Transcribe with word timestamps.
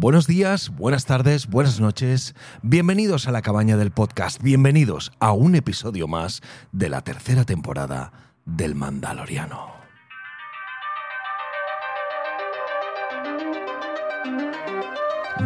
Buenos 0.00 0.28
días, 0.28 0.70
buenas 0.76 1.06
tardes, 1.06 1.48
buenas 1.48 1.80
noches. 1.80 2.36
Bienvenidos 2.62 3.26
a 3.26 3.32
la 3.32 3.42
cabaña 3.42 3.76
del 3.76 3.90
podcast. 3.90 4.40
Bienvenidos 4.40 5.10
a 5.18 5.32
un 5.32 5.56
episodio 5.56 6.06
más 6.06 6.40
de 6.70 6.88
la 6.88 7.02
tercera 7.02 7.42
temporada 7.42 8.12
del 8.44 8.76
Mandaloriano. 8.76 9.72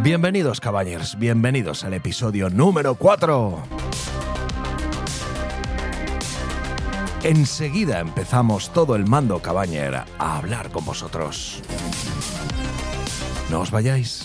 Bienvenidos, 0.03 0.61
cabañers. 0.61 1.19
Bienvenidos 1.19 1.83
al 1.85 1.95
episodio 1.95 2.51
número 2.51 2.97
4. 2.97 3.63
Enseguida 7.23 8.01
empezamos 8.01 8.71
todo 8.75 8.97
el 8.97 9.07
mando 9.07 9.39
cabañer 9.39 9.95
a 9.95 10.37
hablar 10.37 10.69
con 10.71 10.85
vosotros. 10.85 11.63
No 13.53 13.61
os 13.61 13.69
vayáis. 13.69 14.25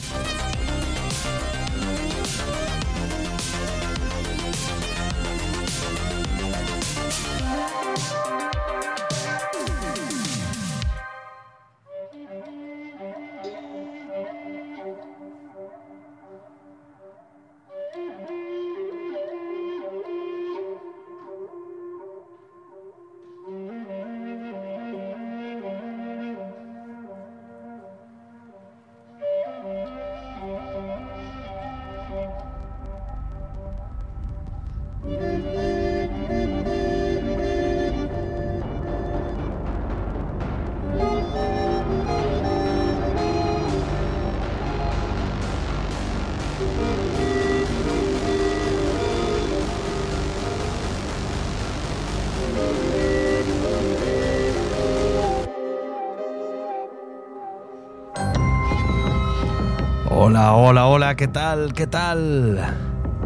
Hola, 60.39 60.85
hola, 60.85 61.15
¿qué 61.15 61.27
tal? 61.27 61.73
¿Qué 61.73 61.87
tal? 61.87 62.63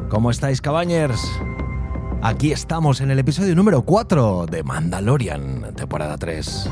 ¿Cómo 0.08 0.32
estáis, 0.32 0.62
cabañers? 0.62 1.22
Aquí 2.22 2.54
estamos 2.54 3.02
en 3.02 3.12
el 3.12 3.20
episodio 3.20 3.54
número 3.54 3.82
4 3.82 4.46
de 4.50 4.64
Mandalorian, 4.64 5.74
temporada 5.76 6.18
3. 6.18 6.70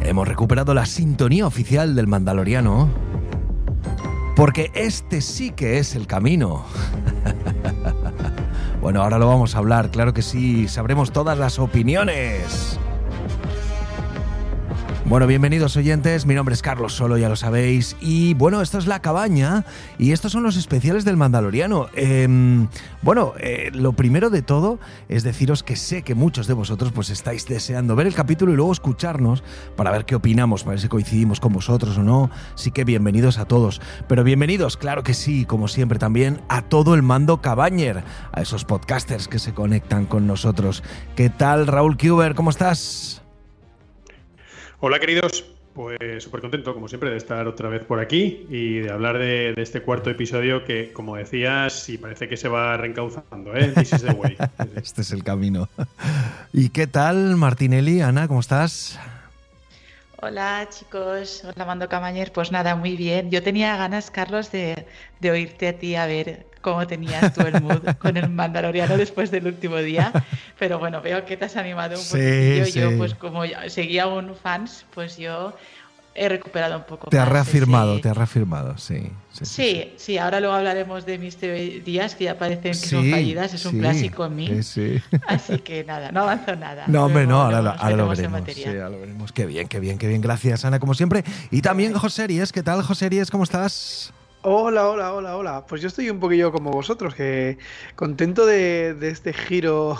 Hemos 0.00 0.26
recuperado 0.26 0.72
la 0.72 0.86
sintonía 0.86 1.46
oficial 1.46 1.94
del 1.94 2.06
Mandaloriano. 2.06 2.88
Porque 4.36 4.70
este 4.74 5.20
sí 5.20 5.50
que 5.50 5.76
es 5.76 5.94
el 5.94 6.06
camino. 6.06 6.64
bueno, 8.80 9.02
ahora 9.02 9.18
lo 9.18 9.28
vamos 9.28 9.54
a 9.54 9.58
hablar, 9.58 9.90
claro 9.90 10.14
que 10.14 10.22
sí, 10.22 10.66
sabremos 10.66 11.12
todas 11.12 11.36
las 11.36 11.58
opiniones. 11.58 12.61
Bueno, 15.12 15.26
bienvenidos 15.26 15.76
oyentes, 15.76 16.24
mi 16.24 16.34
nombre 16.34 16.54
es 16.54 16.62
Carlos 16.62 16.94
Solo, 16.94 17.18
ya 17.18 17.28
lo 17.28 17.36
sabéis, 17.36 17.98
y 18.00 18.32
bueno, 18.32 18.62
esto 18.62 18.78
es 18.78 18.86
La 18.86 19.02
Cabaña 19.02 19.66
y 19.98 20.12
estos 20.12 20.32
son 20.32 20.42
los 20.42 20.56
especiales 20.56 21.04
del 21.04 21.18
Mandaloriano. 21.18 21.88
Em, 21.94 22.68
bueno, 23.02 23.34
eh, 23.38 23.70
lo 23.74 23.92
primero 23.92 24.30
de 24.30 24.40
todo 24.40 24.78
es 25.10 25.22
deciros 25.22 25.62
que 25.62 25.76
sé 25.76 26.00
que 26.00 26.14
muchos 26.14 26.46
de 26.46 26.54
vosotros 26.54 26.92
pues 26.92 27.10
estáis 27.10 27.46
deseando 27.46 27.94
ver 27.94 28.06
el 28.06 28.14
capítulo 28.14 28.54
y 28.54 28.56
luego 28.56 28.72
escucharnos 28.72 29.44
para 29.76 29.90
ver 29.90 30.06
qué 30.06 30.14
opinamos, 30.14 30.62
para 30.62 30.76
ver 30.76 30.80
si 30.80 30.88
coincidimos 30.88 31.40
con 31.40 31.52
vosotros 31.52 31.98
o 31.98 32.02
no, 32.02 32.30
así 32.54 32.70
que 32.70 32.84
bienvenidos 32.84 33.36
a 33.36 33.44
todos. 33.44 33.82
Pero 34.08 34.24
bienvenidos, 34.24 34.78
claro 34.78 35.02
que 35.02 35.12
sí, 35.12 35.44
como 35.44 35.68
siempre 35.68 35.98
también, 35.98 36.40
a 36.48 36.62
todo 36.62 36.94
el 36.94 37.02
mando 37.02 37.42
Cabañer, 37.42 38.02
a 38.32 38.40
esos 38.40 38.64
podcasters 38.64 39.28
que 39.28 39.38
se 39.38 39.52
conectan 39.52 40.06
con 40.06 40.26
nosotros. 40.26 40.82
¿Qué 41.16 41.28
tal, 41.28 41.66
Raúl 41.66 41.98
Kuber? 41.98 42.34
¿Cómo 42.34 42.48
estás? 42.48 43.21
Hola 44.84 44.98
queridos, 44.98 45.44
pues 45.74 46.24
súper 46.24 46.40
contento 46.40 46.74
como 46.74 46.88
siempre 46.88 47.08
de 47.08 47.16
estar 47.16 47.46
otra 47.46 47.68
vez 47.68 47.84
por 47.84 48.00
aquí 48.00 48.48
y 48.50 48.80
de 48.80 48.90
hablar 48.90 49.16
de, 49.16 49.54
este 49.56 49.80
cuarto 49.80 50.10
episodio 50.10 50.64
que 50.64 50.92
como 50.92 51.14
decías 51.14 51.72
sí 51.72 51.98
parece 51.98 52.28
que 52.28 52.36
se 52.36 52.48
va 52.48 52.76
reencauzando, 52.76 53.54
¿eh? 53.54 53.72
Este 54.74 55.02
es 55.02 55.12
el 55.12 55.22
camino. 55.22 55.68
¿Y 56.52 56.70
qué 56.70 56.88
tal 56.88 57.36
Martinelli? 57.36 58.00
Ana, 58.00 58.26
¿cómo 58.26 58.40
estás? 58.40 58.98
Hola 60.24 60.68
chicos, 60.70 61.42
hola 61.44 61.64
Mando 61.64 61.88
Camañer. 61.88 62.30
Pues 62.32 62.52
nada, 62.52 62.76
muy 62.76 62.96
bien. 62.96 63.30
Yo 63.30 63.42
tenía 63.42 63.76
ganas, 63.76 64.10
Carlos, 64.12 64.52
de, 64.52 64.86
de 65.18 65.30
oírte 65.32 65.66
a 65.66 65.76
ti 65.78 65.96
a 65.96 66.06
ver 66.06 66.46
cómo 66.60 66.86
tenías 66.86 67.34
tú 67.34 67.40
el 67.40 67.60
mood 67.60 67.82
con 67.98 68.16
el 68.16 68.28
Mandaloriano 68.30 68.96
después 68.96 69.32
del 69.32 69.48
último 69.48 69.78
día. 69.78 70.12
Pero 70.60 70.78
bueno, 70.78 71.02
veo 71.02 71.24
que 71.24 71.36
te 71.36 71.46
has 71.46 71.56
animado 71.56 71.96
un 71.96 72.02
Sí, 72.04 72.10
poquillo. 72.18 72.64
sí. 72.66 72.80
Yo, 72.80 72.96
pues 72.96 73.14
como 73.16 73.42
seguía 73.66 74.06
un 74.06 74.36
fans, 74.36 74.86
pues 74.94 75.16
yo 75.16 75.56
he 76.14 76.28
recuperado 76.28 76.76
un 76.76 76.84
poco 76.84 77.08
Te 77.08 77.18
más 77.18 77.28
reafirmado, 77.28 78.00
te 78.00 78.08
has 78.08 78.16
reafirmado, 78.16 78.76
sí. 78.78 79.10
Sí, 79.32 79.44
Sí, 79.46 79.92
sí, 79.96 80.18
ahora 80.18 80.40
luego 80.40 80.54
hablaremos 80.54 81.06
de 81.06 81.18
mis 81.18 81.36
teorías 81.36 82.14
que 82.14 82.24
ya 82.24 82.36
parecen 82.38 82.72
que 82.72 82.74
son 82.74 83.10
fallidas, 83.10 83.54
es 83.54 83.64
un 83.64 83.78
clásico 83.78 84.26
en 84.26 84.36
mí. 84.36 84.48
sí, 84.62 84.62
sí. 84.62 85.02
Así 85.26 85.58
que 85.58 85.84
nada, 85.84 86.12
no 86.12 86.22
avanzo 86.22 86.54
nada. 86.56 86.86
No, 86.86 87.06
hombre, 87.06 87.26
no, 87.26 87.40
ahora, 87.42 87.62
lo- 87.62 87.70
ahora 87.70 87.96
lo 87.96 88.08
veremos. 88.08 88.42
ahora 88.66 88.88
lo 88.90 89.00
veremos. 89.00 89.32
Qué 89.32 89.46
bien, 89.46 89.68
qué 89.68 89.80
bien, 89.80 89.96
qué 89.98 90.06
bien. 90.08 90.20
Gracias, 90.20 90.64
Ana, 90.64 90.78
como 90.78 90.94
siempre. 90.94 91.24
Y 91.50 91.62
también 91.62 91.94
José 91.94 92.26
Ries, 92.26 92.52
¿qué 92.52 92.62
tal, 92.62 92.82
José 92.82 93.08
Ries? 93.08 93.30
¿Cómo 93.30 93.44
estás? 93.44 94.12
Hola, 94.44 94.88
hola, 94.88 95.12
hola, 95.14 95.36
hola. 95.36 95.66
Pues 95.68 95.82
yo 95.82 95.86
estoy 95.86 96.10
un 96.10 96.18
poquillo 96.18 96.50
como 96.50 96.72
vosotros, 96.72 97.14
que 97.14 97.58
contento 97.94 98.44
de, 98.44 98.96
este 99.02 99.32
giro 99.32 99.96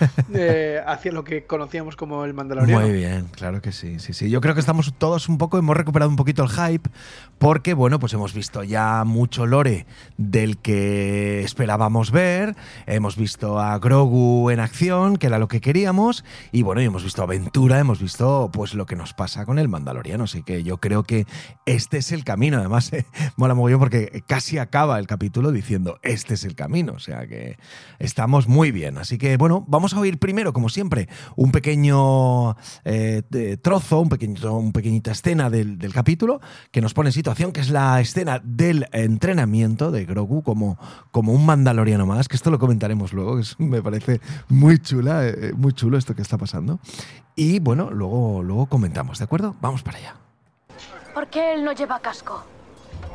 hacia 0.86 1.12
lo 1.12 1.24
que 1.24 1.44
conocíamos 1.44 1.94
como 1.94 2.24
el 2.24 2.32
Mandaloriano. 2.32 2.80
Muy 2.80 2.92
bien, 2.92 3.26
claro 3.32 3.60
que 3.60 3.72
sí, 3.72 3.98
sí, 3.98 4.14
sí. 4.14 4.30
Yo 4.30 4.40
creo 4.40 4.54
que 4.54 4.60
estamos 4.60 4.94
todos 4.96 5.28
un 5.28 5.36
poco, 5.36 5.58
hemos 5.58 5.76
recuperado 5.76 6.08
un 6.08 6.16
poquito 6.16 6.42
el 6.42 6.48
hype, 6.48 6.88
porque, 7.38 7.74
bueno, 7.74 7.98
pues 7.98 8.14
hemos 8.14 8.32
visto 8.32 8.64
ya 8.64 9.04
mucho 9.04 9.44
lore 9.44 9.84
del 10.16 10.56
que 10.56 11.42
esperábamos 11.42 12.12
ver, 12.12 12.56
hemos 12.86 13.16
visto 13.16 13.60
a 13.60 13.78
Grogu 13.78 14.48
en 14.48 14.60
acción, 14.60 15.18
que 15.18 15.26
era 15.26 15.38
lo 15.38 15.48
que 15.48 15.60
queríamos, 15.60 16.24
y 16.50 16.62
bueno, 16.62 16.80
hemos 16.80 17.04
visto 17.04 17.22
aventura, 17.22 17.78
hemos 17.78 18.00
visto 18.00 18.48
pues 18.54 18.72
lo 18.72 18.86
que 18.86 18.96
nos 18.96 19.12
pasa 19.12 19.44
con 19.44 19.58
el 19.58 19.68
Mandaloriano, 19.68 20.24
así 20.24 20.42
que 20.42 20.62
yo 20.62 20.78
creo 20.78 21.02
que 21.02 21.26
este 21.66 21.98
es 21.98 22.10
el 22.10 22.24
camino, 22.24 22.56
además, 22.56 22.90
eh, 22.94 23.04
mola 23.36 23.54
mogollón 23.66 23.80
porque 23.80 24.22
casi 24.26 24.58
acaba 24.58 24.98
el 24.98 25.06
capítulo 25.06 25.50
diciendo, 25.50 25.98
este 26.02 26.34
es 26.34 26.44
el 26.44 26.54
camino, 26.54 26.92
o 26.92 26.98
sea 26.98 27.26
que 27.26 27.58
estamos 27.98 28.46
muy 28.46 28.70
bien, 28.70 28.98
así 28.98 29.18
que 29.18 29.36
bueno, 29.36 29.64
vamos 29.66 29.92
a 29.94 30.00
oír 30.00 30.18
primero, 30.18 30.52
como 30.52 30.68
siempre, 30.68 31.08
un 31.34 31.50
pequeño 31.50 32.56
eh, 32.84 33.22
trozo, 33.60 34.00
un 34.00 34.08
pequeñito, 34.08 34.54
un 34.56 34.72
pequeñita 34.72 35.10
escena 35.10 35.50
del, 35.50 35.78
del 35.78 35.92
capítulo 35.92 36.40
que 36.70 36.80
nos 36.80 36.94
pone 36.94 37.08
en 37.08 37.12
situación, 37.12 37.52
que 37.52 37.60
es 37.60 37.70
la 37.70 38.00
escena 38.00 38.40
del 38.44 38.86
entrenamiento 38.92 39.90
de 39.90 40.04
Grogu 40.04 40.42
como, 40.42 40.78
como 41.10 41.32
un 41.32 41.44
mandaloriano 41.44 42.06
más, 42.06 42.28
que 42.28 42.36
esto 42.36 42.50
lo 42.50 42.58
comentaremos 42.58 43.12
luego, 43.12 43.38
que 43.38 43.64
me 43.64 43.82
parece 43.82 44.20
muy 44.48 44.78
chula, 44.78 45.26
eh, 45.26 45.52
muy 45.56 45.72
chulo 45.72 45.98
esto 45.98 46.14
que 46.14 46.22
está 46.22 46.38
pasando. 46.38 46.78
Y 47.34 47.58
bueno, 47.58 47.90
luego, 47.90 48.42
luego 48.42 48.66
comentamos, 48.66 49.18
¿de 49.18 49.24
acuerdo? 49.24 49.56
Vamos 49.60 49.82
para 49.82 49.98
allá. 49.98 50.16
¿Por 51.12 51.28
qué 51.28 51.54
él 51.54 51.64
no 51.64 51.72
lleva 51.72 51.98
casco? 52.00 52.55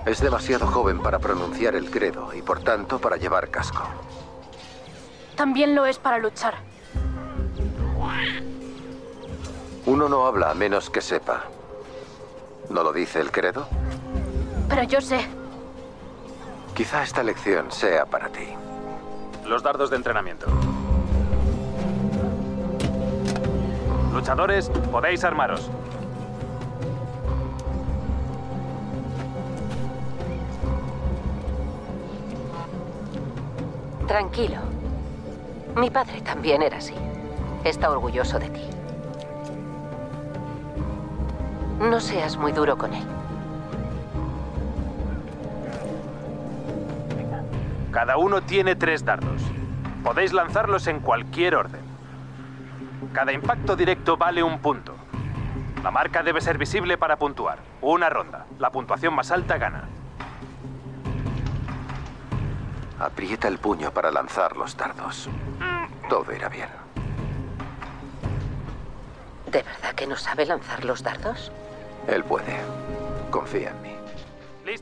Es 0.06 0.20
demasiado 0.20 0.66
joven 0.66 1.00
para 1.00 1.20
pronunciar 1.20 1.76
el 1.76 1.92
credo 1.92 2.34
y 2.34 2.42
por 2.42 2.64
tanto 2.64 3.00
para 3.00 3.18
llevar 3.18 3.50
casco. 3.50 3.84
También 5.36 5.76
lo 5.76 5.86
es 5.86 6.00
para 6.00 6.18
luchar. 6.18 6.56
Uno 9.86 10.10
no 10.10 10.26
habla 10.26 10.52
a 10.52 10.54
menos 10.56 10.90
que 10.90 11.02
sepa. 11.02 11.44
¿No 12.70 12.84
lo 12.84 12.94
dice 12.94 13.20
el 13.20 13.32
credo? 13.32 13.68
Pero 14.70 14.84
yo 14.84 15.02
sé. 15.02 15.28
Quizá 16.74 17.04
esta 17.04 17.22
lección 17.22 17.72
sea 17.72 18.06
para 18.06 18.30
ti. 18.30 18.48
Los 19.46 19.62
dardos 19.62 19.90
de 19.90 19.98
entrenamiento. 19.98 20.48
Luchadores, 24.14 24.70
podéis 24.92 25.24
armaros. 25.24 25.70
Tranquilo. 34.12 34.58
Mi 35.78 35.90
padre 35.90 36.20
también 36.20 36.62
era 36.62 36.80
así. 36.80 36.94
Está 37.64 37.90
orgulloso 37.90 38.40
de 38.40 38.50
ti. 38.50 38.62
No 41.80 41.98
seas 42.02 42.36
muy 42.36 42.52
duro 42.52 42.78
con 42.78 42.94
él. 42.94 43.06
Cada 47.92 48.18
uno 48.18 48.42
tiene 48.42 48.76
tres 48.76 49.06
dardos. 49.06 49.42
Podéis 50.04 50.34
lanzarlos 50.34 50.88
en 50.88 51.00
cualquier 51.00 51.56
orden. 51.56 51.80
Cada 53.14 53.32
impacto 53.32 53.78
directo 53.78 54.18
vale 54.18 54.44
un 54.44 54.60
punto. 54.60 54.94
La 55.86 55.90
marca 55.90 56.22
debe 56.22 56.42
ser 56.42 56.58
visible 56.58 56.98
para 56.98 57.16
puntuar. 57.16 57.60
Una 57.80 58.10
ronda. 58.10 58.46
La 58.60 58.72
puntuación 58.72 59.16
más 59.16 59.32
alta 59.32 59.58
gana. 59.58 59.88
Aprieta 63.02 63.48
el 63.48 63.58
puño 63.58 63.92
para 63.92 64.12
lanzar 64.12 64.56
los 64.56 64.78
dardos. 64.78 65.28
Todo 66.08 66.32
irá 66.34 66.50
bien. 66.50 66.70
¿De 69.48 69.64
verdad 69.64 69.96
que 69.96 70.06
no 70.06 70.16
sabe 70.16 70.46
lanzar 70.46 70.86
los 70.86 71.02
dardos? 71.02 71.52
Él 72.08 72.24
puede. 72.24 72.56
Confía 73.32 73.72
en 73.72 73.82
mí. 73.82 74.01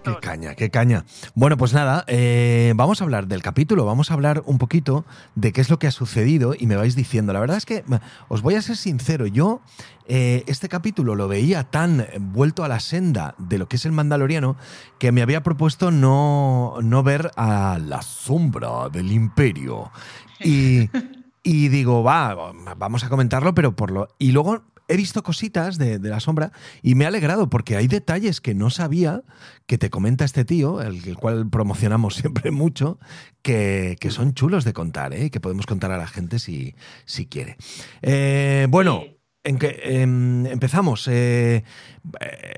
Qué 0.03 0.15
caña, 0.21 0.55
qué 0.55 0.69
caña. 0.69 1.05
Bueno, 1.35 1.57
pues 1.57 1.73
nada, 1.73 2.05
eh, 2.07 2.73
vamos 2.75 3.01
a 3.01 3.03
hablar 3.03 3.27
del 3.27 3.41
capítulo, 3.41 3.85
vamos 3.85 4.11
a 4.11 4.13
hablar 4.13 4.43
un 4.45 4.57
poquito 4.57 5.05
de 5.35 5.51
qué 5.51 5.61
es 5.61 5.69
lo 5.69 5.79
que 5.79 5.87
ha 5.87 5.91
sucedido 5.91 6.53
y 6.57 6.67
me 6.67 6.75
vais 6.75 6.95
diciendo. 6.95 7.33
La 7.33 7.39
verdad 7.39 7.57
es 7.57 7.65
que 7.65 7.83
os 8.27 8.41
voy 8.41 8.55
a 8.55 8.61
ser 8.61 8.77
sincero, 8.77 9.27
yo 9.27 9.61
eh, 10.07 10.43
este 10.47 10.69
capítulo 10.69 11.15
lo 11.15 11.27
veía 11.27 11.65
tan 11.65 12.05
vuelto 12.19 12.63
a 12.63 12.67
la 12.67 12.79
senda 12.79 13.35
de 13.37 13.57
lo 13.57 13.67
que 13.67 13.75
es 13.75 13.85
el 13.85 13.91
Mandaloriano 13.91 14.55
que 14.99 15.11
me 15.11 15.21
había 15.21 15.43
propuesto 15.43 15.91
no, 15.91 16.75
no 16.81 17.03
ver 17.03 17.31
a 17.35 17.77
la 17.79 18.01
sombra 18.01 18.89
del 18.89 19.11
imperio. 19.11 19.91
Y, 20.39 20.89
y 21.43 21.67
digo, 21.67 22.03
va, 22.03 22.53
vamos 22.77 23.03
a 23.03 23.09
comentarlo, 23.09 23.53
pero 23.53 23.75
por 23.75 23.91
lo... 23.91 24.07
Y 24.17 24.31
luego 24.31 24.63
he 24.89 24.97
visto 24.97 25.23
cositas 25.23 25.77
de, 25.77 25.99
de, 25.99 26.09
la 26.09 26.19
sombra 26.19 26.51
y 26.81 26.95
me 26.95 27.05
ha 27.05 27.07
alegrado 27.07 27.49
porque 27.49 27.77
hay 27.77 27.87
detalles 27.87 28.41
que 28.41 28.55
no 28.55 28.69
sabía 28.69 29.23
que 29.65 29.77
te 29.77 29.89
comenta 29.89 30.25
este 30.25 30.43
tío, 30.43 30.81
el, 30.81 31.07
el 31.07 31.15
cual 31.15 31.49
promocionamos 31.49 32.15
siempre 32.21 32.51
mucho, 32.51 32.99
que, 33.41 33.95
que, 33.99 34.11
son 34.11 34.33
chulos 34.33 34.65
de 34.65 34.73
contar, 34.73 35.13
¿eh? 35.13 35.29
que 35.29 35.39
podemos 35.39 35.65
contar 35.65 35.91
a 35.91 35.97
la 35.97 36.07
gente 36.07 36.39
si, 36.39 36.75
si 37.05 37.27
quiere. 37.27 37.55
Eh, 38.01 38.67
bueno. 38.69 39.03
En 39.41 39.57
que, 39.57 39.67
eh, 39.67 40.01
empezamos. 40.01 41.07
Eh, 41.07 41.63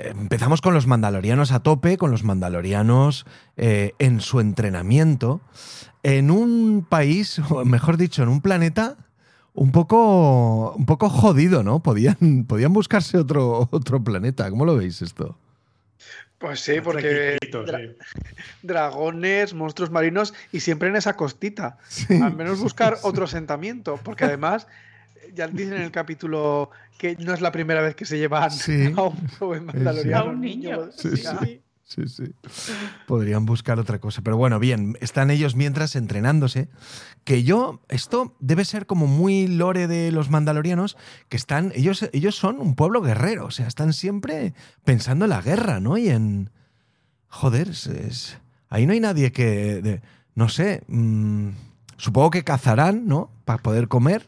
empezamos 0.04 0.62
con 0.62 0.74
los 0.74 0.88
mandalorianos 0.88 1.52
a 1.52 1.60
tope, 1.60 1.98
con 1.98 2.10
los 2.10 2.24
mandalorianos 2.24 3.26
eh, 3.56 3.94
en 4.00 4.20
su 4.20 4.40
entrenamiento, 4.40 5.42
en 6.02 6.32
un 6.32 6.86
país, 6.90 7.40
o 7.50 7.66
mejor 7.66 7.98
dicho, 7.98 8.24
en 8.24 8.30
un 8.30 8.42
planeta 8.42 8.98
un 9.54 9.72
poco, 9.72 10.74
un 10.74 10.86
poco 10.86 11.10
jodido, 11.10 11.64
¿no? 11.64 11.82
Podían, 11.82 12.46
podían 12.48 12.74
buscarse 12.74 13.18
otro, 13.18 13.70
otro 13.72 14.04
planeta. 14.04 14.50
¿Cómo 14.50 14.66
lo 14.66 14.76
veis 14.78 15.02
esto? 15.02 15.38
Pues 16.38 16.60
sí, 16.62 16.82
porque 16.82 17.38
dra 17.52 17.80
sí. 17.80 17.96
dragones, 18.64 19.54
monstruos 19.54 19.92
marinos 19.92 20.34
y 20.52 20.62
siempre 20.62 20.90
en 20.90 20.96
esa 20.96 21.16
costita. 21.16 21.78
Sí, 21.88 22.20
Al 22.20 22.36
menos 22.36 22.60
buscar 22.60 22.96
sí, 22.96 23.02
otro 23.04 23.26
asentamiento, 23.26 24.00
porque 24.04 24.26
además 24.26 24.68
ya 25.36 25.48
dicen 25.48 25.74
en 25.74 25.84
el 25.84 25.92
capítulo 25.92 26.72
que 26.98 27.16
no 27.18 27.34
es 27.34 27.42
la 27.42 27.52
primera 27.52 27.82
vez 27.82 27.96
que 27.96 28.06
se 28.06 28.18
llevan 28.18 28.50
a 28.98 29.04
un 29.04 29.28
joven 29.40 29.66
mandaloriano. 29.66 30.24
A 30.24 30.24
un 30.30 30.42
niño. 30.42 30.90
Sí, 30.94 31.62
Sí, 31.94 32.08
sí. 32.08 32.24
Podrían 33.06 33.46
buscar 33.46 33.78
otra 33.78 34.00
cosa. 34.00 34.22
Pero 34.22 34.38
bueno, 34.38 34.60
bien, 34.60 34.98
están 35.02 35.30
ellos 35.30 35.58
mientras 35.58 35.98
entrenándose. 35.98 36.70
Que 37.26 37.44
yo, 37.44 37.82
esto 37.90 38.34
debe 38.40 38.64
ser 38.64 38.86
como 38.86 39.08
muy 39.08 39.48
lore 39.48 39.88
de 39.88 40.14
los 40.14 40.30
mandalorianos, 40.30 40.96
que 41.28 41.36
están, 41.36 41.74
ellos, 41.76 42.10
ellos 42.14 42.38
son 42.38 42.62
un 42.62 42.76
pueblo 42.76 43.02
guerrero, 43.02 43.48
o 43.48 43.52
sea, 43.52 43.68
están 43.68 43.92
siempre 43.92 44.54
pensando 44.86 45.26
en 45.26 45.32
la 45.32 45.42
guerra, 45.42 45.82
¿no? 45.82 45.98
Y 45.98 46.08
en... 46.08 46.50
Joder, 47.28 47.68
es, 47.68 48.38
ahí 48.70 48.86
no 48.86 48.94
hay 48.94 49.02
nadie 49.02 49.34
que... 49.34 50.02
No 50.34 50.48
sé, 50.48 50.84
mmm, 50.88 51.50
supongo 51.98 52.32
que 52.32 52.46
cazarán, 52.46 53.06
¿no? 53.06 53.30
Para 53.44 53.62
poder 53.62 53.90
comer. 53.90 54.28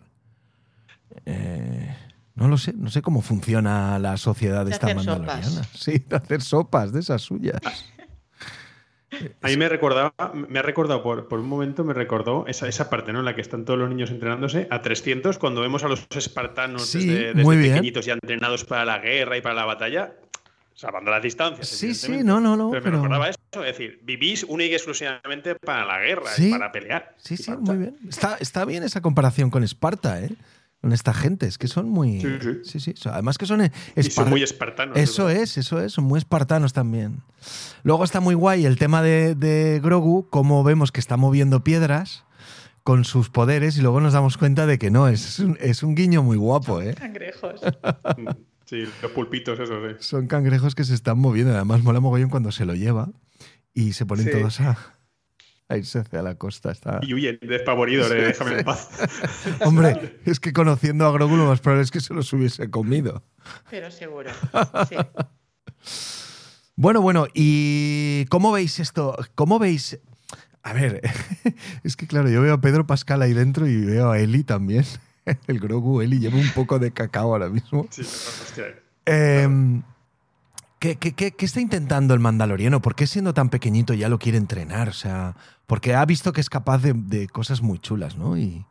Eh, 1.26 1.96
no 2.36 2.48
lo 2.48 2.58
sé, 2.58 2.74
no 2.74 2.90
sé 2.90 3.02
cómo 3.02 3.22
funciona 3.22 4.00
la 4.00 4.18
sociedad 4.18 4.66
de 4.66 4.72
esta 4.72 4.94
mandaloriana. 4.94 5.44
Sopas. 5.44 5.70
Sí, 5.74 6.04
de 6.08 6.16
hacer 6.16 6.42
sopas 6.42 6.92
de 6.92 7.00
esas 7.02 7.22
suyas. 7.22 7.62
A 9.42 9.48
mí 9.48 9.58
me 9.58 9.70
recordaba, 9.70 10.14
me 10.34 10.60
ha 10.60 10.62
recordado 10.64 11.04
por, 11.04 11.28
por 11.28 11.40
un 11.40 11.48
momento, 11.48 11.84
me 11.84 11.94
recordó 11.94 12.46
esa, 12.48 12.68
esa, 12.68 12.90
parte, 12.90 13.14
¿no? 13.14 13.20
En 13.20 13.26
la 13.26 13.36
que 13.36 13.42
están 13.42 13.66
todos 13.66 13.78
los 13.78 13.90
niños 13.90 14.10
entrenándose 14.10 14.68
a 14.72 14.82
300, 14.82 15.38
cuando 15.38 15.62
vemos 15.62 15.84
a 15.84 15.88
los 15.88 16.08
espartanos 16.16 16.88
sí, 16.88 17.06
desde, 17.06 17.34
desde 17.36 17.62
pequeñitos 17.62 18.06
ya 18.06 18.14
entrenados 18.14 18.66
para 18.66 18.86
la 18.86 18.98
guerra 19.00 19.38
y 19.38 19.42
para 19.42 19.54
la 19.56 19.66
batalla, 19.66 20.16
salvando 20.74 21.12
las 21.12 21.22
distancias. 21.22 21.68
Sí, 21.68 21.94
sí, 21.94 22.24
no, 22.24 22.40
no, 22.40 22.58
no. 22.58 22.72
Pero, 22.72 22.84
pero, 22.84 22.98
me 22.98 23.04
recordaba 23.04 23.30
eso, 23.30 23.64
es 23.64 23.78
decir, 23.78 24.00
vivís 24.04 24.44
única 24.44 24.72
y 24.72 24.76
exclusivamente 24.76 25.56
para 25.56 25.86
la 25.86 26.00
guerra 26.00 26.32
sí, 26.32 26.48
y 26.48 26.52
para 26.52 26.72
pelear. 26.72 27.14
Sí, 27.18 27.38
sí, 27.38 27.52
muy 27.52 27.78
bien. 27.78 27.98
Está, 28.10 28.38
está 28.40 28.66
bien 28.66 28.84
esa 28.84 29.02
comparación 29.02 29.50
con 29.50 29.64
Esparta, 29.64 30.22
¿eh? 30.22 30.32
Con 30.84 30.92
esta 30.92 31.14
gente. 31.14 31.48
Es 31.48 31.58
que 31.58 31.70
son 31.70 31.88
muy. 31.88 32.20
Sí, 32.20 32.28
sí. 32.42 32.80
sí, 32.80 32.94
sí. 32.94 33.10
Además 33.10 33.38
que 33.38 33.46
son. 33.46 33.62
Espar... 33.62 34.26
son 34.26 34.30
muy 34.30 34.44
espartanos. 34.44 34.98
Eso 34.98 35.26
¿verdad? 35.28 35.44
es, 35.44 35.58
eso 35.58 35.80
es. 35.80 35.94
Son 35.94 36.04
muy 36.04 36.18
espartanos 36.18 36.74
también. 36.74 37.22
Luego 37.84 38.04
está 38.04 38.20
muy 38.20 38.36
guay 38.36 38.66
el 38.66 38.78
tema 38.78 39.02
de, 39.02 39.34
de 39.34 39.80
Grogu, 39.82 40.28
como 40.30 40.62
vemos 40.66 40.92
que 40.92 41.00
está 41.00 41.16
moviendo 41.16 41.64
piedras 41.64 42.26
con 42.84 43.06
sus 43.06 43.30
poderes 43.30 43.78
y 43.78 43.82
luego 43.82 44.02
nos 44.02 44.12
damos 44.12 44.38
cuenta 44.38 44.66
de 44.66 44.78
que 44.78 44.92
no, 44.92 45.08
es 45.08 45.40
un, 45.40 45.58
es 45.62 45.84
un 45.84 45.96
guiño 45.96 46.22
muy 46.22 46.36
guapo, 46.36 46.82
¿eh? 46.82 46.96
Cangrejos. 46.96 47.62
sí, 48.66 48.84
los 49.02 49.12
pulpitos 49.14 49.58
esos, 49.58 49.90
¿eh? 49.90 49.96
Son 50.00 50.28
cangrejos 50.28 50.76
que 50.76 50.84
se 50.84 50.96
están 50.96 51.18
moviendo. 51.18 51.56
Además, 51.56 51.82
mola 51.82 52.02
mogollón 52.02 52.30
cuando 52.30 52.52
se 52.52 52.66
lo 52.66 52.76
lleva 52.76 53.10
y 53.74 53.94
se 53.94 54.06
ponen 54.06 54.26
sí. 54.26 54.32
todos 54.32 54.60
a, 54.60 54.78
a 55.70 55.78
irse 55.78 56.00
hacia 56.00 56.22
la 56.22 56.36
costa. 56.36 56.72
Está... 56.72 57.00
Y 57.02 57.14
huyen 57.14 57.40
despavoridos, 57.42 58.12
eh, 58.12 58.16
déjame 58.16 58.60
en 58.60 58.66
paz. 58.66 58.90
Hombre, 59.66 60.20
es 60.26 60.40
que 60.40 60.54
conociendo 60.54 61.06
a 61.06 61.12
Grogu 61.12 61.36
lo 61.36 61.46
más 61.46 61.62
probable 61.62 61.84
es 61.84 61.92
que 61.92 62.02
se 62.02 62.14
los 62.14 62.32
hubiese 62.34 62.70
comido. 62.70 63.24
Pero 63.70 63.92
seguro, 63.92 64.32
sí. 64.90 64.96
Bueno, 66.76 67.02
bueno, 67.02 67.28
¿y 67.34 68.26
cómo 68.30 68.52
veis 68.52 68.80
esto? 68.80 69.16
¿Cómo 69.36 69.60
veis? 69.60 70.00
A 70.64 70.74
ver, 70.74 71.02
es 71.84 71.96
que 71.96 72.08
claro, 72.08 72.30
yo 72.30 72.42
veo 72.42 72.54
a 72.54 72.62
Pedro 72.62 72.88
Pascal 72.88 73.22
ahí 73.22 73.34
dentro 73.34 73.68
y 73.68 73.84
veo 73.84 74.12
a 74.12 74.20
Eli 74.20 74.44
también. 74.44 74.86
El 75.48 75.60
Grogu 75.60 76.02
Eli 76.02 76.20
lleva 76.20 76.38
un 76.38 76.50
poco 76.50 76.80
de 76.80 76.92
cacao 76.92 77.34
ahora 77.34 77.50
mismo. 77.50 77.88
Sí, 77.90 78.02
hostia. 78.02 78.76
Eh, 79.06 79.48
¿Qué, 80.84 80.98
qué, 80.98 81.14
qué, 81.14 81.32
¿Qué, 81.32 81.46
está 81.46 81.62
intentando 81.62 82.14
el 82.14 82.20
Mandaloriano? 82.20 82.82
¿Por 82.82 82.94
qué 82.94 83.08
siendo 83.08 83.34
tan 83.34 83.50
pequeñito 83.50 83.94
ya 83.94 84.10
lo 84.10 84.20
quiere 84.20 84.38
entrenar? 84.38 84.90
O 84.90 84.94
sea, 84.94 85.38
porque 85.66 85.94
ha 85.94 86.04
visto 86.04 86.34
que 86.34 86.42
es 86.42 86.50
capaz 86.50 86.80
de, 86.80 86.92
de 86.94 87.30
cosas 87.30 87.62
muy 87.62 87.80
chulas, 87.80 88.18
¿no? 88.18 88.38
Y, 88.38 88.66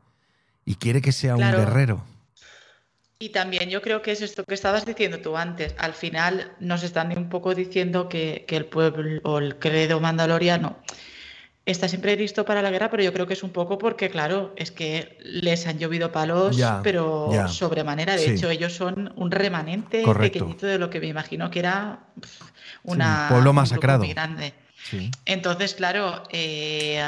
y 0.67 0.75
quiere 0.75 1.01
que 1.01 1.11
sea 1.11 1.37
claro. 1.37 1.59
un 1.59 1.65
guerrero. 1.65 2.05
Y 3.19 3.31
también 3.31 3.71
yo 3.71 3.81
creo 3.81 4.03
que 4.03 4.13
es 4.13 4.21
esto 4.21 4.45
que 4.45 4.53
estabas 4.53 4.85
diciendo 4.85 5.21
tú 5.21 5.39
antes. 5.39 5.75
Al 5.79 5.95
final 5.95 6.55
nos 6.61 6.83
están 6.83 7.17
un 7.17 7.31
poco 7.31 7.55
diciendo 7.55 8.11
que, 8.11 8.45
que 8.47 8.57
el 8.57 8.67
pueblo 8.67 9.23
o 9.25 9.39
el 9.39 9.59
credo 9.59 9.99
mandaloriano 9.99 10.77
está 11.65 11.89
siempre 11.89 12.17
listo 12.17 12.45
para 12.45 12.61
la 12.63 12.71
guerra, 12.71 12.91
pero 12.91 13.03
yo 13.03 13.13
creo 13.13 13.27
que 13.27 13.35
es 13.35 13.43
un 13.43 13.51
poco 13.51 13.79
porque, 13.79 14.11
claro, 14.11 14.53
es 14.57 14.71
que 14.73 15.17
les 15.23 15.67
han 15.67 15.79
llovido 15.79 16.11
palos, 16.11 16.57
ya, 16.57 16.81
pero 16.83 17.31
ya. 17.33 17.49
sobremanera. 17.49 18.17
De 18.17 18.25
Sí. 18.25 18.31
hecho, 18.33 18.51
ellos 18.51 18.73
son 18.75 19.13
un 19.17 19.31
remanente 19.31 20.03
Correcto. 20.03 20.39
pequeñito 20.41 20.67
de 20.67 20.79
lo 20.79 20.91
que 20.91 21.01
me 21.01 21.07
imagino 21.07 21.51
que 21.51 21.61
era 21.61 22.01
una, 22.83 23.23
un 23.25 23.29
pueblo 23.29 23.53
masacrado. 23.53 24.01
muy 24.01 24.13
grande. 24.13 24.55
Sí. 24.91 25.11
Entonces, 25.25 25.75
claro, 25.75 26.25
eh, 26.31 27.01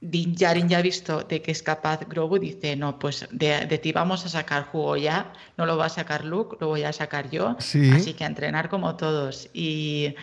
Din 0.00 0.34
Djarin 0.34 0.68
ya 0.68 0.78
ha 0.78 0.82
visto 0.82 1.22
de 1.22 1.40
que 1.40 1.50
es 1.52 1.62
capaz 1.62 2.00
Grogu, 2.08 2.38
dice, 2.38 2.76
no, 2.76 2.98
pues 2.98 3.26
de, 3.30 3.64
de 3.66 3.78
ti 3.78 3.92
vamos 3.92 4.26
a 4.26 4.28
sacar 4.28 4.64
jugo 4.64 4.96
ya, 4.98 5.32
no 5.56 5.64
lo 5.64 5.78
va 5.78 5.86
a 5.86 5.88
sacar 5.88 6.24
Luke, 6.26 6.56
lo 6.60 6.66
voy 6.68 6.82
a 6.82 6.92
sacar 6.92 7.30
yo, 7.30 7.56
Sí. 7.60 7.90
así 7.94 8.12
que 8.14 8.24
a 8.24 8.26
entrenar 8.26 8.68
como 8.68 8.96
todos. 8.96 9.48
Y, 9.54 10.14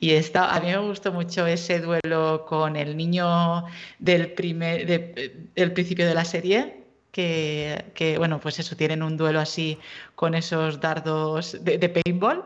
y 0.00 0.12
esta, 0.12 0.54
a 0.54 0.60
mí 0.60 0.66
me 0.68 0.78
gustó 0.78 1.12
mucho 1.12 1.46
ese 1.46 1.80
duelo 1.80 2.44
con 2.48 2.74
el 2.76 2.96
niño 2.96 3.64
del, 3.98 4.32
primer, 4.32 4.86
de- 4.86 5.48
del 5.54 5.72
principio 5.72 6.06
de 6.06 6.14
la 6.14 6.24
serie, 6.24 6.84
que, 7.12 7.86
que, 7.94 8.18
bueno, 8.18 8.40
pues 8.40 8.58
eso, 8.58 8.76
tienen 8.76 9.02
un 9.02 9.16
duelo 9.16 9.40
así 9.40 9.78
con 10.14 10.34
esos 10.34 10.80
dardos 10.80 11.58
de, 11.62 11.76
de 11.78 11.88
paintball. 11.88 12.44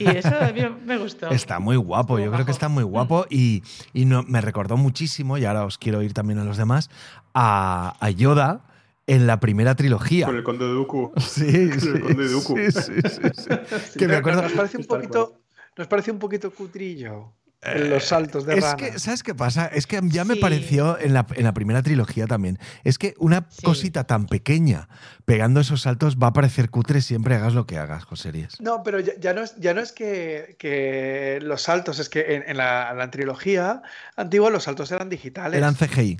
Y 0.00 0.06
eso 0.08 0.30
a 0.40 0.50
mí 0.52 0.62
me 0.84 0.98
gustó. 0.98 1.28
Está 1.30 1.60
muy 1.60 1.76
guapo, 1.76 2.18
yo 2.18 2.32
creo 2.32 2.44
que 2.44 2.50
está 2.50 2.68
muy 2.68 2.82
guapo 2.82 3.26
y, 3.30 3.62
y 3.92 4.04
no, 4.04 4.24
me 4.24 4.40
recordó 4.40 4.76
muchísimo, 4.76 5.38
y 5.38 5.44
ahora 5.44 5.64
os 5.64 5.78
quiero 5.78 6.02
ir 6.02 6.12
también 6.12 6.40
a 6.40 6.44
los 6.44 6.56
demás, 6.56 6.90
a, 7.34 7.94
a 8.00 8.10
Yoda 8.10 8.62
en 9.06 9.26
la 9.28 9.38
primera 9.38 9.76
trilogía. 9.76 10.26
Con 10.26 10.36
el 10.36 10.42
Conde 10.42 10.64
de 10.66 10.72
Dooku. 10.72 11.12
Sí, 11.20 11.68
Con 11.78 11.96
el 11.96 12.00
Conde 12.00 12.22
de 12.24 12.32
Dooku. 12.32 12.56
sí, 12.56 12.72
sí, 12.72 12.92
sí, 13.04 13.28
sí. 13.34 13.98
que 13.98 14.08
me 14.08 14.16
acuerdo... 14.16 14.42
Nos 14.42 14.52
parece 14.52 14.78
un 14.78 14.84
poquito, 14.86 15.39
nos 15.76 15.86
parece 15.86 16.10
un 16.10 16.18
poquito 16.18 16.50
cutrillo. 16.52 17.32
En 17.62 17.90
los 17.90 18.04
saltos 18.06 18.46
de 18.46 18.54
es 18.54 18.62
rana. 18.64 18.76
que, 18.78 18.98
¿sabes 18.98 19.22
qué 19.22 19.34
pasa? 19.34 19.66
Es 19.66 19.86
que 19.86 20.00
ya 20.04 20.24
me 20.24 20.32
Sí. 20.32 20.40
pareció 20.40 20.98
en 20.98 21.12
la, 21.12 21.26
en 21.34 21.44
la 21.44 21.52
primera 21.52 21.82
trilogía 21.82 22.26
también. 22.26 22.58
Es 22.84 22.96
que 22.96 23.12
una 23.18 23.48
Sí. 23.50 23.60
cosita 23.62 24.04
tan 24.04 24.24
pequeña 24.24 24.88
pegando 25.26 25.60
esos 25.60 25.82
saltos 25.82 26.16
va 26.16 26.28
a 26.28 26.32
parecer 26.32 26.70
cutre 26.70 27.02
siempre 27.02 27.34
hagas 27.34 27.52
lo 27.52 27.66
que 27.66 27.76
hagas, 27.76 28.04
José 28.04 28.32
Ries. 28.32 28.58
No, 28.62 28.82
pero 28.82 28.98
ya, 28.98 29.12
ya 29.20 29.34
no 29.34 29.42
es, 29.42 29.56
ya 29.56 29.74
no 29.74 29.82
es 29.82 29.92
que, 29.92 30.56
que 30.58 31.38
los 31.42 31.60
saltos, 31.60 31.98
es 31.98 32.08
que 32.08 32.36
en, 32.36 32.44
en 32.48 32.56
la, 32.56 32.92
en 32.92 32.96
la 32.96 33.10
trilogía 33.10 33.82
antigua 34.16 34.48
los 34.48 34.62
saltos 34.64 34.90
eran 34.90 35.10
digitales. 35.10 35.58
Eran 35.58 35.74
CGI. 35.74 36.16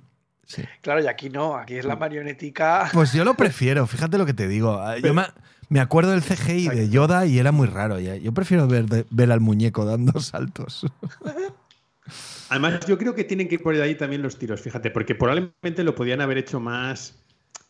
Sí. 0.46 0.62
Claro, 0.82 1.02
y 1.02 1.06
aquí 1.06 1.30
no, 1.30 1.54
aquí 1.56 1.76
es 1.76 1.84
la 1.84 1.96
marionetica. 1.96 2.88
Pues 2.92 3.12
yo 3.12 3.24
lo 3.24 3.34
prefiero, 3.36 3.86
fíjate 3.86 4.18
lo 4.18 4.26
que 4.26 4.34
te 4.34 4.48
digo. 4.48 4.80
Ah, 4.80 4.98
Yo 4.98 5.14
me, 5.14 5.22
me 5.68 5.80
acuerdo 5.80 6.10
del 6.10 6.22
CGI 6.22 6.68
de 6.68 6.88
Yoda 6.88 7.24
y 7.26 7.38
era 7.38 7.52
muy 7.52 7.68
raro. 7.68 8.00
ya. 8.00 8.16
Yo 8.16 8.32
prefiero 8.32 8.66
ver, 8.66 8.84
ver 9.10 9.32
al 9.32 9.40
muñeco 9.40 9.84
dando 9.84 10.18
saltos. 10.20 10.86
Además, 12.48 12.80
yo 12.86 12.98
creo 12.98 13.14
que 13.14 13.22
tienen 13.24 13.46
que 13.48 13.54
ir 13.56 13.62
por 13.62 13.74
ahí 13.76 13.94
también 13.94 14.22
los 14.22 14.36
tiros, 14.36 14.60
fíjate, 14.60 14.90
porque 14.90 15.14
probablemente 15.14 15.84
lo 15.84 15.94
podían 15.94 16.20
haber 16.20 16.38
hecho 16.38 16.58
más. 16.58 17.16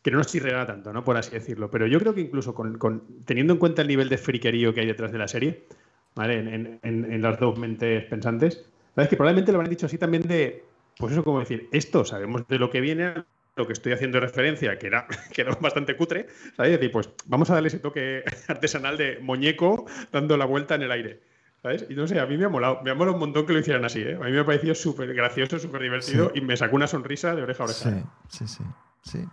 Que 0.03 0.11
no 0.11 0.17
nos 0.17 0.29
chirreara 0.29 0.67
tanto, 0.67 0.95
¿no? 0.95 1.05
Por 1.05 1.19
así 1.19 1.31
decirlo. 1.33 1.71
Pero 1.71 1.87
yo 1.87 1.99
creo 2.01 2.15
que 2.15 2.23
incluso 2.23 2.55
con, 2.55 2.79
con- 2.79 3.03
teniendo 3.27 3.53
en 3.53 3.59
cuenta 3.59 3.83
el 3.83 3.89
nivel 3.89 4.09
de 4.09 4.17
friquerío 4.17 4.73
que 4.73 4.81
hay 4.81 4.87
detrás 4.87 5.13
de 5.13 5.19
la 5.19 5.29
serie, 5.29 5.67
¿vale? 6.15 6.39
En, 6.39 6.49
en- 6.49 6.79
en- 6.83 7.13
en 7.13 7.21
las 7.21 7.39
dos 7.39 7.59
mentes 7.59 8.07
pensantes, 8.07 8.65
¿sabes? 8.95 9.11
Que 9.11 9.17
probablemente 9.19 9.53
lo 9.53 9.59
habrán 9.59 9.69
dicho 9.71 9.85
así 9.85 9.99
también 9.99 10.23
de. 10.27 10.65
Pues 11.01 11.13
eso, 11.13 11.25
como 11.25 11.41
decir, 11.41 11.69
esto 11.73 12.05
sabemos 12.05 12.47
de 12.47 12.59
lo 12.59 12.71
que 12.71 12.81
viene, 12.81 13.25
lo 13.57 13.67
que 13.67 13.73
estoy 13.73 13.93
haciendo 13.93 14.21
referencia, 14.21 14.79
que 14.79 14.87
era, 14.87 15.07
que 15.33 15.41
era 15.41 15.55
bastante 15.57 15.97
cutre, 15.97 16.27
¿sabes? 16.57 16.73
Es 16.73 16.79
decir, 16.79 16.93
pues 16.93 17.11
vamos 17.27 17.51
a 17.51 17.55
darle 17.55 17.69
ese 17.69 17.79
toque 17.79 18.23
artesanal 18.49 18.97
de 18.97 19.19
muñeco 19.21 19.87
dando 20.13 20.37
la 20.37 20.45
vuelta 20.45 20.75
en 20.75 20.83
el 20.83 20.93
aire. 20.93 21.23
¿Sabes? 21.63 21.85
Y 21.91 21.95
no 21.95 22.09
sé, 22.09 22.19
a 22.19 22.25
mí 22.25 22.39
me 22.39 22.47
ha 22.47 22.49
molado, 22.49 22.81
me 22.83 22.91
ha 22.91 22.95
molado 22.95 23.15
un 23.15 23.21
montón 23.21 23.45
que 23.45 23.53
lo 23.53 23.59
hicieran 23.59 23.85
así, 23.85 24.01
¿eh? 24.01 24.15
A 24.15 24.25
mí 24.25 24.33
me 24.33 24.41
ha 24.41 24.47
parecido 24.47 24.75
súper 24.75 25.13
gracioso, 25.13 25.59
súper 25.59 25.83
divertido 25.83 26.33
y 26.35 26.41
me 26.41 26.57
sacó 26.57 26.77
una 26.77 26.87
sonrisa 26.87 27.35
de 27.35 27.43
oreja 27.43 27.65
a 27.65 27.67
oreja. 27.67 27.91
Sí, 28.31 28.47
sí, 28.47 28.47
sí, 28.49 28.65
sí. 29.03 29.29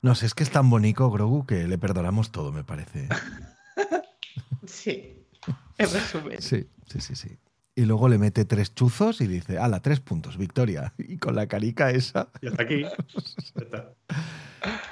No 0.00 0.14
sé, 0.14 0.26
es 0.26 0.34
que 0.34 0.44
es 0.44 0.50
tan 0.50 0.70
bonito, 0.70 1.10
Grogu, 1.10 1.46
que 1.46 1.66
le 1.66 1.76
perdonamos 1.76 2.30
todo, 2.30 2.52
me 2.52 2.62
parece. 2.62 3.08
Sí, 4.66 5.26
en 5.78 5.92
resumen. 5.92 6.40
Sí, 6.40 6.68
sí, 6.86 7.00
sí, 7.00 7.16
sí. 7.16 7.38
Y 7.76 7.84
luego 7.84 8.08
le 8.08 8.18
mete 8.18 8.44
tres 8.44 8.74
chuzos 8.74 9.20
y 9.20 9.26
dice, 9.26 9.58
ala, 9.58 9.80
tres 9.80 10.00
puntos, 10.00 10.36
victoria. 10.36 10.92
Y 10.98 11.18
con 11.18 11.34
la 11.36 11.46
carica 11.46 11.90
esa. 11.90 12.28
Y 12.42 12.48
hasta 12.48 12.62
aquí. 12.62 12.84
está. 13.54 13.90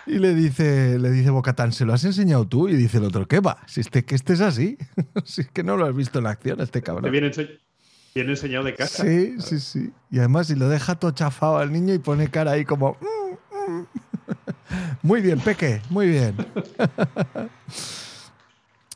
Y 0.07 0.19
le 0.19 0.35
dice, 0.35 0.99
le 0.99 1.11
dice 1.11 1.29
Bocatán, 1.31 1.73
¿se 1.73 1.85
lo 1.85 1.93
has 1.93 2.05
enseñado 2.05 2.47
tú? 2.49 2.69
Y 2.69 2.77
dice 2.77 2.99
el 2.99 3.05
otro, 3.05 3.27
¿qué 3.29 3.41
va? 3.41 3.59
Si 3.67 3.81
este, 3.81 4.05
que 4.05 4.15
este 4.15 4.33
es 4.33 4.41
así. 4.41 4.79
si 5.25 5.43
es 5.43 5.49
que 5.51 5.63
no 5.63 5.77
lo 5.77 5.85
has 5.87 5.95
visto 5.95 6.19
en 6.21 6.27
acción, 6.27 6.61
este 6.61 6.81
Te 6.81 6.87
cabrón. 6.87 7.11
viene, 7.13 7.31
ense- 7.31 7.59
viene 8.15 8.31
enseñado 8.31 8.65
de 8.65 8.75
casa. 8.75 9.03
Sí, 9.03 9.35
sí, 9.41 9.61
sí. 9.61 9.93
Y 10.11 10.19
además, 10.21 10.47
si 10.47 10.55
lo 10.55 10.69
deja 10.69 10.95
todo 10.95 11.11
chafado 11.11 11.59
al 11.59 11.71
niño 11.73 11.93
y 11.93 11.99
pone 11.99 12.29
cara 12.29 12.53
ahí 12.53 12.65
como. 12.65 12.97
"Mm, 13.01 13.73
mm". 13.73 13.87
Muy 15.03 15.21
bien, 15.21 15.41
Peque, 15.41 15.81
muy 15.91 16.09
bien. 16.09 16.35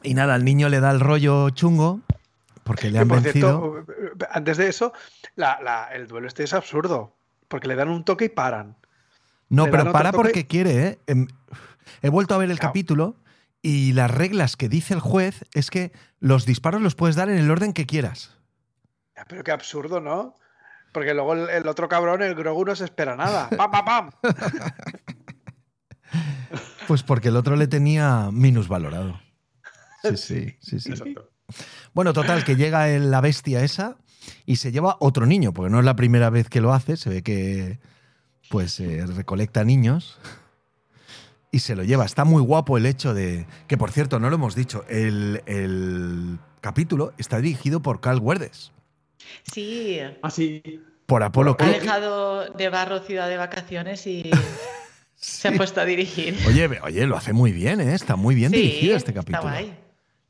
y 0.02 0.14
nada, 0.14 0.34
al 0.34 0.44
niño 0.44 0.68
le 0.68 0.80
da 0.80 0.90
el 0.90 1.00
rollo 1.00 1.50
chungo 1.50 2.00
porque 2.64 2.90
le 2.90 2.98
han 2.98 3.08
por 3.08 3.20
vencido. 3.22 3.84
cierto, 3.86 4.26
antes 4.30 4.56
de 4.56 4.68
eso, 4.68 4.92
la- 5.36 5.58
la- 5.62 5.88
el 5.92 6.06
duelo 6.06 6.28
este 6.28 6.44
es 6.44 6.52
absurdo. 6.54 7.16
Porque 7.48 7.68
le 7.68 7.74
dan 7.76 7.88
un 7.88 8.04
toque 8.04 8.26
y 8.26 8.28
paran. 8.30 8.76
No, 9.48 9.66
le 9.66 9.70
pero 9.72 9.92
para 9.92 10.12
porque 10.12 10.46
quiere, 10.46 10.86
¿eh? 10.86 10.98
Em, 11.06 11.26
He 12.00 12.08
vuelto 12.08 12.34
a 12.34 12.38
ver 12.38 12.50
el 12.50 12.58
Claro. 12.58 12.70
capítulo 12.70 13.16
y 13.60 13.92
las 13.92 14.10
reglas 14.10 14.56
que 14.56 14.68
dice 14.68 14.94
el 14.94 15.00
juez 15.00 15.44
es 15.52 15.70
que 15.70 15.92
los 16.20 16.46
disparos 16.46 16.80
los 16.80 16.94
puedes 16.94 17.16
dar 17.16 17.28
en 17.28 17.36
el 17.38 17.50
orden 17.50 17.72
que 17.72 17.84
quieras. 17.86 18.38
Pero 19.28 19.44
qué 19.44 19.50
absurdo, 19.52 20.00
¿no? 20.00 20.36
Porque 20.92 21.12
luego 21.14 21.34
el, 21.34 21.50
el 21.50 21.68
otro 21.68 21.88
cabrón, 21.88 22.22
el 22.22 22.34
Grogu, 22.34 22.64
no 22.64 22.74
se 22.76 22.84
espera 22.84 23.14
nada. 23.16 23.48
¡Pam, 23.56 23.70
pam, 23.70 23.84
pam! 23.84 24.10
Pues 26.88 27.02
porque 27.02 27.28
el 27.28 27.36
otro 27.36 27.56
le 27.56 27.66
tenía 27.66 28.30
minusvalorado. 28.32 29.20
Sí, 30.02 30.16
sí, 30.16 30.56
sí, 30.60 30.80
sí. 30.80 30.90
Exacto. 30.90 31.30
Bueno, 31.94 32.12
total, 32.12 32.44
que 32.44 32.56
llega 32.56 32.86
la 32.98 33.20
bestia 33.20 33.62
esa 33.62 33.96
y 34.46 34.56
se 34.56 34.72
lleva 34.72 34.96
otro 35.00 35.26
niño, 35.26 35.52
porque 35.52 35.70
no 35.70 35.78
es 35.78 35.84
la 35.84 35.96
primera 35.96 36.30
vez 36.30 36.48
que 36.48 36.60
lo 36.60 36.72
hace, 36.72 36.96
se 36.96 37.10
ve 37.10 37.22
que 37.22 37.78
pues 38.48 38.78
eh, 38.80 39.04
recolecta 39.06 39.64
niños 39.64 40.18
y 41.50 41.58
se 41.60 41.74
lo 41.76 41.84
lleva. 41.84 42.04
Está 42.04 42.24
muy 42.24 42.42
guapo 42.42 42.76
el 42.78 42.86
hecho 42.86 43.14
de 43.14 43.46
que, 43.66 43.76
por 43.76 43.90
cierto, 43.90 44.18
no 44.20 44.28
lo 44.30 44.36
hemos 44.36 44.54
dicho, 44.54 44.84
el, 44.88 45.42
el 45.46 46.38
capítulo 46.60 47.12
está 47.18 47.38
dirigido 47.40 47.80
por 47.82 48.00
Carl 48.00 48.20
Werdes, 48.20 48.72
Sí, 49.52 49.98
Ah, 50.22 50.30
sí. 50.30 50.62
por 51.06 51.22
Apolo 51.22 51.56
ha 51.58 51.66
dejado 51.66 52.50
de 52.50 52.68
barro 52.68 53.00
ciudad 53.00 53.28
de 53.28 53.36
vacaciones 53.36 54.06
y 54.06 54.30
se 55.16 55.48
ha 55.48 55.52
puesto 55.52 55.80
a 55.80 55.84
dirigir. 55.84 56.36
Oye, 56.46 56.68
oye, 56.82 57.06
lo 57.06 57.16
hace 57.16 57.32
muy 57.32 57.52
bien, 57.52 57.80
¿eh? 57.80 57.94
está 57.94 58.16
muy 58.16 58.34
bien 58.34 58.50
Sí, 58.50 58.56
dirigido 58.56 58.96
este 58.96 59.10
está 59.10 59.20
capítulo. 59.20 59.42
guay. 59.52 59.74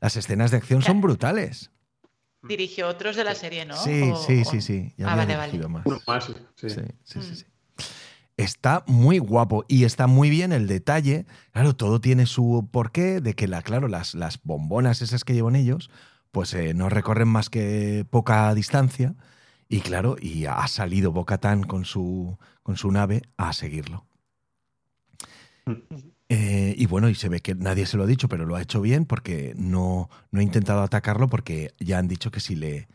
Las 0.03 0.17
escenas 0.17 0.51
de 0.51 0.57
acción 0.57 0.81
son 0.81 0.99
brutales. 0.99 1.71
Dirigió 2.41 2.89
otros 2.89 3.15
de 3.15 3.23
la 3.23 3.35
serie, 3.35 3.63
¿no? 3.65 3.73
Sí, 3.77 4.01
O- 4.11 4.15
sí, 4.17 4.41
o- 4.45 4.51
sí, 4.51 4.59
sí. 4.61 4.93
Ya 4.97 5.07
Ah, 5.07 5.11
había 5.13 5.23
vale, 5.23 5.35
vale. 5.37 5.51
dirigido 5.53 5.69
más. 5.69 5.85
Uno 5.87 6.01
más, 6.05 6.25
sí. 6.25 6.33
sí. 6.57 6.69
Sí, 6.71 6.81
sí, 7.05 7.21
sí, 7.21 7.31
Mm. 7.31 7.35
sí. 7.35 7.45
Está 8.35 8.83
muy 8.85 9.17
guapo 9.19 9.63
y 9.69 9.85
está 9.85 10.07
muy 10.07 10.29
bien 10.29 10.51
el 10.51 10.67
detalle. 10.67 11.25
Claro, 11.53 11.73
todo 11.73 12.01
tiene 12.01 12.25
su 12.25 12.67
porqué 12.69 13.21
de 13.21 13.33
que, 13.33 13.47
la, 13.47 13.61
claro, 13.61 13.87
las, 13.87 14.13
las 14.13 14.43
bombonas 14.43 15.01
esas 15.01 15.23
que 15.23 15.35
llevan 15.35 15.55
ellos, 15.55 15.89
pues 16.31 16.53
eh, 16.53 16.73
no 16.73 16.89
recorren 16.89 17.29
más 17.29 17.49
que 17.49 18.05
poca 18.09 18.53
distancia. 18.53 19.15
Y 19.69 19.79
claro, 19.79 20.17
y 20.19 20.47
ha 20.47 20.67
salido 20.67 21.13
Bocatán 21.13 21.63
con 21.63 21.85
su, 21.85 22.37
con 22.61 22.75
su 22.75 22.91
nave 22.91 23.21
a 23.37 23.53
seguirlo. 23.53 24.05
Eh, 26.35 26.73
y 26.75 26.87
bueno, 26.87 27.09
y 27.09 27.15
se 27.15 27.29
ve 27.29 27.41
que 27.41 27.53
nadie 27.53 27.85
se 27.85 27.95
lo 27.95 28.03
ha 28.03 28.07
dicho, 28.07 28.27
pero 28.27 28.45
lo 28.45 28.55
ha 28.55 28.61
hecho 28.63 28.81
bien 28.81 29.05
porque 29.05 29.53
no, 29.55 30.09
no 30.31 30.39
ha 30.39 30.43
intentado 30.43 30.81
atacarlo 30.81 31.27
porque 31.29 31.75
ya 31.79 31.99
han 31.99 32.07
dicho 32.07 32.31
que 32.31 32.39
si, 32.39 32.55
le, 32.55 32.87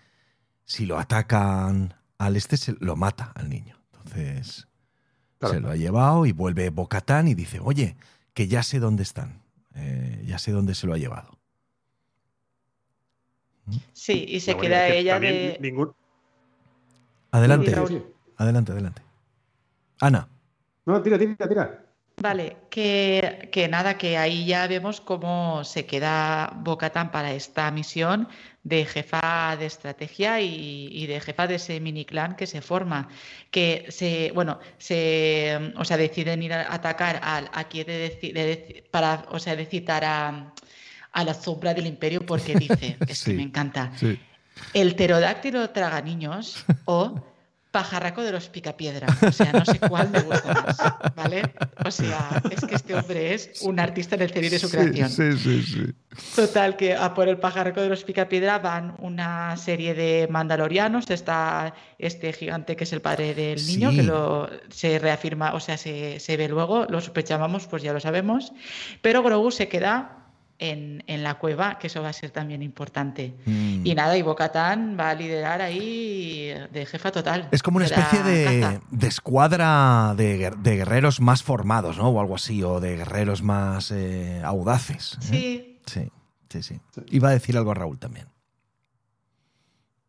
si 0.65 0.87
lo 0.87 0.99
atacan 0.99 1.95
al 2.19 2.35
este, 2.35 2.57
se 2.57 2.75
lo 2.81 2.97
mata 2.97 3.31
al 3.37 3.49
niño. 3.49 3.77
Entonces 3.93 4.67
Claro. 5.39 5.55
se 5.55 5.61
lo 5.61 5.71
ha 5.71 5.77
llevado 5.77 6.27
y 6.27 6.33
vuelve 6.33 6.71
Bocatán 6.71 7.29
y 7.29 7.35
dice, 7.35 7.61
oye, 7.63 7.97
que 8.35 8.49
ya 8.49 8.65
sé 8.65 8.81
dónde 8.81 9.05
están, 9.05 9.41
eh, 9.77 10.25
ya 10.27 10.41
sé 10.41 10.51
dónde 10.51 10.75
se 10.75 10.89
lo 10.89 10.95
ha 10.95 10.99
llevado. 10.99 11.39
Sí, 13.93 14.25
y 14.27 14.41
se 14.41 14.57
queda 14.57 14.89
ella 14.89 15.21
de. 15.21 15.59
ningún- 15.61 15.93
Adelante. 17.31 17.73
Sí. 17.87 18.03
adelante, 18.37 18.73
adelante. 18.73 19.03
Ana, 20.01 20.27
No, 20.87 21.01
tira, 21.03 21.19
tira, 21.19 21.47
tira. 21.49 21.85
Vale, 22.21 22.57
que, 22.71 23.49
que 23.53 23.69
nada, 23.69 23.97
que 23.97 24.19
ahí 24.19 24.45
ya 24.47 24.67
vemos 24.67 25.01
cómo 25.01 25.63
se 25.65 25.87
queda 25.87 26.53
Bocatán 26.57 27.11
para 27.13 27.33
esta 27.33 27.71
misión 27.71 28.29
de 28.65 28.85
jefa 28.85 29.57
de 29.57 29.67
estrategia 29.67 30.41
y, 30.41 30.89
y 30.93 31.07
de 31.07 31.21
jefa 31.21 31.47
de 31.47 31.55
ese 31.55 31.79
mini 31.81 32.05
clan 32.05 32.35
que 32.37 32.47
se 32.47 32.61
forma. 32.61 33.09
Que 33.51 33.87
se, 33.91 34.33
bueno, 34.35 34.59
se, 34.79 35.73
o 35.77 35.85
sea, 35.85 35.97
deciden 35.97 36.43
ir 36.43 36.53
a 36.53 36.73
atacar 36.75 37.21
al, 37.23 37.49
aquí 37.53 37.85
de, 37.85 37.99
de 37.99 38.11
deci- 38.67 38.91
para, 38.91 39.25
o 39.31 39.39
sea, 39.39 39.55
de 39.55 39.65
citar 39.67 40.05
a, 40.05 40.53
a 41.13 41.25
la 41.25 41.35
sombra 41.35 41.73
del 41.73 41.87
imperio 41.87 42.27
porque 42.27 42.55
dice, 42.59 42.97
es 43.07 43.19
Sí. 43.19 43.31
que 43.31 43.37
me 43.37 43.43
encanta, 43.45 43.93
sí. 43.97 44.19
el 44.75 44.95
pterodáctilo 44.97 45.71
traga 45.71 46.01
niños 46.03 46.65
o 46.85 47.15
pajarraco 47.79 48.23
de 48.25 48.33
los 48.33 48.49
picapiedra. 48.49 49.07
O 49.25 49.31
sea, 49.31 49.53
no 49.53 49.65
sé 49.65 49.79
cuál 49.79 50.11
me 50.11 50.21
gusta 50.21 50.53
más, 50.53 51.15
¿vale? 51.15 51.43
O 51.85 51.91
sea, 51.93 52.43
es 52.51 52.65
que 52.65 52.75
este 52.75 52.93
hombre 52.95 53.35
es 53.35 53.63
un 53.63 53.79
artista 53.79 54.17
en 54.17 54.23
el 54.23 54.31
cerebro 54.31 54.51
de 54.51 54.59
su 54.59 54.69
creación. 54.69 55.09
Sí, 55.09 55.39
sí, 55.39 55.63
sí. 55.63 55.85
Total, 56.35 56.77
que 56.77 56.97
a 56.97 57.15
por 57.15 57.29
el 57.29 57.39
pajarraco 57.39 57.81
de 57.81 57.89
los 57.89 58.03
picapiedra 58.03 58.59
van 58.59 58.97
una 58.99 59.57
serie 59.57 59.95
de 59.95 60.27
mandalorianos. 60.29 61.09
Está 61.09 61.73
este 62.01 62.33
gigante 62.33 62.75
que 62.75 62.83
es 62.83 62.93
el 62.93 63.01
padre 63.01 63.33
del 63.35 63.65
niño, 63.65 63.91
Sí. 63.93 63.99
que 63.99 64.03
lo, 64.03 64.51
se 64.71 64.99
reafirma, 64.99 65.55
o 65.55 65.61
sea, 65.61 65.77
se, 65.79 66.19
se 66.19 66.37
ve 66.37 66.49
luego, 66.49 66.87
lo 66.89 67.01
sospechamos, 67.01 67.69
pues 67.69 67.85
ya 67.85 67.93
lo 67.93 68.01
sabemos. 68.01 68.53
Pero 69.03 69.23
Grogu 69.23 69.53
se 69.53 69.69
queda 69.69 70.18
en, 70.59 71.05
en 71.07 71.23
la 71.23 71.35
cueva, 71.35 71.79
que 71.79 71.87
eso 71.87 72.03
va 72.03 72.09
a 72.09 72.13
ser 72.13 72.31
también 72.31 72.63
importante. 72.63 73.35
Mm. 73.47 73.87
Y 73.87 73.95
nada, 73.95 74.17
y 74.17 74.23
Bocatán 74.23 74.97
va 74.99 75.11
a 75.11 75.15
liderar 75.15 75.63
ahí 75.63 76.53
de 76.73 76.87
jefa 76.87 77.13
total. 77.13 77.49
Es 77.53 77.63
como 77.63 77.77
una 77.77 77.87
especie 77.87 78.23
de, 78.23 78.81
de 78.91 79.07
escuadra 79.07 80.15
de, 80.17 80.53
de 80.59 80.77
guerreros 80.77 81.21
más 81.21 81.43
formados, 81.43 81.99
¿no? 81.99 82.09
O 82.09 82.21
algo 82.21 82.35
así, 82.35 82.63
o 82.63 82.81
de 82.81 82.97
guerreros 82.97 83.43
más 83.43 83.91
eh, 83.91 84.41
audaces. 84.45 85.19
¿eh? 85.21 85.21
Sí, 85.21 85.69
Sí, 85.89 86.11
sí, 86.51 86.63
sí. 86.63 86.81
Iba 87.11 87.31
a 87.31 87.33
decir 87.33 87.57
algo 87.57 87.71
a 87.71 87.75
Raúl 87.75 87.99
también. 87.99 88.27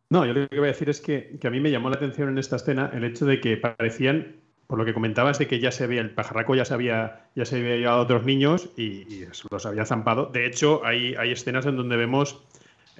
No, 0.09 0.25
yo 0.25 0.33
lo 0.33 0.49
que 0.49 0.57
voy 0.57 0.67
a 0.67 0.71
decir 0.71 0.89
es 0.89 1.01
que, 1.01 1.37
que, 1.39 1.47
a 1.47 1.51
mí 1.51 1.59
me 1.59 1.71
llamó 1.71 1.89
la 1.89 1.95
atención 1.95 2.29
en 2.29 2.37
esta 2.37 2.55
escena 2.55 2.89
el 2.93 3.03
hecho 3.03 3.25
de 3.25 3.39
que 3.39 3.57
parecían, 3.57 4.37
por 4.69 4.77
lo 4.77 4.85
que 4.85 4.93
comentabas, 4.93 5.39
de 5.39 5.47
que 5.47 5.59
ya 5.59 5.71
se 5.71 5.83
había, 5.83 5.99
el 5.99 6.11
pajarraco 6.11 6.53
ya 6.53 6.63
se 6.63 6.75
había, 6.75 7.25
ya 7.33 7.43
se 7.43 7.55
había 7.55 7.75
llevado 7.75 7.97
a 7.97 8.03
otros 8.03 8.23
niños 8.23 8.69
y, 8.77 8.83
y 9.11 9.27
los 9.49 9.65
había 9.65 9.83
zampado. 9.83 10.27
De 10.27 10.45
hecho, 10.45 10.85
hay, 10.85 11.15
hay 11.15 11.31
escenas 11.31 11.65
en 11.65 11.75
donde 11.75 11.97
vemos 11.97 12.39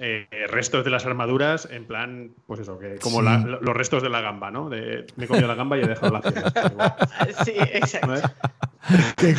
eh, 0.02 0.26
restos 0.48 0.82
de 0.82 0.90
las 0.90 1.04
armaduras, 1.04 1.68
en 1.70 1.84
plan, 1.84 2.32
pues 2.46 2.60
eso, 2.60 2.78
que 2.78 2.96
como 2.96 3.20
los 3.20 3.76
restos 3.76 4.02
de 4.02 4.08
la 4.08 4.22
gamba, 4.22 4.50
¿no? 4.50 4.70
De, 4.70 5.06
me 5.16 5.26
he 5.26 5.28
comido 5.28 5.46
la 5.46 5.54
gamba 5.54 5.76
y 5.76 5.82
he 5.82 5.86
dejado 5.86 6.10
la 6.10 6.22
cena. 6.22 6.96
sí, 7.44 7.52
exacto. 7.56 8.14
qué, 9.18 9.34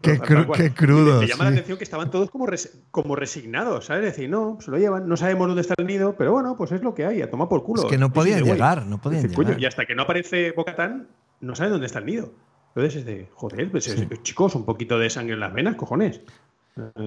qué, 0.00 0.72
crudo. 0.72 1.20
Me, 1.20 1.26
llama 1.26 1.44
la 1.44 1.50
atención 1.50 1.76
que 1.76 1.84
estaban 1.84 2.10
todos 2.10 2.30
como, 2.30 2.46
como 2.90 3.14
resignados, 3.14 3.84
¿sabes? 3.84 4.06
Es 4.06 4.16
decir, 4.16 4.30
no, 4.30 4.56
se 4.62 4.70
lo 4.70 4.78
llevan, 4.78 5.06
no 5.06 5.18
sabemos 5.18 5.48
dónde 5.48 5.60
está 5.60 5.74
el 5.76 5.86
nido, 5.86 6.14
pero 6.16 6.32
bueno, 6.32 6.56
pues 6.56 6.72
es 6.72 6.82
lo 6.82 6.94
que 6.94 7.04
hay, 7.04 7.20
a 7.20 7.28
tomar 7.28 7.50
por 7.50 7.62
culo. 7.62 7.82
Es 7.82 7.88
que 7.90 7.98
no 7.98 8.10
podían 8.10 8.42
llegar, 8.42 8.86
no 8.86 9.02
podían 9.02 9.28
llegar. 9.28 9.60
y 9.60 9.66
hasta 9.66 9.84
que 9.84 9.94
no 9.94 10.04
aparece 10.04 10.52
Bocatán, 10.52 11.08
no 11.42 11.54
saben 11.54 11.72
dónde 11.72 11.88
está 11.88 11.98
el 11.98 12.06
nido. 12.06 12.32
Entonces 12.68 13.00
es 13.00 13.04
de, 13.04 13.28
joder, 13.34 13.70
pues 13.70 13.94
chicos, 14.22 14.54
un 14.54 14.64
poquito 14.64 14.98
de 14.98 15.10
sangre 15.10 15.34
en 15.34 15.40
las 15.40 15.52
venas, 15.52 15.74
cojones. 15.74 16.22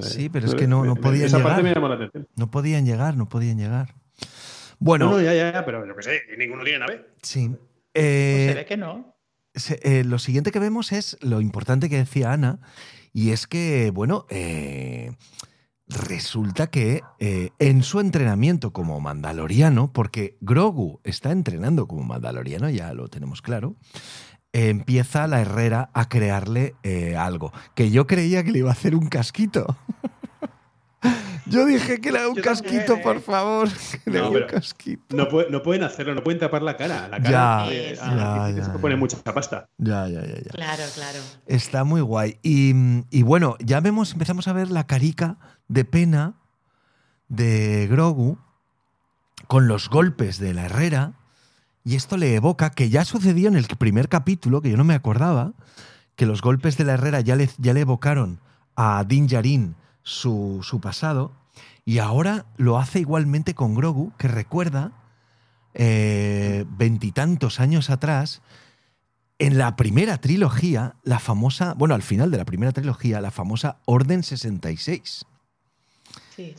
Sí, 0.02 0.30
pero 0.30 0.48
es 0.48 0.56
que 0.56 0.68
no, 0.68 0.84
no 0.84 0.96
podían 0.96 1.26
esa 1.26 1.38
llegar. 1.38 1.52
Parte 1.54 1.64
me 1.64 1.74
llamó 1.74 1.88
la 1.88 1.96
atención. 1.96 2.28
No 2.36 2.52
podían 2.52 2.86
llegar, 2.86 3.18
no 3.18 3.30
podían 3.30 3.58
llegar. 3.58 3.96
Bueno. 4.80 5.12
No, 5.12 5.22
ya, 5.22 5.34
ya, 5.34 5.66
pero 5.66 5.86
yo 5.88 5.96
que 5.96 6.04
sé, 6.04 6.22
ninguno 6.38 6.64
tiene 6.64 6.80
nave. 6.80 7.06
Sí. 7.22 7.52
Eh, 7.94 8.48
se 8.50 8.56
ve 8.56 8.66
que 8.66 8.78
no. 8.78 9.16
Eh, 9.54 10.04
lo 10.04 10.20
siguiente 10.20 10.52
que 10.52 10.60
vemos 10.60 10.92
es 10.92 11.18
lo 11.22 11.40
importante 11.42 11.90
que 11.90 11.98
decía 11.98 12.34
Ana, 12.34 12.60
y 13.14 13.30
es 13.32 13.46
que, 13.46 13.92
bueno, 13.92 14.26
eh, 14.30 15.12
resulta 15.88 16.68
que 16.68 17.02
en 17.20 17.84
su 17.84 18.00
entrenamiento 18.00 18.74
como 18.74 19.00
mandaloriano, 19.00 19.94
porque 19.94 20.38
Grogu 20.42 21.00
está 21.04 21.32
entrenando 21.32 21.88
como 21.88 22.04
mandaloriano, 22.04 22.70
ya 22.70 22.94
lo 22.94 23.08
tenemos 23.10 23.42
claro, 23.42 23.76
empieza 24.54 25.28
la 25.28 25.42
Herrera 25.42 25.90
a 25.94 26.08
crearle 26.08 26.76
eh, 26.84 27.18
algo. 27.18 27.52
Que 27.76 27.92
yo 27.92 28.08
creía 28.08 28.44
que 28.44 28.52
le 28.52 28.60
iba 28.60 28.70
a 28.70 28.74
hacer 28.74 28.96
un 28.96 29.08
casquito. 29.08 29.76
yo 31.48 31.66
dije 31.66 32.00
que 32.00 32.12
le 32.12 32.20
haga 32.20 32.30
un 32.30 32.36
casquito, 32.36 33.02
por 33.02 33.20
favor. 33.22 33.68
Que 34.06 34.12
le 34.12 34.22
no, 34.22 34.30
un 34.30 34.44
casquito. 34.44 35.16
No, 35.16 35.64
pueden 35.64 35.84
hacerlo, 35.84 36.14
no 36.14 36.24
pueden 36.24 36.40
tapar 36.40 36.62
la 36.62 36.78
cara. 36.78 37.08
La 37.10 37.20
cara 37.20 37.72
ya, 38.52 38.64
se 38.64 38.80
pone 38.80 38.96
mucha 38.96 39.18
pasta. 39.24 39.68
Ya, 39.78 40.08
ya, 40.08 40.22
ya, 40.22 40.36
ya. 40.36 40.52
Claro, 40.52 40.84
claro. 40.94 41.20
Está 41.48 41.84
muy 41.84 42.02
guay. 42.02 42.38
Y, 42.44 42.74
y 43.10 43.24
bueno, 43.24 43.58
ya 43.60 43.82
vemos, 43.82 44.14
empezamos 44.14 44.48
a 44.48 44.54
ver 44.54 44.70
la 44.70 44.86
carica 44.86 45.38
de 45.68 45.84
pena 45.84 46.36
de 47.28 47.88
Grogu 47.90 48.38
con 49.48 49.68
los 49.68 49.90
golpes 49.90 50.38
de 50.38 50.54
la 50.54 50.66
Herrera 50.66 51.14
y 51.84 51.96
esto 51.96 52.18
le 52.18 52.36
evoca 52.36 52.70
que 52.70 52.90
ya 52.90 53.06
sucedió 53.06 53.50
en 53.50 53.56
el 53.56 53.66
primer 53.66 54.10
capítulo, 54.10 54.62
que 54.62 54.70
yo 54.70 54.78
no 54.78 54.84
me 54.84 54.94
acordaba, 54.94 55.54
que 56.16 56.26
los 56.26 56.42
golpes 56.42 56.78
de 56.78 56.86
la 56.86 56.94
Herrera 56.94 57.22
ya 57.22 57.36
le, 57.36 57.50
ya 57.58 57.74
le 57.74 57.82
evocaron 57.82 58.40
a 58.76 59.04
Din 59.04 59.28
Djarin 59.28 59.76
su, 60.04 60.60
su, 60.64 60.80
pasado, 60.80 61.34
y 61.86 62.00
ahora 62.00 62.46
lo 62.58 62.78
hace 62.78 63.00
igualmente 63.00 63.54
con 63.54 63.76
Grogu, 63.76 64.14
que 64.18 64.28
recuerda 64.28 64.92
eh, 65.74 66.66
veintitantos 66.70 67.60
años 67.60 67.90
atrás, 67.90 68.42
en 69.40 69.58
la 69.58 69.76
primera 69.76 70.20
trilogía, 70.20 70.96
la 71.04 71.20
famosa, 71.20 71.74
bueno, 71.74 71.96
al 71.96 72.04
final 72.04 72.32
de 72.32 72.38
la 72.38 72.46
primera 72.46 72.72
trilogía, 72.72 73.20
la 73.20 73.32
famosa 73.32 73.80
Orden 73.86 74.24
66. 74.24 75.26
Sí. 76.36 76.56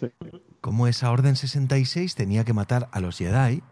Como 0.61 0.87
esa 0.87 1.11
Orden 1.11 1.37
66 1.37 2.15
tenía 2.15 2.45
que 2.45 2.53
matar 2.53 2.89
a 2.93 3.01
los 3.01 3.19
Jedi, 3.19 3.63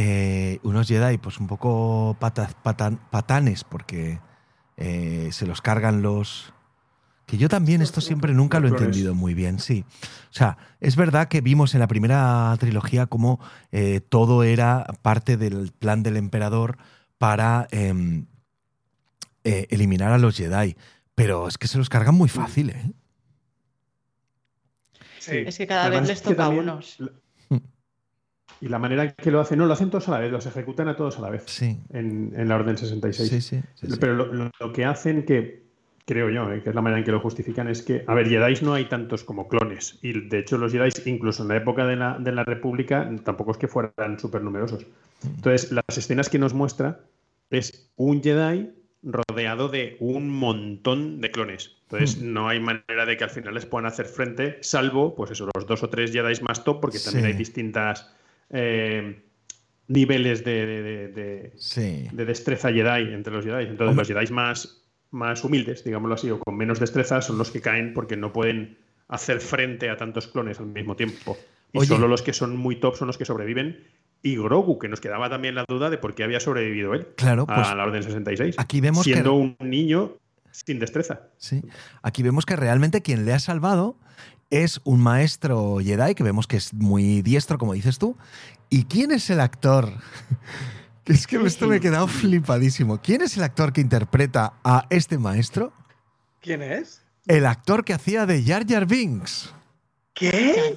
eh, 0.00 0.60
unos 0.62 0.86
Jedi, 0.86 1.18
pues 1.18 1.40
un 1.40 1.48
poco 1.48 2.16
patanes, 2.20 3.64
porque 3.64 4.20
eh, 4.76 5.28
se 5.32 5.44
los 5.44 5.60
cargan 5.60 6.02
los. 6.02 6.54
Que 7.26 7.36
yo 7.36 7.48
también 7.48 7.82
esto 7.82 8.00
siempre 8.00 8.32
nunca 8.32 8.60
lo 8.60 8.68
he 8.68 8.70
entendido 8.70 9.16
muy 9.16 9.34
bien, 9.34 9.58
sí. 9.58 9.84
O 10.30 10.32
sea, 10.32 10.56
es 10.78 10.94
verdad 10.94 11.26
que 11.26 11.40
vimos 11.40 11.74
en 11.74 11.80
la 11.80 11.88
primera 11.88 12.54
trilogía 12.60 13.06
cómo 13.06 13.40
eh, 13.72 14.00
todo 14.00 14.44
era 14.44 14.86
parte 15.02 15.36
del 15.36 15.72
plan 15.72 16.04
del 16.04 16.16
emperador 16.16 16.78
para 17.18 17.66
em, 17.72 18.26
eliminar 19.42 20.12
a 20.12 20.18
los 20.18 20.36
Jedi. 20.36 20.76
Pero 21.16 21.48
es 21.48 21.58
que 21.58 21.66
se 21.66 21.76
los 21.76 21.88
cargan 21.88 22.14
muy 22.14 22.28
fácil, 22.28 22.70
¿eh? 22.70 22.92
Sí. 25.18 25.38
Es 25.44 25.58
que 25.58 25.66
cada 25.66 25.88
vez 25.88 26.06
les 26.06 26.22
toca 26.22 26.44
a 26.44 26.50
unos. 26.50 26.98
Y 28.60 28.68
la 28.68 28.78
manera 28.78 29.04
en 29.04 29.12
que 29.12 29.30
lo 29.30 29.40
hacen, 29.40 29.58
no, 29.58 29.66
lo 29.66 29.72
hacen 29.72 29.90
todos 29.90 30.08
a 30.08 30.12
la 30.12 30.18
vez, 30.18 30.32
los 30.32 30.46
ejecutan 30.46 30.88
a 30.88 30.96
todos 30.96 31.18
a 31.18 31.22
la 31.22 31.30
vez. 31.30 31.44
Sí. 31.46 31.78
En, 31.92 32.32
la 32.48 32.56
Orden 32.56 32.76
66. 32.76 33.28
Sí, 33.28 33.40
sí. 33.40 33.62
Pero 34.00 34.14
lo, 34.14 34.72
que 34.72 34.84
hacen 34.84 35.24
que, 35.24 35.62
creo 36.04 36.28
yo, 36.30 36.50
eh, 36.52 36.62
que 36.62 36.70
es 36.70 36.74
la 36.74 36.80
manera 36.80 36.98
en 36.98 37.04
que 37.04 37.12
lo 37.12 37.20
justifican, 37.20 37.68
es 37.68 37.82
que, 37.82 38.04
a 38.06 38.14
ver, 38.14 38.28
Jedi 38.28 38.64
no 38.64 38.74
hay 38.74 38.86
tantos 38.86 39.22
como 39.22 39.48
clones. 39.48 39.98
Y 40.02 40.28
de 40.28 40.40
hecho, 40.40 40.58
los 40.58 40.72
Jedi, 40.72 40.90
incluso 41.06 41.42
en 41.42 41.48
la 41.48 41.56
época 41.56 41.86
de 41.86 41.96
la, 41.96 42.18
de 42.18 42.32
la 42.32 42.44
República, 42.44 43.08
tampoco 43.24 43.52
es 43.52 43.58
que 43.58 43.68
fueran 43.68 44.18
súper 44.18 44.42
numerosos. 44.42 44.86
Entonces, 45.24 45.70
las 45.70 45.96
escenas 45.96 46.28
que 46.28 46.38
nos 46.38 46.54
muestra 46.54 47.00
es 47.50 47.90
un 47.96 48.22
Jedi 48.22 48.70
rodeado 49.02 49.68
de 49.68 49.96
un 50.00 50.28
montón 50.30 51.20
de 51.20 51.30
clones. 51.30 51.76
Entonces, 51.82 52.20
hmm. 52.20 52.32
no 52.32 52.48
hay 52.48 52.60
manera 52.60 53.06
de 53.06 53.16
que 53.16 53.24
al 53.24 53.30
final 53.30 53.54
les 53.54 53.66
puedan 53.66 53.86
hacer 53.86 54.06
frente, 54.06 54.58
salvo, 54.62 55.14
pues 55.14 55.30
eso, 55.30 55.48
los 55.54 55.66
dos 55.66 55.82
o 55.82 55.88
tres 55.88 56.12
Jedi 56.12 56.40
más 56.42 56.64
top, 56.64 56.80
porque 56.80 56.98
también 56.98 57.26
hay 57.26 57.32
distintas 57.34 58.12
eh, 58.50 59.22
niveles 59.88 60.44
de, 60.44 60.66
de, 61.12 62.24
destreza 62.24 62.72
Jedi 62.72 63.12
entre 63.12 63.32
los 63.32 63.44
Jedi. 63.44 63.66
Entonces, 63.66 63.96
los 63.96 64.08
Jedi 64.08 64.32
más, 64.32 64.82
más 65.10 65.44
humildes, 65.44 65.84
digámoslo 65.84 66.14
así, 66.14 66.30
o 66.30 66.38
con 66.38 66.56
menos 66.56 66.78
destreza, 66.78 67.20
son 67.22 67.38
los 67.38 67.50
que 67.50 67.60
caen 67.60 67.94
porque 67.94 68.16
no 68.16 68.32
pueden 68.32 68.78
hacer 69.08 69.40
frente 69.40 69.88
a 69.90 69.96
tantos 69.96 70.28
clones 70.28 70.60
al 70.60 70.66
mismo 70.66 70.94
tiempo. 70.96 71.36
Y 71.72 71.84
solo 71.86 72.08
los 72.08 72.22
que 72.22 72.32
son 72.32 72.56
muy 72.56 72.76
top 72.76 72.96
son 72.96 73.08
los 73.08 73.18
que 73.18 73.24
sobreviven. 73.24 73.84
Y 74.22 74.36
Grogu, 74.36 74.78
que 74.78 74.88
nos 74.88 75.00
quedaba 75.00 75.30
también 75.30 75.54
la 75.54 75.64
duda 75.68 75.90
de 75.90 75.98
por 75.98 76.14
qué 76.14 76.24
había 76.24 76.40
sobrevivido 76.40 76.92
él 76.94 77.06
claro, 77.16 77.44
a 77.48 77.54
pues 77.54 77.74
la 77.74 77.84
Orden 77.84 78.02
66. 78.02 78.56
Aquí 78.58 78.80
vemos 78.80 79.04
siendo 79.04 79.34
un 79.34 79.56
niño 79.60 80.16
sin 80.50 80.80
destreza. 80.80 81.28
Sí. 81.36 81.62
Aquí 82.02 82.22
vemos 82.22 82.44
que 82.44 82.56
realmente 82.56 83.00
quien 83.00 83.24
le 83.24 83.32
ha 83.32 83.38
salvado 83.38 83.96
es 84.50 84.80
un 84.84 85.00
maestro 85.00 85.78
Jedi 85.82 86.14
que 86.14 86.22
vemos 86.22 86.46
que 86.46 86.56
es 86.56 86.72
muy 86.72 87.22
diestro, 87.22 87.58
como 87.58 87.74
dices 87.74 87.98
tú. 87.98 88.16
¿Y 88.70 88.84
quién 88.84 89.10
es 89.12 89.30
el 89.30 89.40
actor? 89.40 89.92
es 91.06 91.26
que 91.26 91.36
esto 91.44 91.66
me 91.66 91.76
ha 91.76 91.80
quedado 91.80 92.06
flipadísimo. 92.06 93.00
¿Quién 93.00 93.22
es 93.22 93.36
el 93.36 93.42
actor 93.42 93.72
que 93.72 93.80
interpreta 93.80 94.54
a 94.64 94.86
este 94.90 95.18
maestro? 95.18 95.72
¿Quién 96.40 96.62
es? 96.62 97.02
El 97.26 97.46
actor 97.46 97.84
que 97.84 97.92
hacía 97.92 98.26
de 98.26 98.42
Jar 98.42 98.66
Jar 98.66 98.86
Binks. 98.86 99.54
¿Qué? 100.14 100.76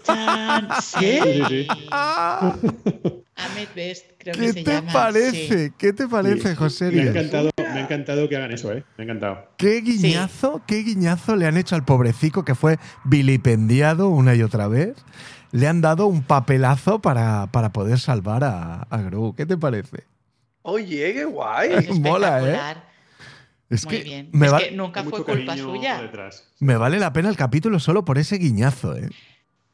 ¿Qué? 1.00 1.68
Ahmed 3.42 3.68
Best, 3.76 4.06
creo 4.18 4.36
que 4.36 4.54
se 4.54 4.64
llama. 4.64 4.82
¿Qué 4.82 4.88
te 4.88 4.94
parece? 4.94 5.74
¿Qué 5.78 5.94
te 5.94 6.08
parece, 6.08 6.56
José? 6.56 6.92
Me 6.92 7.02
ha, 7.02 7.06
encantado, 7.06 7.50
me 7.58 7.64
ha 7.64 7.82
encantado 7.82 8.30
que 8.30 8.38
hagan 8.38 8.52
eso, 8.52 8.72
¿eh? 8.72 8.84
Me 8.98 9.04
ha 9.04 9.06
encantado. 9.06 9.48
Qué 9.58 9.82
guiñazo, 9.82 10.62
qué 10.68 10.84
guiñazo 10.84 11.36
le 11.36 11.48
han 11.48 11.58
hecho 11.58 11.76
al 11.76 11.86
pobrecico 11.86 12.46
que 12.46 12.56
fue 12.56 12.78
vilipendiado 13.04 14.10
una 14.10 14.36
y 14.36 14.44
otra 14.44 14.68
vez. 14.68 14.96
Le 15.52 15.68
han 15.68 15.82
dado 15.82 16.08
un 16.08 16.24
papelazo 16.24 17.02
para, 17.02 17.48
para 17.52 17.74
poder 17.74 18.00
salvar 18.00 18.44
a, 18.44 18.84
a 18.84 18.98
Gru. 19.02 19.36
¿Qué 19.36 19.46
te 19.46 19.58
parece? 19.58 20.06
Oye, 20.62 21.14
qué 21.14 21.26
guay. 21.26 21.74
Es 21.74 22.00
Mola, 22.00 22.50
¿eh? 22.50 22.82
Es 23.70 23.86
Muy 23.86 23.98
que, 23.98 24.04
bien. 24.04 24.30
Me 24.34 24.48
es 24.48 24.54
que 24.54 24.72
nunca 24.72 25.04
fue 25.04 25.24
culpa 25.24 25.56
suya. 25.58 26.12
Me 26.60 26.76
vale 26.76 27.00
la 27.00 27.14
pena 27.14 27.30
el 27.30 27.38
capítulo 27.38 27.80
solo 27.80 28.04
por 28.04 28.18
ese 28.18 28.38
guiñazo, 28.38 28.98
¿eh? 28.98 29.10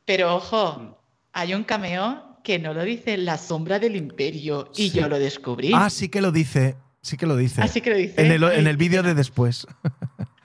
Pero 0.06 0.36
ojo, 0.36 1.00
hay 1.34 1.54
un 1.54 1.64
cameo 1.64 2.27
que 2.48 2.60
no 2.60 2.74
lo 2.74 2.86
dice 2.86 3.18
La 3.18 3.38
sombra 3.38 3.78
del 3.78 3.98
imperio 3.98 4.72
y 4.74 4.90
yo 4.92 5.10
lo 5.10 5.20
descubrí. 5.20 5.72
Ah, 5.76 5.90
sí 5.90 6.08
que 6.08 6.22
lo 6.22 6.32
dice. 6.32 6.78
Sí 7.02 7.18
que 7.18 7.26
lo 7.26 7.36
dice. 7.36 7.62
Ah, 7.62 7.68
sí 7.68 7.82
que 7.82 7.90
lo 7.90 7.98
dice. 7.98 8.26
En 8.26 8.32
el, 8.32 8.42
en 8.42 8.68
el 8.68 8.78
vídeo 8.78 9.04
de 9.04 9.14
después. 9.14 9.68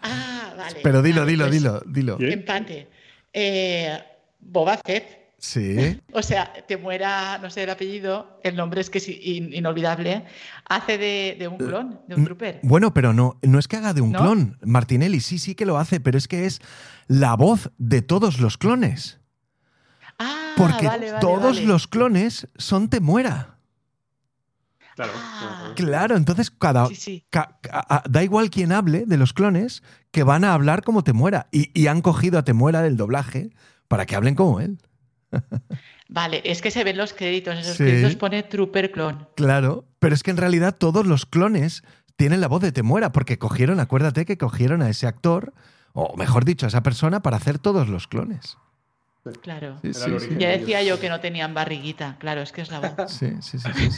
Ah, 0.02 0.52
vale. 0.56 0.80
Pero 0.82 1.00
dilo, 1.00 1.24
dilo, 1.24 1.44
pues, 1.44 1.52
dilo, 1.52 1.80
dilo. 1.86 2.18
Empate. 2.18 2.88
Eh, 3.32 3.96
Boba 4.40 4.80
Fett. 4.84 5.36
Sí. 5.38 6.00
O 6.12 6.22
sea, 6.22 6.52
te 6.66 6.76
muera, 6.76 7.38
no 7.38 7.50
sé 7.50 7.62
el 7.62 7.70
apellido, 7.70 8.40
el 8.42 8.56
nombre 8.56 8.80
es 8.80 8.90
que 8.90 8.98
es 8.98 9.08
inolvidable. 9.08 10.24
Hace 10.68 10.98
de, 10.98 11.46
un 11.46 11.56
clon, 11.56 12.00
de 12.08 12.16
un 12.16 12.24
trooper. 12.24 12.58
Bueno, 12.64 12.92
pero 12.92 13.12
no, 13.12 13.38
no 13.42 13.60
es 13.60 13.68
que 13.68 13.76
haga 13.76 13.94
de 13.94 14.00
un 14.00 14.12
clon. 14.12 14.58
Martinelli 14.62 15.20
sí, 15.20 15.38
sí 15.38 15.54
que 15.54 15.66
lo 15.66 15.78
hace, 15.78 16.00
pero 16.00 16.18
es 16.18 16.26
que 16.26 16.46
es 16.46 16.60
la 17.06 17.36
voz 17.36 17.70
de 17.78 18.02
todos 18.02 18.40
los 18.40 18.58
clones. 18.58 19.21
Ah, 20.22 20.54
Porque 20.56 20.86
vale, 20.86 21.12
todos 21.20 21.62
los 21.62 21.86
clones 21.86 22.48
son 22.56 22.88
Temuera. 22.88 23.58
Claro. 24.94 25.12
Ah. 25.16 25.72
Claro, 25.74 26.16
entonces 26.16 26.50
cada, 26.50 26.88
da 28.08 28.22
igual 28.22 28.50
quien 28.50 28.72
hable 28.72 29.04
de 29.06 29.16
los 29.16 29.32
clones 29.32 29.82
que 30.10 30.22
van 30.22 30.44
a 30.44 30.52
hablar 30.52 30.82
como 30.82 31.02
Temuera. 31.02 31.48
Y, 31.50 31.70
y 31.78 31.86
han 31.86 32.02
cogido 32.02 32.38
a 32.38 32.44
Temuera 32.44 32.82
del 32.82 32.96
doblaje 32.96 33.50
para 33.88 34.06
que 34.06 34.14
hablen 34.14 34.34
como 34.34 34.60
él. 34.60 34.78
Vale, 36.08 36.42
es 36.44 36.60
que 36.60 36.70
se 36.70 36.84
ven 36.84 36.98
los 36.98 37.14
créditos, 37.14 37.56
esos 37.58 37.78
créditos 37.78 38.16
pone 38.16 38.42
Trooper 38.42 38.92
Clone. 38.92 39.26
Claro, 39.34 39.86
pero 39.98 40.14
es 40.14 40.22
que 40.22 40.30
en 40.30 40.36
realidad 40.36 40.76
todos 40.76 41.06
los 41.06 41.24
clones 41.24 41.82
tienen 42.16 42.42
la 42.42 42.48
voz 42.48 42.60
de 42.60 42.70
Temuera, 42.70 43.12
porque 43.12 43.38
cogieron, 43.38 43.80
acuérdate 43.80 44.26
que 44.26 44.36
cogieron 44.36 44.82
a 44.82 44.90
ese 44.90 45.06
actor, 45.06 45.54
o 45.94 46.14
mejor 46.16 46.44
dicho, 46.44 46.66
a 46.66 46.68
esa 46.68 46.82
persona 46.82 47.22
para 47.22 47.38
hacer 47.38 47.58
todos 47.58 47.88
los 47.88 48.08
clones. 48.08 48.58
Claro. 49.40 49.78
ya 49.82 50.48
decía 50.48 50.82
yo 50.82 50.98
que 50.98 51.08
no 51.08 51.20
tenían 51.20 51.54
barriguita. 51.54 52.16
Claro, 52.18 52.42
es 52.42 52.50
que 52.50 52.62
es 52.62 52.70
la 52.70 52.80
voz. 52.80 52.92
Sí, 53.12 53.30
sí, 53.40 53.58
sí, 53.58 53.90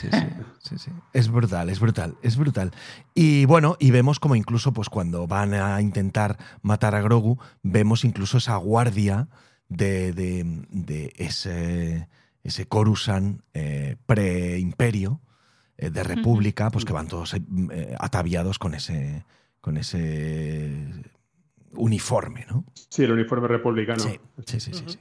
sí, 0.59 0.77
sí, 0.77 0.91
Es 1.13 1.29
brutal, 1.29 1.69
es 1.69 1.79
brutal, 1.79 2.15
es 2.21 2.37
brutal. 2.37 2.71
Y 3.15 3.45
bueno, 3.45 3.75
y 3.79 3.89
vemos 3.89 4.19
como 4.19 4.35
incluso 4.35 4.71
pues 4.71 4.89
cuando 4.89 5.25
van 5.25 5.55
a 5.55 5.81
intentar 5.81 6.37
matar 6.61 6.93
a 6.93 7.01
Grogu, 7.01 7.39
vemos 7.63 8.05
incluso 8.05 8.37
esa 8.37 8.55
guardia 8.57 9.27
de, 9.67 10.13
de, 10.13 11.13
ese, 11.17 12.07
ese 12.43 12.67
Coruscant 12.67 13.41
eh, 13.55 13.95
pre-imperio 14.05 15.21
eh, 15.77 15.89
de 15.89 16.03
República, 16.03 16.69
pues 16.69 16.85
que 16.85 16.93
van 16.93 17.07
todos 17.07 17.33
eh, 17.33 17.95
ataviados 17.99 18.59
con 18.59 18.75
ese, 18.75 19.25
con 19.59 19.77
ese 19.77 21.03
uniforme, 21.73 22.45
¿no? 22.47 22.63
Sí, 22.89 23.03
el 23.03 23.11
uniforme 23.11 23.47
republicano. 23.47 24.03
sí, 24.03 24.19
sí, 24.45 24.59
sí. 24.59 24.71
sí. 24.85 24.99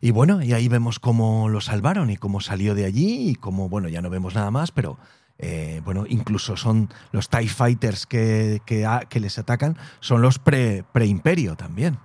Y 0.00 0.10
bueno, 0.10 0.42
y 0.42 0.52
ahí 0.52 0.68
vemos 0.68 0.98
cómo 0.98 1.48
lo 1.48 1.60
salvaron 1.60 2.10
y 2.10 2.16
cómo 2.16 2.40
salió 2.40 2.74
de 2.74 2.84
allí 2.84 3.30
y 3.30 3.34
cómo, 3.34 3.68
bueno, 3.68 3.88
ya 3.88 4.02
no 4.02 4.10
vemos 4.10 4.34
nada 4.34 4.50
más, 4.50 4.70
pero 4.70 4.98
eh, 5.38 5.80
bueno, 5.84 6.04
incluso 6.08 6.56
son 6.56 6.88
los 7.12 7.28
TIE 7.28 7.48
Fighters 7.48 8.06
que, 8.06 8.60
que, 8.66 9.20
les 9.20 9.38
atacan, 9.38 9.76
son 10.00 10.22
los 10.22 10.38
pre-imperio 10.38 11.56
también. 11.56 11.98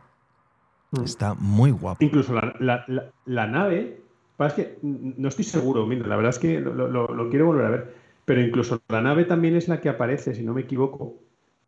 Mm. 0.92 1.04
Está 1.04 1.34
muy 1.36 1.72
guapo. 1.72 2.04
Incluso 2.04 2.34
la, 2.34 2.86
la, 3.26 3.48
nave, 3.48 4.02
es 4.40 4.54
que 4.54 4.80
no 4.82 5.28
estoy 5.28 5.46
seguro, 5.46 5.86
mira, 5.86 6.08
la 6.08 6.16
verdad 6.16 6.32
es 6.32 6.40
que 6.40 6.60
lo, 6.60 7.30
quiero 7.30 7.48
volver 7.48 7.66
a 7.66 7.70
ver, 7.70 7.96
pero 8.26 8.42
incluso 8.42 8.82
la 8.90 9.02
nave 9.02 9.26
también 9.26 9.56
es 9.56 9.68
la 9.68 9.80
que 9.80 9.90
aparece, 9.90 10.34
si 10.34 10.44
no 10.44 10.54
me 10.54 10.62
equivoco, 10.62 11.20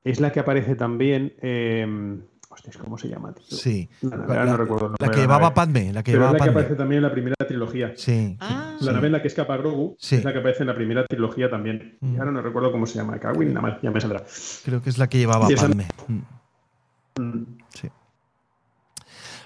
es 0.04 0.20
la 0.20 0.32
que 0.32 0.40
aparece 0.40 0.76
también... 0.76 1.34
Eh, 1.42 2.18
Hostias, 2.54 2.78
¿cómo 2.78 3.00
se 3.00 3.10
llama? 3.10 3.34
Sí. 3.50 3.90
La, 4.02 4.46
no 4.46 4.58
recuerdo 4.58 4.94
la 5.00 5.10
que 5.10 5.22
llevaba 5.22 5.56
Padme. 5.56 5.92
La 5.92 6.04
que 6.04 6.12
Pero 6.12 6.26
llevaba 6.26 6.38
es 6.38 6.42
la 6.42 6.46
que 6.46 6.52
aparece 6.52 6.76
también 6.76 6.98
en 6.98 7.04
la 7.04 7.12
primera 7.12 7.36
trilogía. 7.48 7.94
Sí. 7.96 8.38
Ah. 8.40 8.78
La 8.80 8.92
nave 8.92 9.08
en 9.08 9.14
la 9.14 9.22
que 9.24 9.28
escapa 9.28 9.58
Grogu 9.58 9.98
es 10.00 10.24
la 10.24 10.32
que 10.32 10.40
aparece 10.40 10.62
en 10.62 10.68
la 10.68 10.76
primera 10.76 11.04
trilogía 11.06 11.50
también. 11.50 11.98
Y 12.00 12.06
mm. 12.06 12.20
ahora 12.20 12.32
no 12.32 12.42
recuerdo 12.44 12.72
cómo 12.72 12.86
se 12.86 13.00
llama. 13.00 13.18
Kawin, 13.18 13.56
nada 13.56 13.62
más, 13.68 13.82
ya 13.82 13.90
me 13.90 14.00
saldrá. 14.00 14.24
Creo 14.66 14.84
que 14.84 14.92
es 14.92 15.00
la 15.00 15.10
que 15.10 15.18
llevaba 15.18 15.48
Padme. 15.50 15.88
Mm. 16.08 17.22
Mm. 17.22 17.58
Sí. 17.70 17.90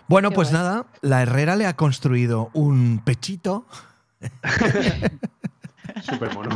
Bueno, 0.09 0.31
pues 0.31 0.51
nada, 0.51 0.87
la 1.01 1.21
Herrera 1.21 1.55
le 1.55 1.65
ha 1.65 1.77
construido 1.77 2.49
un 2.53 3.01
pechito. 3.05 3.65
Súper 6.01 6.33
mono. 6.33 6.49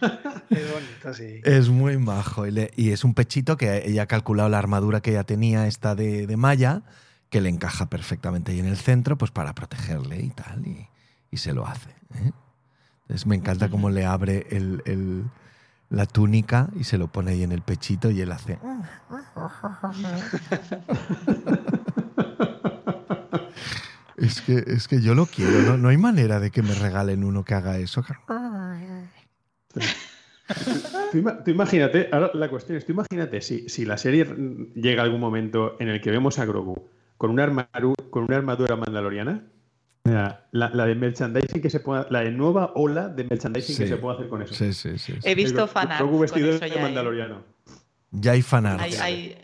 Es 1.44 1.68
muy 1.68 1.98
majo. 1.98 2.46
Y, 2.46 2.90
es 2.90 3.04
un 3.04 3.14
pechito 3.14 3.56
que 3.56 3.84
ella 3.86 4.02
ha 4.02 4.06
calculado 4.06 4.48
la 4.48 4.58
armadura 4.58 5.00
que 5.00 5.10
ella 5.10 5.24
tenía, 5.24 5.66
esta 5.66 5.94
de, 5.94 6.26
de 6.26 6.36
malla, 6.36 6.82
que 7.30 7.40
le 7.40 7.48
encaja 7.48 7.88
perfectamente 7.88 8.52
ahí 8.52 8.60
en 8.60 8.66
el 8.66 8.76
centro, 8.76 9.18
pues 9.18 9.30
para 9.30 9.54
protegerle 9.54 10.22
y 10.22 10.30
tal. 10.30 10.66
Y, 10.66 10.88
se 11.36 11.52
lo 11.52 11.66
hace. 11.66 11.90
¿eh? 12.14 12.32
Me 13.26 13.36
encanta 13.36 13.68
cómo 13.68 13.90
le 13.90 14.06
abre 14.06 14.46
el, 14.50 15.24
la 15.90 16.06
túnica 16.06 16.70
y 16.74 16.84
se 16.84 16.96
lo 16.96 17.08
pone 17.08 17.32
ahí 17.32 17.42
en 17.42 17.52
el 17.52 17.60
pechito 17.60 18.10
y 18.10 18.22
él 18.22 18.32
hace. 18.32 18.58
es, 24.16 24.40
que, 24.40 24.64
es 24.66 24.88
que 24.88 25.02
yo 25.02 25.14
lo 25.14 25.26
quiero, 25.26 25.60
¿no? 25.60 25.76
No 25.76 25.90
hay 25.90 25.98
manera 25.98 26.40
de 26.40 26.50
que 26.50 26.62
me 26.62 26.74
regalen 26.74 27.22
uno 27.22 27.44
que 27.44 27.54
haga 27.54 27.76
eso. 27.76 28.02
Tú, 31.44 31.50
imagínate, 31.50 32.08
ahora 32.12 32.30
la 32.34 32.48
cuestión 32.48 32.78
es, 32.78 32.84
tú 32.84 32.92
imagínate 32.92 33.40
si, 33.40 33.68
si 33.68 33.84
la 33.84 33.96
serie 33.96 34.26
llega 34.74 35.02
a 35.02 35.04
algún 35.04 35.20
momento 35.20 35.76
en 35.80 35.88
el 35.88 36.00
que 36.00 36.10
vemos 36.10 36.38
a 36.38 36.44
Grogu 36.44 36.88
con 37.16 37.30
una, 37.30 37.44
armadura, 37.44 38.04
con 38.10 38.24
una 38.24 38.36
armadura 38.36 38.76
mandaloriana, 38.76 39.44
la, 40.04 40.86
de 40.86 40.94
merchandising 40.94 41.60
que 41.60 41.70
se 41.70 41.80
pueda, 41.80 42.06
la 42.10 42.20
de 42.20 42.30
nueva 42.30 42.72
ola 42.74 43.08
de 43.08 43.24
merchandising 43.24 43.76
que 43.76 43.86
se 43.88 43.96
puede 43.96 44.16
hacer 44.16 44.28
con 44.28 44.42
eso. 44.42 44.54
Sí, 44.54 44.72
sí, 44.72 44.98
sí. 44.98 45.14
He 45.22 45.34
visto 45.34 45.66
fanart. 45.66 46.00
Grogu 46.00 46.20
vestido 46.20 46.58
de 46.58 46.80
mandaloriano. 46.80 47.42
Ya 48.12 48.32
hay 48.32 48.42
fanart. 48.42 48.82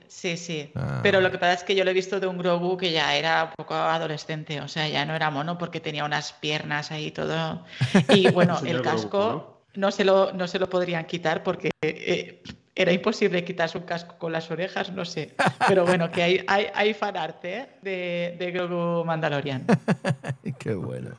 sí, 0.08 0.36
sí. 0.36 0.70
Ah. 0.74 1.00
Pero 1.02 1.20
lo 1.20 1.30
que 1.30 1.38
pasa 1.38 1.54
es 1.54 1.64
que 1.64 1.74
yo 1.74 1.84
lo 1.84 1.90
he 1.90 1.94
visto 1.94 2.20
de 2.20 2.26
un 2.26 2.38
Grogu 2.38 2.76
que 2.76 2.92
ya 2.92 3.16
era 3.16 3.44
un 3.44 3.50
poco 3.56 3.74
adolescente, 3.74 4.60
o 4.60 4.68
sea, 4.68 4.88
ya 4.88 5.04
no 5.04 5.14
era 5.14 5.30
mono 5.30 5.58
porque 5.58 5.80
tenía 5.80 6.04
unas 6.04 6.32
piernas 6.34 6.92
ahí 6.92 7.10
todo. 7.10 7.64
Y 8.14 8.30
bueno, 8.30 8.58
el 8.64 8.82
casco 8.82 9.61
no 9.74 9.90
se 9.90 10.04
lo, 10.04 10.32
no 10.32 10.46
se 10.48 10.58
lo 10.58 10.68
podrían 10.68 11.04
quitar 11.06 11.42
porque 11.42 11.70
eh, 11.82 12.42
era 12.74 12.92
imposible 12.92 13.44
quitarse 13.44 13.78
un 13.78 13.84
casco 13.84 14.16
con 14.18 14.32
las 14.32 14.50
orejas, 14.50 14.92
no 14.92 15.04
sé. 15.04 15.34
Pero 15.68 15.84
bueno, 15.84 16.10
que 16.10 16.22
hay, 16.22 16.44
hay, 16.46 16.66
hay 16.74 16.94
fanarte 16.94 17.58
¿eh? 17.58 17.68
de, 17.82 18.36
de 18.38 18.50
Grogu 18.50 19.04
Mandalorian. 19.04 19.66
Qué 20.58 20.74
bueno. 20.74 21.10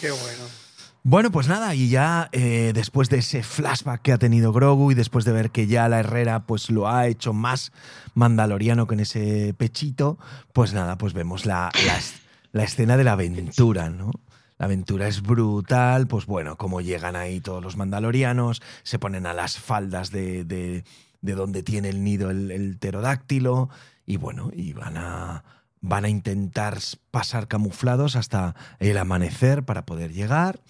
Qué 0.00 0.10
bueno. 0.10 0.44
Bueno, 1.02 1.30
pues 1.30 1.48
nada, 1.48 1.74
y 1.74 1.88
ya 1.88 2.28
eh, 2.32 2.72
después 2.74 3.08
de 3.08 3.18
ese 3.18 3.42
flashback 3.42 4.02
que 4.02 4.12
ha 4.12 4.18
tenido 4.18 4.52
Grogu 4.52 4.92
y 4.92 4.94
después 4.94 5.24
de 5.24 5.32
ver 5.32 5.50
que 5.50 5.66
ya 5.66 5.88
la 5.88 6.00
Herrera 6.00 6.40
pues 6.40 6.68
lo 6.68 6.88
ha 6.88 7.06
hecho 7.06 7.32
más 7.32 7.72
mandaloriano 8.12 8.86
con 8.86 9.00
ese 9.00 9.54
pechito, 9.56 10.18
pues 10.52 10.74
nada, 10.74 10.98
pues 10.98 11.14
vemos 11.14 11.46
la, 11.46 11.72
la, 11.86 11.98
la 12.52 12.64
escena 12.64 12.98
de 12.98 13.04
la 13.04 13.12
aventura, 13.12 13.88
¿no? 13.88 14.10
La 14.60 14.66
aventura 14.66 15.08
es 15.08 15.22
brutal, 15.22 16.06
pues 16.06 16.26
bueno, 16.26 16.58
como 16.58 16.82
llegan 16.82 17.16
ahí 17.16 17.40
todos 17.40 17.64
los 17.64 17.78
mandalorianos, 17.78 18.60
se 18.82 18.98
ponen 18.98 19.24
a 19.24 19.32
las 19.32 19.58
faldas 19.58 20.10
de, 20.10 20.44
de, 20.44 20.84
donde 21.22 21.62
tiene 21.62 21.88
el 21.88 22.04
nido 22.04 22.28
el, 22.28 22.76
pterodáctilo 22.78 23.70
y 24.04 24.18
bueno, 24.18 24.50
y 24.52 24.74
van 24.74 24.98
a, 24.98 25.44
van 25.80 26.04
a 26.04 26.10
intentar 26.10 26.76
pasar 27.10 27.48
camuflados 27.48 28.16
hasta 28.16 28.54
el 28.80 28.98
amanecer 28.98 29.62
para 29.62 29.86
poder 29.86 30.12
llegar 30.12 30.60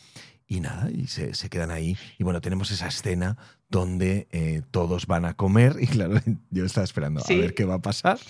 y 0.47 0.61
nada, 0.61 0.89
y 0.89 1.09
se, 1.09 1.33
quedan 1.49 1.73
ahí. 1.73 1.97
Y 2.17 2.23
bueno, 2.23 2.41
tenemos 2.41 2.71
esa 2.71 2.87
escena 2.87 3.39
donde 3.71 4.29
eh, 4.31 4.63
todos 4.71 5.09
van 5.09 5.25
a 5.25 5.35
comer 5.35 5.75
y 5.81 5.89
claro, 5.89 6.15
yo 6.51 6.65
estaba 6.65 6.85
esperando 6.85 7.25
a 7.29 7.29
ver 7.29 7.55
qué 7.55 7.65
va 7.65 7.75
a 7.75 7.83
pasar 7.83 8.21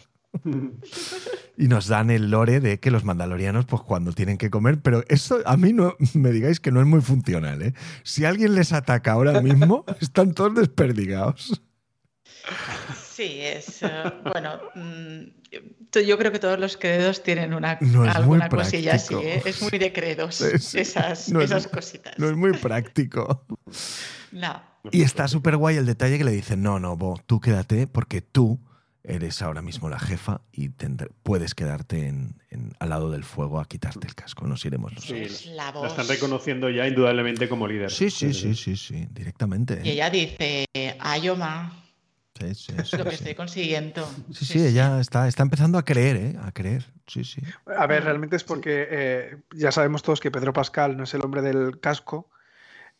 y 1.57 1.69
nos 1.69 1.89
dan 1.89 2.11
el 2.11 2.31
lore 2.31 2.61
de 2.61 2.81
que 2.81 2.91
los 2.91 3.05
mandalorianos, 3.05 3.67
pues 3.67 3.83
cuando 3.83 4.13
tienen 4.13 4.39
que 4.39 4.51
comer, 4.51 4.81
pero 4.81 5.05
eso 5.09 5.41
a 5.45 5.57
mí 5.57 5.73
no 5.73 5.97
me 6.15 6.31
digáis 6.31 6.61
que 6.61 6.73
no 6.73 6.81
es 6.81 6.87
muy 6.87 7.01
funcional. 7.01 7.63
¿eh? 7.63 7.75
Si 8.03 8.25
alguien 8.25 8.55
les 8.55 8.73
ataca 8.73 9.13
ahora 9.13 9.41
mismo, 9.41 9.85
están 10.01 10.33
todos 10.33 10.55
desperdigados. 10.55 11.63
Sí, 12.97 13.41
es. 13.41 13.83
Eh, 13.83 13.89
bueno, 14.25 14.61
mm, 14.75 16.01
yo 16.07 16.19
creo 16.19 16.33
que 16.33 16.39
todos 16.39 16.59
los 16.59 16.77
credos 16.77 17.23
tienen 17.23 17.53
una, 17.53 17.79
alguna 18.15 18.49
cosilla 18.49 18.95
así. 18.95 19.15
¿eh? 19.15 19.43
Es 19.45 19.61
muy 19.61 19.79
de 19.79 19.93
credos, 19.93 20.41
esas, 20.75 21.29
esas 21.29 21.69
cositas. 21.69 22.19
No 22.19 22.29
es 22.29 22.37
muy 22.37 22.53
práctico. 22.53 23.45
No. 24.33 24.63
Y 24.91 25.03
está 25.03 25.29
súper 25.29 25.59
guay 25.59 25.77
el 25.77 25.85
detalle 25.85 26.17
que 26.17 26.25
le 26.25 26.33
dicen: 26.33 26.63
no, 26.63 26.81
no, 26.81 26.97
Bo, 26.97 27.21
tú 27.27 27.41
quédate 27.41 27.87
porque 27.87 28.23
tú 28.23 28.59
eres 29.03 29.43
ahora 29.43 29.63
mismo 29.63 29.89
la 29.89 29.99
jefa 29.99 30.43
y 30.53 30.69
puedes 31.23 31.55
quedarte 31.55 32.09
en, 32.09 32.37
al 32.79 32.89
lado 32.89 33.11
del 33.11 33.25
fuego 33.25 33.61
a 33.61 33.67
quitarte 33.67 34.07
el 34.07 34.15
casco. 34.15 34.47
Nos 34.47 34.65
iremos 34.65 34.93
nosotros. 34.93 35.47
la, 35.47 35.73
están 35.87 36.09
reconociendo 36.09 36.69
ya 36.71 36.87
indudablemente 36.87 37.49
como 37.49 37.67
líder. 37.67 37.91
Sí, 37.91 38.11
sí, 38.11 38.35
sí, 38.35 38.55
sí, 38.55 38.77
sí, 38.77 39.09
directamente. 39.11 39.81
Y 39.85 39.91
ella 39.91 40.11
dice, 40.11 40.67
Ayoma. 41.01 41.77
Sí, 42.39 42.55
sí, 42.55 42.73
sí, 42.85 42.97
lo 42.97 43.05
que 43.05 43.15
estoy 43.15 43.35
consiguiendo. 43.35 44.09
Sí, 44.33 44.47
sí, 44.47 44.67
ella 44.67 44.99
está, 44.99 45.29
está 45.29 45.43
empezando 45.43 45.77
a 45.77 45.85
creer, 45.85 46.17
¿eh? 46.17 46.37
A 46.41 46.53
creer. 46.53 46.87
Sí, 47.07 47.25
sí. 47.25 47.43
A 47.67 47.87
ver, 47.87 48.05
realmente 48.05 48.37
es 48.37 48.45
porque 48.45 48.87
eh, 48.91 49.37
ya 49.53 49.73
sabemos 49.73 50.03
todos 50.03 50.21
que 50.21 50.31
Pedro 50.31 50.53
Pascal 50.55 50.97
no 50.97 51.05
es 51.05 51.13
el 51.13 51.23
hombre 51.23 51.43
del 51.43 51.81
casco, 51.81 52.31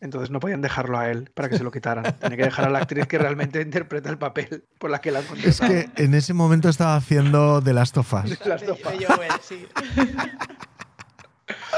entonces 0.01 0.31
no 0.31 0.41
podían 0.41 0.63
dejarlo 0.63 0.99
a 0.99 1.11
él 1.11 1.31
para 1.35 1.49
que 1.49 1.59
se 1.59 1.65
lo 1.65 1.71
quitaran. 1.71 2.05
Tenía 2.21 2.37
que 2.37 2.45
dejar 2.45 2.67
a 2.67 2.71
la 2.71 2.81
actriz 2.81 3.07
que 3.07 3.19
realmente 3.19 3.61
interpreta 3.61 4.09
el 4.11 4.19
papel 4.19 4.65
por 4.79 4.91
la 4.91 5.01
que 5.01 5.11
la 5.11 5.21
han 5.21 5.25
Es 5.45 5.61
que 5.61 5.91
en 5.97 6.15
ese 6.15 6.35
momento 6.35 6.69
estaba 6.69 6.97
haciendo 6.97 7.63
The 7.63 7.73
Last 7.73 7.97
of 7.99 8.13
Us. 8.13 8.39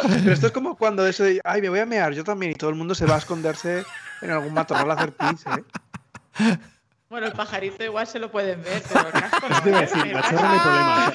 Pero 0.03 0.33
esto 0.33 0.47
es 0.47 0.53
como 0.53 0.77
cuando 0.77 1.07
eso 1.07 1.25
de, 1.25 1.41
ay, 1.45 1.61
me 1.63 1.69
voy 1.69 1.81
a 1.81 1.87
mear, 1.87 2.13
yo 2.13 2.25
también, 2.25 2.53
y 2.53 2.55
todo 2.55 2.71
el 2.71 2.77
mundo 2.77 2.95
se 2.95 3.07
va 3.07 3.17
a 3.17 3.19
esconderse 3.19 3.85
en 4.21 4.31
algún 4.31 4.53
matorral 4.53 4.91
a 4.91 4.95
hacer 4.95 5.15
pis, 5.15 5.45
¿eh? 5.47 6.59
Bueno, 7.13 7.27
el 7.27 7.35
pajarito 7.35 7.85
igual 7.85 8.07
se 8.07 8.19
lo 8.19 8.31
pueden 8.31 8.63
ver, 8.63 8.83
pero 8.91 9.07
el 9.07 9.13
casco 9.13 9.47
no. 9.47 9.59
Es 9.59 9.65
decir, 9.93 10.15
la 10.15 10.23
chorra 10.23 10.41
no 10.41 10.49
hay 10.49 10.61
problema. 10.61 11.13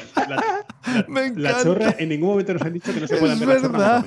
La, 0.86 1.04
Me 1.08 1.26
encanta. 1.26 1.42
la, 1.42 1.64
chorra 1.64 1.96
en 1.98 2.10
ningún 2.10 2.30
momento 2.30 2.54
nos 2.54 2.62
han 2.62 2.74
dicho 2.74 2.94
que 2.94 3.02
no 3.02 3.08
se 3.08 3.18
puedan 3.18 3.40
ver 3.40 3.48
la 3.48 3.60
chorra 3.60 4.06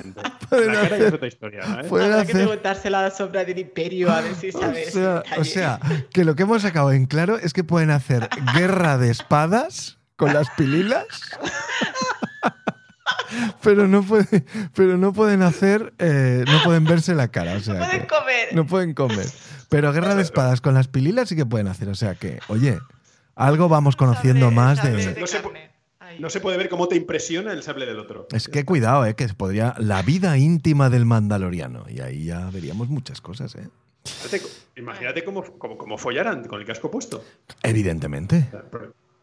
en 0.51 0.67
la 0.73 0.81
cara 0.83 0.97
es 0.97 1.13
otra 1.13 1.27
historia. 1.27 1.65
¿no? 1.65 1.83
Pueden 1.89 2.13
hacer... 2.13 2.27
que 2.27 2.33
preguntársela 2.33 2.99
a 2.99 3.01
la 3.01 3.11
sombra 3.11 3.43
del 3.43 3.59
imperio 3.59 4.09
a 4.09 4.21
ver 4.21 4.35
si 4.35 4.53
sabes. 4.53 4.87
O 4.87 4.91
sea, 4.91 5.23
o 5.37 5.43
sea, 5.43 5.81
que 6.13 6.23
lo 6.23 6.37
que 6.37 6.43
hemos 6.43 6.61
sacado 6.61 6.93
en 6.93 7.07
claro 7.07 7.37
es 7.37 7.51
que 7.51 7.65
pueden 7.65 7.91
hacer 7.91 8.29
guerra 8.55 8.97
de 8.97 9.11
espadas 9.11 9.99
con 10.15 10.33
las 10.33 10.49
pililas. 10.51 11.07
pero 13.61 13.89
no 13.89 14.01
puede, 14.01 14.45
pero 14.73 14.97
no 14.97 15.11
pueden 15.11 15.41
hacer, 15.41 15.91
eh, 15.99 16.45
no 16.47 16.63
pueden 16.63 16.85
verse 16.85 17.15
la 17.15 17.27
cara. 17.27 17.55
O 17.55 17.59
sea 17.59 17.73
no 17.73 17.85
pueden 17.85 18.05
comer. 18.05 18.47
No 18.53 18.65
pueden 18.65 18.93
comer. 18.93 19.27
Pero 19.71 19.93
guerra 19.93 20.15
de 20.15 20.21
espadas 20.21 20.59
con 20.59 20.73
las 20.73 20.89
pililas 20.89 21.29
sí 21.29 21.37
que 21.37 21.45
pueden 21.45 21.69
hacer. 21.69 21.87
O 21.87 21.95
sea 21.95 22.15
que, 22.15 22.39
oye, 22.49 22.77
algo 23.35 23.69
vamos 23.69 23.95
conociendo 23.95 24.51
más 24.51 24.83
de. 24.83 25.15
No 26.19 26.29
se, 26.29 26.41
puede 26.41 26.57
ver 26.57 26.67
cómo 26.67 26.89
te 26.89 26.97
impresiona 26.97 27.53
el 27.53 27.63
sable 27.63 27.85
del 27.85 27.97
otro. 27.97 28.27
Es 28.33 28.49
que 28.49 28.65
cuidado, 28.65 29.05
eh, 29.05 29.15
que 29.15 29.29
podría. 29.29 29.73
La 29.77 30.01
vida 30.01 30.37
íntima 30.37 30.89
del 30.89 31.05
mandaloriano. 31.05 31.85
Y 31.87 32.01
ahí 32.01 32.25
ya 32.25 32.49
veríamos 32.49 32.89
muchas 32.89 33.21
cosas, 33.21 33.55
eh. 33.55 33.69
Imagínate 34.75 35.23
cómo, 35.23 35.41
cómo, 35.57 35.97
follaran 35.97 36.43
con 36.43 36.59
el 36.59 36.65
casco 36.65 36.91
puesto. 36.91 37.23
Evidentemente. 37.63 38.49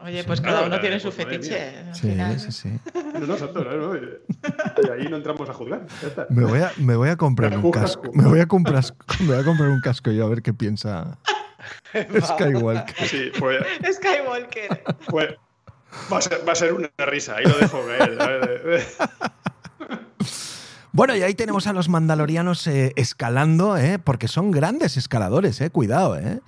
Oye, 0.00 0.22
pues 0.22 0.40
cada 0.40 0.62
uno 0.64 0.80
tiene 0.80 1.00
su 1.00 1.10
fetiche. 1.10 1.92
Sí, 1.92 2.16
sí, 2.38 2.52
sí. 2.52 2.78
No, 3.14 3.26
no, 3.26 3.36
santo, 3.36 3.64
no, 3.64 3.96
Y 3.96 4.90
ahí 4.90 5.08
no 5.08 5.16
entramos 5.16 5.48
a 5.48 5.52
juzgar. 5.52 5.86
Me 6.30 6.44
voy 6.44 6.60
a, 6.60 6.72
me 6.76 6.94
voy 6.94 7.08
a 7.08 7.16
comprar 7.16 7.56
un 7.56 7.70
casco. 7.70 8.10
Me 8.12 8.24
voy 8.24 8.40
a 8.40 8.46
comprar, 8.46 8.84
me 9.20 9.26
voy 9.26 9.36
a 9.36 9.44
comprar 9.44 9.68
un 9.70 9.80
casco 9.80 10.12
yo 10.12 10.24
a 10.24 10.28
ver 10.28 10.42
qué 10.42 10.54
piensa 10.54 11.18
Skywalker. 12.20 13.08
Sí, 13.08 13.32
pues, 13.38 13.60
Skywalker. 13.94 14.84
Pues, 15.06 15.34
va, 16.12 16.18
a 16.18 16.22
ser, 16.22 16.46
va 16.46 16.52
a 16.52 16.56
ser 16.56 16.72
una 16.72 16.90
risa, 16.98 17.36
ahí 17.36 17.44
lo 17.44 17.58
dejo 17.58 17.80
caer. 17.86 18.86
Bueno, 20.92 21.14
y 21.14 21.22
ahí 21.22 21.34
tenemos 21.34 21.66
a 21.66 21.72
los 21.72 21.88
mandalorianos 21.88 22.66
eh, 22.66 22.92
escalando, 22.96 23.76
¿eh? 23.76 23.98
porque 23.98 24.26
son 24.26 24.50
grandes 24.50 24.96
escaladores, 24.96 25.60
¿eh? 25.60 25.70
cuidado, 25.70 26.18
¿eh? 26.18 26.40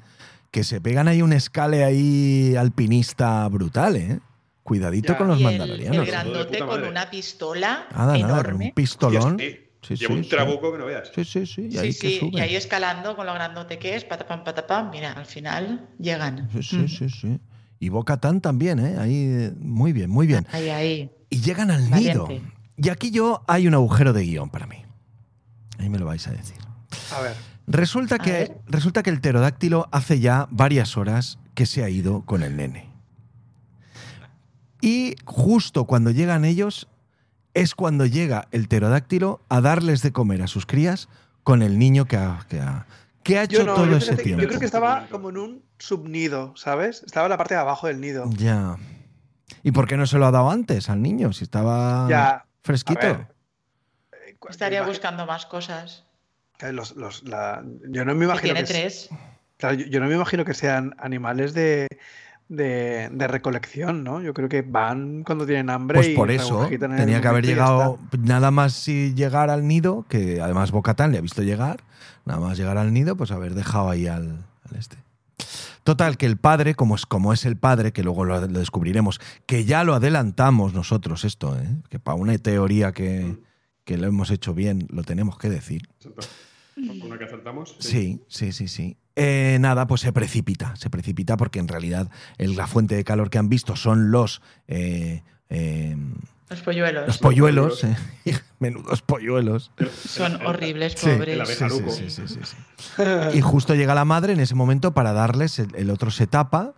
Que 0.50 0.64
se 0.64 0.80
pegan 0.80 1.08
ahí 1.08 1.22
un 1.22 1.32
escale 1.32 1.84
ahí 1.84 2.54
alpinista 2.56 3.46
brutal, 3.48 3.96
¿eh? 3.96 4.20
Cuidadito 4.62 5.16
con 5.16 5.28
los 5.28 5.40
mandalorianos. 5.40 5.98
El 5.98 6.06
grandote 6.06 6.58
con 6.60 6.84
una 6.84 7.10
pistola 7.10 7.88
nada, 7.92 8.16
enorme. 8.16 8.66
un 8.66 8.72
pistolón. 8.72 9.38
Sí, 9.82 9.94
Lleva 9.96 10.14
un 10.14 10.28
trabuco 10.28 10.72
que 10.72 10.78
no 10.78 10.84
veas. 10.84 11.10
Sí, 11.14 11.24
sí, 11.24 11.46
sí. 11.46 11.68
Y 11.70 11.78
ahí, 11.78 11.96
y 12.32 12.40
ahí 12.40 12.54
escalando 12.54 13.16
con 13.16 13.26
lo 13.26 13.32
grandote 13.32 13.78
que 13.78 13.96
es, 13.96 14.04
patapam, 14.04 14.44
patapam, 14.44 14.90
mira, 14.90 15.12
al 15.12 15.24
final 15.24 15.88
llegan. 15.98 16.50
Sí, 16.52 16.62
sí, 16.62 16.88
sí, 16.88 17.08
sí. 17.08 17.40
Y 17.78 17.88
Bocatán 17.88 18.42
también, 18.42 18.78
¿eh? 18.78 18.96
Ahí, 18.98 19.50
muy 19.58 19.94
bien, 19.94 20.10
muy 20.10 20.26
bien. 20.26 20.46
Ahí, 20.52 20.68
ahí. 20.68 21.10
Y 21.30 21.40
llegan 21.40 21.70
al 21.70 21.90
nido. 21.90 22.28
Y 22.76 22.90
aquí 22.90 23.10
yo 23.10 23.42
hay 23.46 23.66
un 23.66 23.74
agujero 23.74 24.12
de 24.12 24.22
guion 24.22 24.50
para 24.50 24.66
mí. 24.66 24.84
Ahí 25.78 25.88
me 25.88 25.98
lo 25.98 26.04
vais 26.04 26.26
a 26.28 26.32
decir. 26.32 26.58
A 27.16 27.22
ver. 27.22 27.49
Resulta 27.66 28.18
que, 28.18 28.57
resulta 28.66 29.03
que 29.03 29.11
el 29.11 29.20
pterodáctilo 29.20 29.88
hace 29.92 30.20
ya 30.20 30.49
varias 30.51 30.96
horas 30.96 31.38
que 31.55 31.66
se 31.66 31.85
ha 31.85 31.88
ido 31.88 32.23
con 32.23 32.42
el 32.42 32.57
nene. 32.57 32.90
Y 34.81 35.16
justo 35.25 35.85
cuando 35.85 36.11
llegan 36.11 36.44
ellos, 36.44 36.88
es 37.55 37.75
cuando 37.75 38.07
llega 38.07 38.49
el 38.51 38.66
pterodáctilo 38.68 39.40
a 39.49 39.61
darles 39.61 40.03
de 40.03 40.12
comer 40.12 40.42
a 40.42 40.46
sus 40.46 40.66
crías 40.66 41.09
con 41.42 41.62
el 41.62 41.79
niño 41.79 42.07
que 42.07 42.16
ha, 42.16 42.46
que 42.49 42.61
ha, 42.61 43.42
hecho 43.42 43.64
todo 43.66 43.96
ese 43.96 44.16
tiempo. 44.16 44.42
Yo 44.42 44.49
creo 44.49 44.61
que 44.61 44.66
estaba 44.66 45.07
como 45.11 45.31
en 45.31 45.37
un 45.37 45.62
subnido, 45.79 46.55
¿sabes? 46.57 47.03
Estaba 47.05 47.27
en 47.27 47.31
la 47.31 47.38
parte 47.38 47.55
de 47.55 47.61
abajo 47.61 47.87
del 47.87 48.01
nido. 48.01 48.29
Ya. 48.37 48.77
¿Y 49.62 49.73
por 49.73 49.87
qué 49.87 49.96
no 49.96 50.07
se 50.07 50.18
lo 50.18 50.27
ha 50.27 50.31
dado 50.31 50.51
antes 50.51 50.88
al 50.90 51.03
niño? 51.03 51.33
Si 51.33 51.44
estaba 51.44 52.44
fresquito. 52.62 53.27
Estaría 54.49 54.83
buscando 54.83 55.27
más 55.27 55.46
cosas 55.46 56.05
yo 56.62 58.05
no 58.05 58.14
me 58.14 58.25
imagino. 58.25 58.55
Que 58.55 58.62
tiene 58.62 58.64
tres. 58.64 59.09
yo, 59.88 60.01
no 60.01 60.07
me 60.07 60.14
imagino 60.14 60.44
que 60.44 60.55
sean 60.55 60.94
animales 60.99 61.55
de, 61.55 61.88
recolección, 63.29 64.05
¿no? 64.05 64.20
Yo 64.20 64.35
creo 64.35 64.49
que 64.49 64.62
van 64.62 65.23
cuando 65.25 65.46
tienen 65.46 65.70
hambre. 65.70 65.99
Pues 65.99 66.09
por 66.11 66.31
eso 66.31 66.68
tenía 66.68 67.20
que 67.20 67.29
haber 67.29 67.46
llegado 67.46 67.99
nada 68.18 68.51
más 68.51 68.73
si 68.73 69.14
llegar 69.14 69.51
al 69.51 69.66
nido, 69.66 70.05
que 70.09 70.40
además 70.40 70.70
Bocatán 70.70 71.12
le 71.12 71.18
ha 71.18 71.23
visto 71.23 71.42
llegar, 71.42 71.81
nada 72.25 72.40
más 72.40 72.59
llegar 72.59 72.79
al 72.79 72.92
nido, 72.92 73.16
pues 73.16 73.31
haber 73.31 73.55
dejado 73.55 73.90
ahí 73.90 74.07
al, 74.07 74.44
este. 74.77 74.96
Total, 75.83 76.18
que 76.18 76.27
el 76.27 76.37
padre, 76.37 76.75
como 76.75 76.94
es, 76.94 77.07
como 77.07 77.33
es 77.33 77.46
el 77.46 77.57
padre, 77.57 77.92
que 77.92 78.03
luego 78.03 78.25
lo, 78.27 78.46
descubriremos, 78.46 79.18
que 79.46 79.64
ya 79.64 79.83
lo 79.83 79.94
adelantamos 79.94 80.75
nosotros 80.75 81.25
esto, 81.25 81.59
¿eh? 81.59 81.68
que 81.88 81.99
para 81.99 82.16
una 82.16 82.37
teoría 82.37 82.92
que, 82.92 83.38
que 83.85 83.96
lo 83.96 84.07
hemos 84.07 84.31
hecho 84.31 84.55
bien, 84.55 84.87
lo 84.90 85.03
tenemos 85.03 85.38
que 85.38 85.49
decir. 85.49 85.88
Una 86.76 87.18
que 87.18 87.24
acertamos. 87.24 87.76
Sí, 87.78 88.22
sí, 88.28 88.52
sí, 88.52 88.68
sí. 88.68 88.96
Eh, 89.16 89.59
nada, 89.61 89.87
pues 89.87 90.00
se 90.00 90.12
precipita, 90.12 90.74
se 90.76 90.88
precipita 90.88 91.37
porque 91.37 91.59
en 91.59 91.68
realidad 91.68 92.11
la 92.38 92.66
fuente 92.66 92.94
de 92.94 93.04
calor 93.04 93.30
que 93.30 93.38
han 93.38 93.48
visto 93.48 93.76
son 93.76 94.11
los... 94.11 94.40
Eh, 94.68 95.22
eh, 95.48 95.96
los 96.48 96.62
polluelos. 96.62 97.06
Los 97.06 97.18
polluelos, 97.18 97.87
menudos 98.59 99.02
polluelos. 99.02 99.72
Son 100.04 100.44
horribles, 100.46 100.94
pobres. 100.96 101.48
Sí, 101.48 102.11
sí, 102.11 102.22
sí, 102.26 102.56
y 103.35 103.40
justo 103.40 103.74
llega 103.74 103.94
la 103.94 104.04
madre 104.04 104.33
en 104.33 104.40
ese 104.40 104.54
momento 104.54 104.92
para 104.92 105.12
darles, 105.12 105.59
el, 105.59 105.90
otro 105.90 106.11
se 106.11 106.26
tapa 106.26 106.74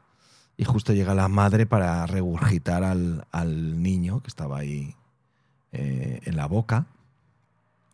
y 0.57 0.65
justo 0.65 0.93
llega 0.93 1.15
la 1.15 1.29
madre 1.29 1.65
para 1.65 2.05
regurgitar 2.07 2.85
al, 2.85 3.25
al 3.31 3.83
niño 3.83 4.21
que 4.21 4.29
estaba 4.29 4.59
ahí 4.59 4.95
en 5.71 6.37
la 6.37 6.47
boca. 6.47 6.87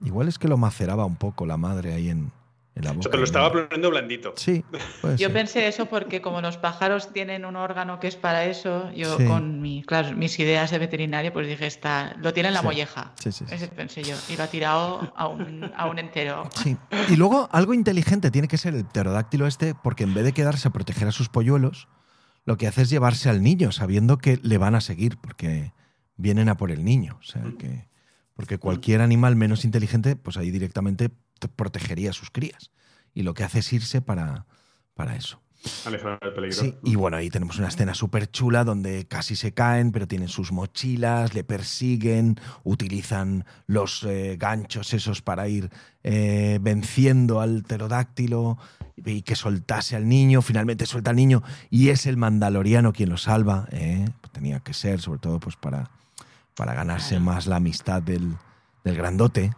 Igual 0.05 0.29
es 0.29 0.39
que 0.39 0.49
lo 0.49 0.57
maceraba 0.57 1.05
un 1.05 1.17
poco 1.17 1.47
la 1.47 1.57
madre 1.57 1.95
ahí 1.95 2.09
en, 2.09 2.33
la 2.75 2.93
boca. 2.93 3.09
O 3.09 3.11
sea, 3.11 3.19
lo 3.19 3.25
estaba 3.25 3.51
poniendo 3.51 3.91
blandito. 3.91 4.35
Sí. 4.37 4.65
Yo 5.17 5.33
pensé 5.33 5.67
eso 5.67 5.87
porque 5.87 6.23
como 6.23 6.41
los 6.41 6.59
pájaros 6.59 7.13
tienen 7.13 7.45
un 7.45 7.57
órgano 7.57 7.99
que 7.99 8.07
es 8.07 8.15
para 8.15 8.45
eso, 8.45 8.93
yo 8.93 9.17
con 9.27 9.61
mi, 9.61 9.85
mis 10.15 10.39
ideas 10.39 10.71
de 10.71 10.79
veterinario, 10.79 11.33
pues 11.33 11.49
dije, 11.49 11.67
está, 11.67 12.15
lo 12.19 12.33
tiene 12.33 12.49
en 12.49 12.55
la 12.55 12.63
molleja. 12.63 13.13
Sí, 13.17 13.33
sí, 13.33 13.45
Ese 13.51 13.67
pensé 13.69 14.05
yo. 14.05 14.15
Y 14.29 14.37
lo 14.37 14.45
ha 14.45 14.47
tirado 14.47 15.13
a 15.17 15.27
un, 15.27 15.73
a 15.77 15.87
un 15.87 15.99
entero. 15.99 16.49
Sí. 16.63 16.77
Y 17.09 17.17
luego 17.17 17.49
algo 17.51 17.75
inteligente 17.75 18.31
tiene 18.31 18.47
que 18.47 18.59
ser 18.59 18.75
el 18.75 18.85
pterodáctilo 18.85 19.47
este, 19.47 19.75
porque 19.75 20.05
en 20.05 20.15
vez 20.15 20.25
de 20.25 20.33
quedarse 20.33 20.69
a 20.69 20.71
proteger 20.71 21.09
a 21.09 21.13
sus 21.13 21.29
polluelos, 21.29 21.89
lo 22.45 22.57
que 22.57 22.69
hace 22.69 22.83
es 22.83 22.91
llevarse 22.91 23.29
al 23.29 23.43
niño, 23.43 23.73
sabiendo 23.73 24.19
que 24.19 24.39
le 24.43 24.57
van 24.57 24.75
a 24.77 24.81
seguir, 24.81 25.19
porque 25.19 25.73
vienen 26.17 26.49
a 26.49 26.57
por 26.57 26.71
el 26.71 26.85
niño. 26.85 27.19
O 27.21 27.25
sea 27.25 27.43
que. 27.59 27.89
Porque 28.39 28.59
cualquier 28.59 29.01
animal 29.01 29.35
menos 29.35 29.65
inteligente, 29.65 30.15
pues 30.15 30.37
ahí 30.37 30.53
directamente 30.53 31.11
protegería 31.57 32.11
a 32.11 32.13
sus 32.13 32.31
crías. 32.31 32.71
Y 33.13 33.25
lo 33.25 33.35
que 33.35 33.43
hace 33.43 33.59
es 33.59 33.73
irse 33.73 34.01
para, 34.01 34.47
para 34.95 35.17
eso. 35.17 35.43
Alejar 35.85 36.21
el 36.23 36.33
peligro. 36.35 36.57
Sí, 36.57 36.77
y 36.85 36.95
bueno, 36.95 37.17
ahí 37.17 37.31
tenemos 37.31 37.59
una 37.59 37.67
escena 37.67 37.95
súper 37.95 38.31
chula 38.31 38.63
donde 38.63 39.09
casi 39.09 39.35
se 39.35 39.55
caen, 39.55 39.91
pero 39.91 40.07
tienen 40.07 40.29
sus 40.29 40.53
mochilas, 40.53 41.35
le 41.35 41.43
persiguen, 41.43 42.39
utilizan 42.63 43.45
los 43.67 44.05
eh, 44.05 44.37
ganchos 44.39 44.95
esos 44.95 45.21
para 45.21 45.49
ir 45.49 45.69
eh, 46.05 46.61
venciendo 46.63 47.41
al 47.41 47.65
pterodáctilo 47.65 48.57
y 48.95 49.23
que 49.23 49.35
soltase 49.35 49.97
al 49.97 50.09
niño. 50.09 50.43
Finalmente 50.43 50.87
suelta 50.87 51.11
al 51.11 51.17
niño 51.17 51.43
y 51.71 51.89
es 51.89 52.07
el 52.07 52.17
mandaloriano 52.17 52.93
quien 52.93 53.09
lo 53.09 53.17
salva. 53.17 53.67
¿eh? 53.73 54.05
Tenía 54.31 54.61
que 54.61 54.75
ser, 54.75 55.01
sobre 55.01 55.19
todo, 55.19 55.41
pues 55.41 55.57
para 55.57 55.91
para 56.59 56.75
ganarse 56.75 57.21
más 57.21 57.47
la 57.47 57.57
amistad 57.57 58.03
del, 58.03 58.37
grandote. 58.85 59.53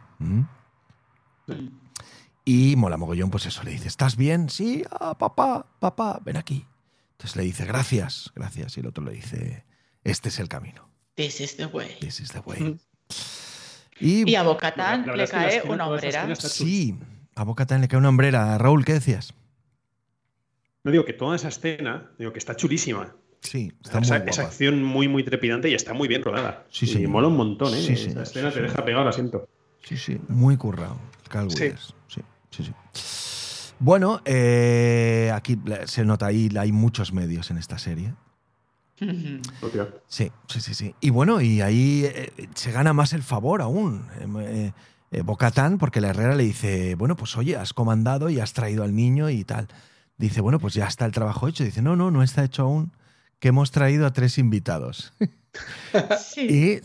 Y 2.44 2.76
mola 2.76 2.98
mogollón, 2.98 3.30
pues 3.30 3.46
eso, 3.46 3.62
le 3.62 3.70
dice, 3.70 3.88
¿estás 3.88 4.16
bien? 4.16 4.50
Sí, 4.50 4.84
ah, 4.90 5.16
papá, 5.16 5.64
papá, 5.78 6.20
ven 6.22 6.36
aquí. 6.36 6.66
Entonces 7.12 7.36
le 7.36 7.44
dice, 7.44 7.64
gracias, 7.64 8.30
gracias. 8.34 8.76
Y 8.76 8.80
el 8.80 8.86
otro 8.86 9.02
le 9.02 9.12
dice, 9.12 9.64
este 10.04 10.28
es 10.28 10.38
el 10.40 10.48
camino. 10.48 10.90
This 11.14 11.40
is 11.40 11.56
the 11.56 11.66
way. 11.66 11.96
This 12.00 12.20
is 12.20 12.30
the 12.32 12.40
way. 12.40 12.78
Y, 14.02 14.34
a 14.34 14.42
Bocatán 14.42 15.04
le 15.14 15.28
cae 15.28 15.60
una 15.68 15.86
hombrera. 15.86 16.34
Sí, 16.36 16.98
a 17.34 17.44
Bocatán 17.44 17.82
le 17.82 17.88
cae 17.88 17.98
una 17.98 18.08
hombrera. 18.08 18.56
Raúl, 18.56 18.82
¿qué 18.86 18.94
decías? 18.94 19.34
No 20.84 20.90
digo 20.90 21.04
que 21.04 21.12
toda 21.12 21.36
esa 21.36 21.48
escena, 21.48 22.10
digo 22.18 22.32
que 22.32 22.38
está 22.38 22.56
chulísima. 22.56 23.14
Sí, 23.40 23.72
está 23.82 24.00
esa, 24.00 24.18
muy 24.18 24.28
esa 24.28 24.42
acción 24.42 24.82
muy, 24.82 25.08
muy 25.08 25.24
trepidante 25.24 25.70
y 25.70 25.74
está 25.74 25.94
muy 25.94 26.08
bien 26.08 26.22
rodada. 26.22 26.66
Sí, 26.70 26.86
sí. 26.86 27.02
Y 27.02 27.06
mola 27.06 27.28
un 27.28 27.36
montón, 27.36 27.74
¿eh? 27.74 27.80
Sí, 27.80 27.92
escena 27.92 28.50
te 28.50 28.60
deja 28.60 28.84
pegado 28.84 29.02
al 29.02 29.08
asiento. 29.08 29.48
Sí, 29.82 29.96
sí, 29.96 30.20
muy 30.28 30.56
currado. 30.56 30.98
Cal 31.28 31.50
sí. 31.50 31.72
sí, 32.08 32.20
sí, 32.50 32.64
sí. 32.64 32.72
Bueno, 33.78 34.20
eh, 34.26 35.30
aquí 35.34 35.58
se 35.86 36.04
nota 36.04 36.26
ahí, 36.26 36.50
hay 36.58 36.70
muchos 36.70 37.12
medios 37.12 37.50
en 37.50 37.56
esta 37.56 37.78
serie. 37.78 38.12
sí, 40.06 40.30
sí, 40.46 40.60
sí, 40.60 40.74
sí. 40.74 40.94
Y 41.00 41.08
bueno, 41.08 41.40
y 41.40 41.62
ahí 41.62 42.04
eh, 42.04 42.32
se 42.54 42.72
gana 42.72 42.92
más 42.92 43.14
el 43.14 43.22
favor 43.22 43.62
aún. 43.62 44.06
Eh, 44.40 44.72
eh, 45.12 45.22
Bocatán, 45.22 45.78
porque 45.78 46.02
la 46.02 46.10
Herrera 46.10 46.34
le 46.34 46.44
dice, 46.44 46.94
bueno, 46.94 47.16
pues 47.16 47.38
oye, 47.38 47.56
has 47.56 47.72
comandado 47.72 48.28
y 48.28 48.38
has 48.38 48.52
traído 48.52 48.84
al 48.84 48.94
niño 48.94 49.30
y 49.30 49.44
tal. 49.44 49.68
Dice, 50.18 50.42
bueno, 50.42 50.58
pues 50.58 50.74
ya 50.74 50.86
está 50.86 51.06
el 51.06 51.12
trabajo 51.12 51.48
hecho. 51.48 51.64
Dice, 51.64 51.80
no, 51.80 51.96
no, 51.96 52.10
no 52.10 52.22
está 52.22 52.44
hecho 52.44 52.64
aún 52.64 52.92
que 53.40 53.48
hemos 53.48 53.70
traído 53.72 54.06
a 54.06 54.12
tres 54.12 54.38
invitados. 54.38 55.12
Y 56.36 56.80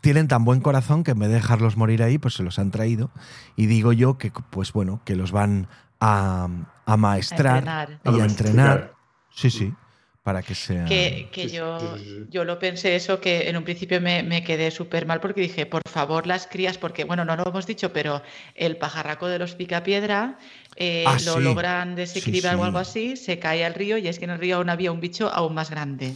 tienen 0.00 0.26
tan 0.26 0.44
buen 0.44 0.60
corazón 0.60 1.04
que 1.04 1.12
en 1.12 1.20
vez 1.20 1.28
de 1.28 1.36
dejarlos 1.36 1.76
morir 1.76 2.02
ahí, 2.02 2.18
pues 2.18 2.34
se 2.34 2.42
los 2.42 2.58
han 2.58 2.72
traído. 2.72 3.12
Y 3.54 3.66
digo 3.66 3.92
yo 3.92 4.18
que, 4.18 4.32
pues 4.50 4.72
bueno, 4.72 5.00
que 5.04 5.14
los 5.14 5.30
van 5.30 5.68
a, 6.00 6.48
a 6.84 6.96
maestrar 6.96 8.00
y 8.04 8.20
a 8.20 8.24
entrenar. 8.24 8.94
Sí, 9.30 9.50
sí. 9.50 9.72
Para 10.28 10.42
que 10.42 10.54
sea. 10.54 10.84
Que, 10.84 11.30
que 11.32 11.48
yo, 11.48 11.96
yo 12.28 12.44
lo 12.44 12.58
pensé 12.58 12.94
eso, 12.94 13.18
que 13.18 13.48
en 13.48 13.56
un 13.56 13.64
principio 13.64 13.98
me, 13.98 14.22
me 14.22 14.44
quedé 14.44 14.70
súper 14.70 15.06
mal 15.06 15.20
porque 15.20 15.40
dije, 15.40 15.64
por 15.64 15.80
favor, 15.90 16.26
las 16.26 16.46
crías, 16.46 16.76
porque, 16.76 17.04
bueno, 17.04 17.24
no 17.24 17.34
lo 17.34 17.48
hemos 17.48 17.66
dicho, 17.66 17.94
pero 17.94 18.20
el 18.54 18.76
pajarraco 18.76 19.26
de 19.26 19.38
los 19.38 19.54
picapiedra 19.54 20.36
eh, 20.76 21.04
Ah, 21.06 21.16
lo 21.24 21.36
sí. 21.36 21.40
logran 21.40 21.94
desequilibrar 21.96 22.56
Sí, 22.56 22.60
o 22.60 22.64
algo 22.64 22.76
así, 22.78 23.16
se 23.16 23.38
cae 23.38 23.64
al 23.64 23.72
río 23.72 23.96
y 23.96 24.06
es 24.06 24.18
que 24.18 24.26
en 24.26 24.32
el 24.32 24.38
río 24.38 24.56
aún 24.56 24.68
había 24.68 24.92
un 24.92 25.00
bicho 25.00 25.30
aún 25.32 25.54
más 25.54 25.70
grande. 25.70 26.12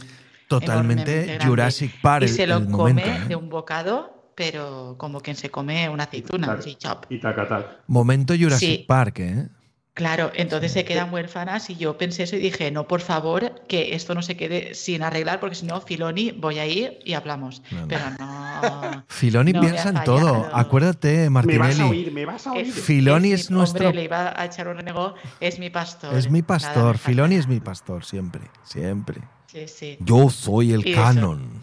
Totalmente. 0.47 1.39
Jurassic 1.43 1.91
Park. 1.99 2.25
Y 2.25 2.27
se 2.27 2.45
lo 2.45 2.57
el 2.57 2.65
come 2.65 2.77
momento, 2.93 3.09
¿eh? 3.09 3.27
de 3.29 3.35
un 3.35 3.49
bocado, 3.49 4.31
pero 4.35 4.93
como 4.99 5.21
quien 5.21 5.35
se 5.35 5.49
come 5.49 5.89
una 5.89 6.03
aceituna, 6.03 6.45
Claro. 6.45 6.59
así, 6.59 6.75
chop. 6.75 7.05
Y 7.09 7.19
taca, 7.19 7.81
Momento 7.87 8.35
Jurassic 8.37 8.81
Sí. 8.81 8.85
Park, 8.87 9.19
¿eh? 9.21 9.47
Claro, 9.95 10.31
entonces 10.33 10.71
se 10.71 10.85
quedan 10.85 11.13
huérfanas 11.13 11.69
y 11.69 11.75
yo 11.75 11.99
pensé 11.99 12.23
eso 12.23 12.35
y 12.35 12.39
dije, 12.39 12.71
no, 12.71 12.87
por 12.87 12.99
favor, 12.99 13.61
que 13.67 13.93
esto 13.93 14.15
no 14.15 14.23
se 14.23 14.35
quede 14.35 14.73
sin 14.73 15.03
arreglar, 15.03 15.39
porque 15.39 15.55
si 15.55 15.67
no, 15.67 15.79
Filoni, 15.81 16.31
voy 16.31 16.57
a 16.57 16.65
ir 16.65 16.97
y 17.05 17.13
hablamos. 17.13 17.61
No, 17.69 17.81
no. 17.81 17.87
Pero 17.87 18.01
no. 18.17 19.05
Filoni 19.09 19.53
No 19.53 19.61
me 19.61 19.69
piensa 19.69 19.89
en 19.89 20.03
todo. 20.03 20.49
Acuérdate, 20.51 21.29
Martinelli. 21.29 22.09
me 22.11 22.25
vas 22.25 22.47
a 22.47 22.55
Es- 22.57 22.73
Filoni 22.73 23.27
mi- 23.27 23.33
es 23.35 23.51
nuestro- 23.51 23.85
Hombre, 23.89 23.99
le 23.99 24.05
iba 24.05 24.33
a 24.35 24.45
echar 24.45 24.67
un 24.67 24.77
renegó, 24.77 25.13
es 25.39 25.59
mi 25.59 25.69
pastor. 25.69 26.15
Es 26.17 26.27
mi 26.27 26.41
pastor. 26.41 26.93
me 26.93 26.97
Filoni 26.97 27.35
es 27.35 27.47
mi 27.47 27.59
pastor, 27.59 28.03
siempre. 28.03 28.41
Siempre. 28.63 29.21
Sí, 29.45 29.67
sí. 29.67 29.97
Yo 29.99 30.31
soy 30.31 30.73
el 30.73 30.91
canon. 30.95 31.61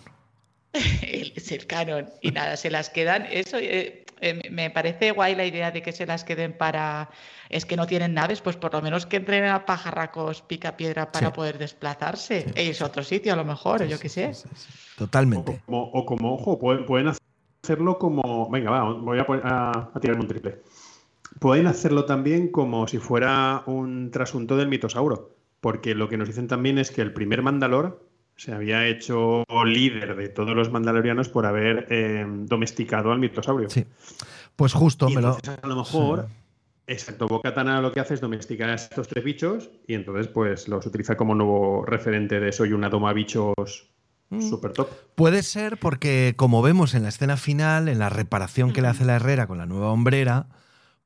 Él 0.73 1.33
es 1.37 1.51
el 1.51 1.67
canon. 1.67 2.09
Y 2.23 2.31
nada, 2.31 2.57
se 2.57 2.71
las 2.71 2.91
quedan. 2.91 3.27
Eso 3.29 3.57
eh, 3.59 4.00
eh, 4.21 4.41
me 4.51 4.71
parece 4.71 5.13
guay 5.13 5.35
la 5.35 5.45
idea 5.45 5.71
de 5.71 5.83
que 5.83 5.93
se 5.93 6.07
las 6.07 6.25
queden 6.25 6.53
para. 6.57 7.11
Es 7.49 7.65
que 7.65 7.77
no 7.77 7.87
tienen 7.87 8.15
naves, 8.15 8.41
pues 8.41 8.57
por 8.57 8.73
lo 8.73 8.83
menos 8.83 9.07
que 9.07 9.17
entren 9.17 9.45
a 9.47 9.67
pajarracos 9.67 10.43
pica 10.43 10.77
piedra 10.77 11.11
para 11.13 11.29
Sí. 11.29 11.33
poder 11.33 11.59
desplazarse. 11.59 12.47
E 12.55 12.65
irse 12.65 12.85
a 12.85 12.87
otro 12.87 13.03
sitio, 13.03 13.33
a 13.33 13.37
lo 13.37 13.45
mejor, 13.45 13.87
yo 13.87 13.99
qué 13.99 14.09
sé. 14.09 14.33
Sí, 14.35 14.49
sí, 14.49 14.55
sí. 14.57 14.69
O 14.97 14.99
Totalmente. 14.99 15.63
como, 15.67 15.83
o 15.85 16.05
como, 16.07 16.35
ojo, 16.35 16.59
pueden, 16.59 16.85
pueden 16.87 17.13
hacerlo 17.65 17.99
como. 17.99 18.49
Venga, 18.51 18.71
va, 18.71 18.93
voy 18.93 19.19
a, 19.19 19.27
poner- 19.27 19.45
a, 19.47 19.91
a 19.95 20.01
tirarme 20.01 20.23
un 20.23 20.29
triple. 20.29 20.63
Pueden 21.39 21.67
hacerlo 21.67 22.05
también 22.05 22.49
como 22.49 22.87
si 22.87 22.99
fuera 22.99 23.63
un 23.67 24.11
trasunto 24.11 24.57
del 24.57 24.69
mitosauro. 24.69 25.37
Porque 25.61 25.95
lo 25.95 26.09
que 26.09 26.17
nos 26.17 26.27
dicen 26.29 26.49
también 26.49 26.79
es 26.79 26.91
que 26.91 27.03
el 27.03 27.13
primer 27.13 27.43
Mandalor 27.43 28.09
se 28.41 28.55
había 28.55 28.87
hecho 28.87 29.45
líder 29.67 30.17
de 30.17 30.31
todos 30.31 30.57
los 30.57 30.71
mandalorianos 30.71 31.29
por 31.29 31.45
haber 31.45 31.87
eh, 31.91 32.25
domesticado 32.27 33.13
al 33.13 33.19
mitosaurio. 33.19 33.69
Sí. 33.69 33.85
Pues 34.57 34.73
justo 34.73 35.11
Y 35.11 35.17
me 35.17 35.21
lo. 35.21 35.37
a 35.63 35.67
lo 35.67 35.77
mejor, 35.77 36.27
exacto, 36.87 37.29
Bo-Katan 37.29 37.83
lo 37.83 37.93
que 37.93 38.01
hace 38.01 38.15
es 38.15 38.23
domesticar 38.23 38.71
a 38.71 38.75
estos 38.75 39.09
tres 39.09 39.25
bichos 39.25 39.71
y 39.87 39.93
entonces 39.93 40.29
pues 40.29 40.69
los 40.69 40.87
utiliza 40.87 41.19
como 41.19 41.35
nuevo 41.35 41.85
referente 41.85 42.41
de 42.41 42.51
soy 42.53 42.73
una 42.73 42.89
doma 42.89 43.13
bichos 43.13 43.91
Mm. 44.31 44.49
super 44.49 44.73
top. 44.73 44.89
Puede 45.17 45.43
ser 45.43 45.79
porque, 45.79 46.35
como 46.37 46.63
vemos 46.63 46.95
en 46.95 47.03
la 47.03 47.09
escena 47.09 47.37
final, 47.37 47.89
en 47.89 47.99
la 47.99 48.11
reparación 48.11 48.73
que 48.73 48.81
le 48.81 48.87
hace 48.87 49.05
la 49.05 49.17
herrera 49.17 49.49
con 49.49 49.59
la 49.59 49.67
nueva 49.67 49.91
hombrera, 49.91 50.47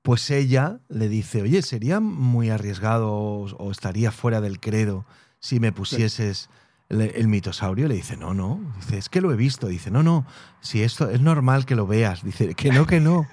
pues 0.02 0.30
ella 0.30 0.80
le 0.90 1.08
dice, 1.08 1.40
oye, 1.40 1.62
sería 1.62 2.00
muy 2.00 2.50
arriesgado 2.50 3.10
o, 3.10 3.44
o 3.56 3.70
estaría 3.70 4.12
fuera 4.12 4.42
del 4.42 4.60
credo 4.60 5.06
si 5.40 5.58
me 5.58 5.72
pusieses 5.72 6.50
el, 6.94 7.12
el 7.14 7.28
mitosaurio. 7.28 7.88
Le 7.88 7.94
dice, 7.94 8.16
no, 8.16 8.34
no. 8.34 8.60
Dice, 8.80 8.98
es 8.98 9.08
que 9.08 9.20
lo 9.20 9.32
he 9.32 9.36
visto. 9.36 9.66
Dice, 9.68 9.90
no, 9.90 10.02
no. 10.02 10.26
Si 10.60 10.82
esto 10.82 11.10
es 11.10 11.20
normal 11.20 11.66
que 11.66 11.74
lo 11.76 11.86
veas. 11.86 12.22
Dice, 12.24 12.54
que 12.54 12.70
no, 12.70 12.86
que 12.86 13.00
no. 13.00 13.28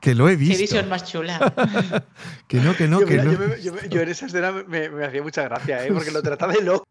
Que 0.00 0.14
lo 0.14 0.28
he 0.28 0.32
Qué 0.32 0.36
visto. 0.44 0.60
visión 0.62 0.88
más 0.88 1.04
chula. 1.04 1.38
Que 2.48 2.58
no, 2.60 2.76
que 2.76 2.86
no, 2.86 3.00
yo, 3.00 3.06
que 3.06 3.12
mira, 3.12 3.24
no. 3.24 3.32
yo 3.32 3.38
me- 3.38 3.60
yo 3.62 3.72
me- 3.72 3.88
yo 3.88 4.00
en 4.02 4.08
esa 4.08 4.26
escena 4.26 4.52
me, 4.52 4.88
me 4.88 5.04
hacía 5.04 5.22
mucha 5.22 5.42
gracia, 5.42 5.84
¿eh? 5.84 5.92
porque 5.92 6.10
lo 6.12 6.22
trata 6.22 6.46
de 6.46 6.62
loco. 6.62 6.86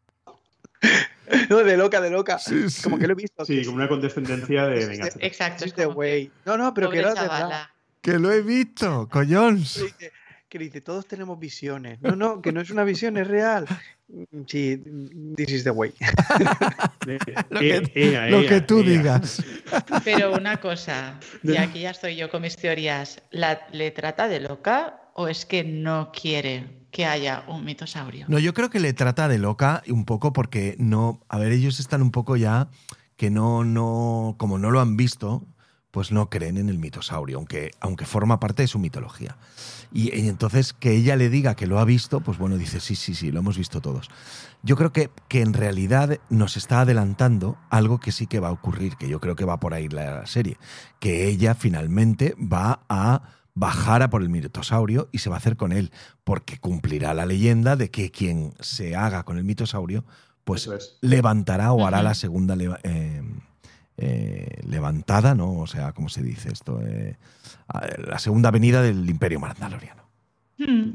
No, 1.49 1.57
de 1.57 1.75
loca, 1.75 2.01
de 2.01 2.11
loca. 2.11 2.37
Sí, 2.37 2.69
sí. 2.69 2.83
Como 2.83 2.99
que 2.99 3.07
lo 3.07 3.13
he 3.13 3.15
visto. 3.15 3.45
Sí, 3.45 3.63
como 3.65 3.77
una 3.77 3.87
condescendencia 3.87 4.65
de 4.67 4.85
venga. 4.85 5.09
Exacto. 5.19 5.65
es 5.65 5.73
como, 5.73 5.93
güey. 5.93 6.31
No, 6.45 6.55
no, 6.57 6.71
pero 6.73 6.89
que 6.91 6.97
verdad. 6.97 7.15
chavala. 7.15 7.71
Que 8.01 8.19
lo 8.19 8.31
he 8.31 8.41
visto, 8.43 9.09
dice, 9.11 9.91
que 10.47 10.59
dice, 10.59 10.81
todos 10.81 11.07
tenemos 11.07 11.39
visiones. 11.39 11.99
No, 12.01 12.15
no, 12.15 12.41
que 12.43 12.51
no 12.51 12.61
es 12.61 12.69
una 12.69 12.83
visión, 12.83 13.17
es 13.17 13.27
real. 13.27 13.65
Mm, 14.07 14.43
Sí, 14.47 14.77
this 15.35 15.49
is 15.51 15.63
the 15.63 15.71
way. 15.71 15.93
Lo 17.49 17.59
que, 17.59 18.29
lo 18.29 18.45
que 18.47 18.61
tú 18.61 18.81
digas. 18.83 19.43
Pero 20.03 20.33
una 20.33 20.57
cosa, 20.57 21.19
y 21.43 21.55
aquí 21.57 21.81
ya 21.81 21.91
estoy 21.91 22.15
yo 22.15 22.29
con 22.29 22.41
mis 22.41 22.55
teorías, 22.55 23.21
¿la, 23.31 23.61
¿le 23.71 23.91
trata 23.91 24.27
de 24.27 24.39
loca 24.39 25.01
o 25.13 25.27
es 25.27 25.45
que 25.45 25.63
no 25.63 26.11
quiere 26.11 26.87
que 26.91 27.05
haya 27.05 27.43
un 27.47 27.63
mitosaurio? 27.65 28.25
No, 28.27 28.39
yo 28.39 28.53
creo 28.53 28.69
que 28.69 28.79
le 28.79 28.93
trata 28.93 29.27
de 29.27 29.37
loca 29.37 29.83
un 29.87 30.05
poco 30.05 30.33
porque 30.33 30.75
no. 30.79 31.21
A 31.29 31.37
ver, 31.37 31.51
ellos 31.51 31.79
están 31.79 32.01
un 32.01 32.11
poco 32.11 32.37
ya 32.37 32.69
que 33.17 33.29
no, 33.29 33.63
no. 33.63 34.35
Como 34.37 34.57
no 34.57 34.71
lo 34.71 34.81
han 34.81 34.97
visto, 34.97 35.45
pues 35.91 36.11
no 36.11 36.29
creen 36.29 36.57
en 36.57 36.69
el 36.69 36.77
mitosaurio, 36.79 37.37
aunque, 37.37 37.71
aunque 37.79 38.05
forma 38.05 38.39
parte 38.39 38.63
de 38.63 38.67
su 38.67 38.79
mitología. 38.79 39.37
Y, 39.95 40.13
y 40.13 40.27
entonces 40.27 40.73
que 40.73 40.91
ella 40.91 41.15
le 41.15 41.29
diga 41.29 41.55
que 41.55 41.67
lo 41.67 41.79
ha 41.79 41.85
visto, 41.85 42.19
pues 42.19 42.37
bueno, 42.37 42.57
dice, 42.57 42.81
sí, 42.81 42.97
sí, 42.97 43.15
sí, 43.15 43.31
lo 43.31 43.39
hemos 43.39 43.57
visto 43.57 43.79
todos. 43.79 44.09
Yo 44.61 44.75
creo 44.75 44.91
que, 44.91 45.09
que 45.29 45.41
en 45.41 45.53
realidad 45.53 46.19
nos 46.29 46.57
está 46.57 46.81
adelantando 46.81 47.57
algo 47.69 48.01
que 48.01 48.11
sí 48.11 48.27
que 48.27 48.41
va 48.41 48.49
a 48.49 48.51
ocurrir, 48.51 48.97
que 48.97 49.07
yo 49.07 49.21
creo 49.21 49.37
que 49.37 49.45
va 49.45 49.61
por 49.61 49.73
ahí 49.73 49.87
la 49.87 50.25
serie, 50.25 50.57
que 50.99 51.27
ella 51.27 51.55
finalmente 51.55 52.35
va 52.37 52.81
a 52.89 53.21
bajar 53.53 54.03
a 54.03 54.09
por 54.09 54.21
el 54.21 54.29
mitosaurio 54.29 55.07
y 55.13 55.19
se 55.19 55.29
va 55.29 55.37
a 55.37 55.39
hacer 55.39 55.55
con 55.55 55.71
él, 55.71 55.91
porque 56.25 56.59
cumplirá 56.59 57.13
la 57.13 57.25
leyenda 57.25 57.77
de 57.77 57.89
que 57.89 58.11
quien 58.11 58.53
se 58.59 58.97
haga 58.97 59.23
con 59.23 59.37
el 59.37 59.45
mitosaurio, 59.45 60.03
pues 60.43 60.67
es. 60.67 60.97
levantará 60.99 61.71
o 61.71 61.87
hará 61.87 62.03
la 62.03 62.15
segunda 62.15 62.57
eh, 62.83 63.23
eh, 63.97 64.59
levantada, 64.67 65.35
¿no? 65.35 65.59
O 65.59 65.67
sea, 65.67 65.91
¿cómo 65.93 66.09
se 66.09 66.21
dice 66.23 66.49
esto? 66.51 66.81
Eh, 66.83 67.15
la 68.07 68.19
segunda 68.19 68.51
venida 68.51 68.81
del 68.81 69.09
Imperio 69.09 69.39
Mandaloriano. 69.39 70.03
Hmm, 70.57 70.91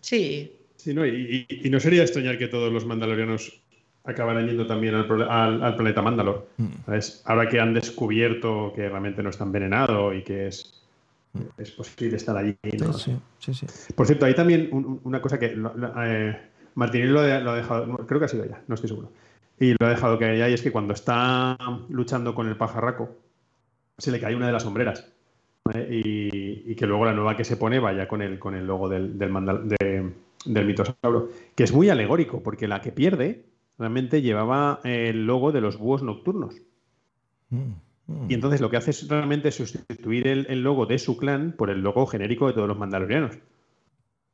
Sí, 0.00 0.56
Sí, 0.76 0.94
¿no? 0.94 1.04
Y, 1.04 1.46
y- 1.46 1.66
y 1.66 1.70
no 1.70 1.78
sería 1.78 2.00
extrañar 2.02 2.38
que 2.38 2.48
todos 2.48 2.72
los 2.72 2.86
mandalorianos 2.86 3.60
acabaran 4.04 4.46
yendo 4.46 4.66
también 4.66 4.94
al, 4.94 5.06
prole- 5.06 5.26
al- 5.28 5.62
al 5.62 5.76
planeta 5.76 6.00
Mandalor. 6.00 6.48
Mm. 6.56 6.66
¿sabes? 6.86 7.22
Ahora 7.26 7.46
que 7.50 7.60
han 7.60 7.74
descubierto 7.74 8.72
que 8.74 8.88
realmente 8.88 9.22
no 9.22 9.28
está 9.28 9.44
envenenado 9.44 10.14
y 10.14 10.22
que 10.24 10.46
es, 10.46 10.82
es 11.58 11.70
posible 11.72 12.16
estar 12.16 12.34
allí. 12.34 12.56
¿no? 12.78 12.94
Sí, 12.94 13.14
sí, 13.40 13.52
sí, 13.52 13.66
sí. 13.68 13.92
Por 13.92 14.06
cierto, 14.06 14.24
hay 14.24 14.34
también 14.34 14.70
un- 14.72 14.86
un- 14.86 15.00
una 15.04 15.20
cosa 15.20 15.38
que 15.38 15.54
eh, 15.54 16.36
Martinelli 16.76 17.12
lo, 17.12 17.20
ha- 17.20 17.40
lo 17.40 17.50
ha 17.50 17.56
dejado, 17.56 17.96
creo 18.06 18.18
que 18.18 18.24
ha 18.24 18.28
sido 18.28 18.44
ella, 18.44 18.62
no 18.66 18.74
estoy 18.74 18.88
seguro. 18.88 19.12
Y 19.60 19.74
lo 19.78 19.86
ha 19.86 19.90
dejado 19.90 20.18
que 20.18 20.24
haya, 20.24 20.48
y 20.48 20.54
es 20.54 20.62
que 20.62 20.72
cuando 20.72 20.94
está 20.94 21.56
luchando 21.90 22.34
con 22.34 22.48
el 22.48 22.56
pajarraco, 22.56 23.10
se 23.98 24.10
le 24.10 24.18
cae 24.18 24.34
una 24.34 24.46
de 24.46 24.52
las 24.52 24.62
sombreras. 24.62 25.06
¿vale? 25.64 25.86
Y, 25.90 26.64
y 26.66 26.74
que 26.74 26.86
luego 26.86 27.04
la 27.04 27.12
nueva 27.12 27.36
que 27.36 27.44
se 27.44 27.58
pone 27.58 27.78
vaya 27.78 28.08
con 28.08 28.22
el, 28.22 28.38
con 28.38 28.54
el 28.54 28.66
logo 28.66 28.88
del, 28.88 29.18
del, 29.18 29.30
mandal- 29.30 29.64
de- 29.64 30.12
del 30.46 30.66
mitosauro. 30.66 31.28
Que 31.54 31.64
es 31.64 31.72
muy 31.74 31.90
alegórico, 31.90 32.42
porque 32.42 32.66
la 32.66 32.80
que 32.80 32.90
pierde 32.90 33.44
realmente 33.78 34.22
llevaba 34.22 34.80
el 34.82 35.26
logo 35.26 35.52
de 35.52 35.60
los 35.60 35.76
búhos 35.76 36.02
nocturnos. 36.02 36.54
Mm, 37.50 37.56
mm. 38.06 38.30
Y 38.30 38.34
entonces 38.34 38.62
lo 38.62 38.70
que 38.70 38.78
hace 38.78 38.92
es 38.92 39.08
realmente 39.08 39.52
sustituir 39.52 40.26
el, 40.26 40.46
el 40.48 40.62
logo 40.62 40.86
de 40.86 40.98
su 40.98 41.18
clan 41.18 41.52
por 41.52 41.68
el 41.68 41.82
logo 41.82 42.06
genérico 42.06 42.46
de 42.46 42.54
todos 42.54 42.68
los 42.68 42.78
mandalorianos. 42.78 43.36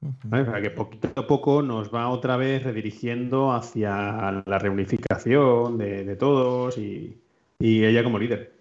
Ujú. 0.09 0.29
¿vale? 0.29 0.43
O 0.43 0.51
sea, 0.53 0.63
que 0.63 0.71
poquito 0.71 1.09
a 1.15 1.27
poco 1.27 1.63
nos 1.63 1.93
va 1.95 2.09
otra 2.09 2.37
vez 2.37 2.63
redirigiendo 2.63 3.53
hacia 3.53 4.43
la 4.47 4.59
reunificación 4.59 5.79
de, 5.79 6.05
de 6.05 6.17
todos 6.17 6.79
y, 6.79 7.19
y 7.59 7.85
ella 7.85 8.03
como 8.05 8.19
líder. 8.19 8.53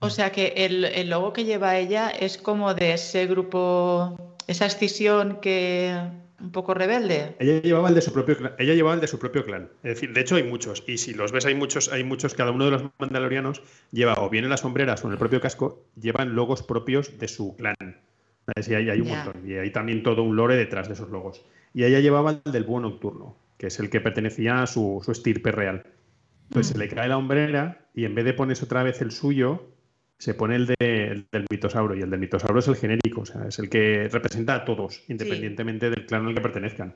o 0.00 0.10
sea 0.10 0.30
que 0.30 0.52
el, 0.56 0.84
el 0.84 1.10
logo 1.10 1.32
que 1.32 1.44
lleva 1.44 1.78
ella 1.78 2.10
es 2.10 2.38
como 2.38 2.74
de 2.74 2.92
ese 2.94 3.26
grupo, 3.26 4.36
esa 4.46 4.66
escisión 4.66 5.38
que 5.40 5.94
un 6.38 6.52
poco 6.52 6.74
rebelde. 6.74 7.34
Ella 7.38 7.62
llevaba 7.62 7.88
el 7.88 7.94
de 7.94 8.02
su 8.02 8.12
propio 8.12 8.36
clan. 8.36 8.52
Ella 8.58 8.74
llevaba 8.74 8.94
el 8.94 9.00
de 9.00 9.06
su 9.06 9.18
propio 9.18 9.42
clan. 9.44 9.70
Es 9.82 9.94
decir, 9.94 10.12
de 10.12 10.20
hecho 10.20 10.36
hay 10.36 10.42
muchos. 10.42 10.84
Y 10.86 10.98
si 10.98 11.14
los 11.14 11.32
ves, 11.32 11.46
hay 11.46 11.54
muchos, 11.54 11.90
hay 11.90 12.04
muchos, 12.04 12.34
cada 12.34 12.50
uno 12.50 12.66
de 12.66 12.72
los 12.72 12.82
mandalorianos 12.98 13.62
lleva 13.90 14.14
o 14.18 14.28
bien 14.28 14.44
en 14.44 14.50
las 14.50 14.60
sombreras 14.60 15.02
o 15.02 15.06
en 15.06 15.12
el 15.12 15.18
propio 15.18 15.40
casco, 15.40 15.82
llevan 15.98 16.34
logos 16.34 16.62
propios 16.62 17.18
de 17.18 17.28
su 17.28 17.56
clan. 17.56 17.76
Y 18.66 18.74
hay, 18.74 18.90
hay 18.90 19.00
un 19.00 19.08
montón. 19.08 19.48
Y 19.48 19.54
hay 19.54 19.70
también 19.70 20.02
todo 20.02 20.22
un 20.22 20.36
lore 20.36 20.56
detrás 20.56 20.88
de 20.88 20.94
esos 20.94 21.10
logos. 21.10 21.44
Y 21.74 21.84
ella 21.84 22.00
llevaba 22.00 22.40
el 22.44 22.52
del 22.52 22.64
búho 22.64 22.80
nocturno, 22.80 23.36
que 23.58 23.66
es 23.68 23.78
el 23.80 23.90
que 23.90 24.00
pertenecía 24.00 24.62
a 24.62 24.66
su, 24.66 25.02
su 25.04 25.12
estirpe 25.12 25.50
real. 25.52 25.84
Entonces 26.48 26.72
se 26.72 26.78
le 26.78 26.88
cae 26.88 27.08
la 27.08 27.16
hombrera 27.18 27.86
y 27.94 28.04
en 28.04 28.14
vez 28.14 28.24
de 28.24 28.32
ponerse 28.32 28.64
otra 28.64 28.82
vez 28.82 29.00
el 29.02 29.10
suyo, 29.10 29.66
se 30.18 30.32
pone 30.32 30.56
el, 30.56 30.66
de- 30.66 30.74
el 30.78 31.26
del 31.30 31.44
mitosauro. 31.50 31.94
Y 31.96 32.02
el 32.02 32.08
del 32.10 32.20
mitosauro 32.20 32.60
es 32.60 32.68
el 32.68 32.76
genérico, 32.76 33.22
o 33.22 33.26
sea, 33.26 33.46
es 33.48 33.58
el 33.58 33.68
que 33.68 34.08
representa 34.10 34.54
a 34.54 34.64
todos, 34.64 35.02
independientemente 35.08 35.90
del 35.90 36.06
clan 36.06 36.24
al 36.26 36.34
que 36.34 36.40
pertenezcan. 36.40 36.94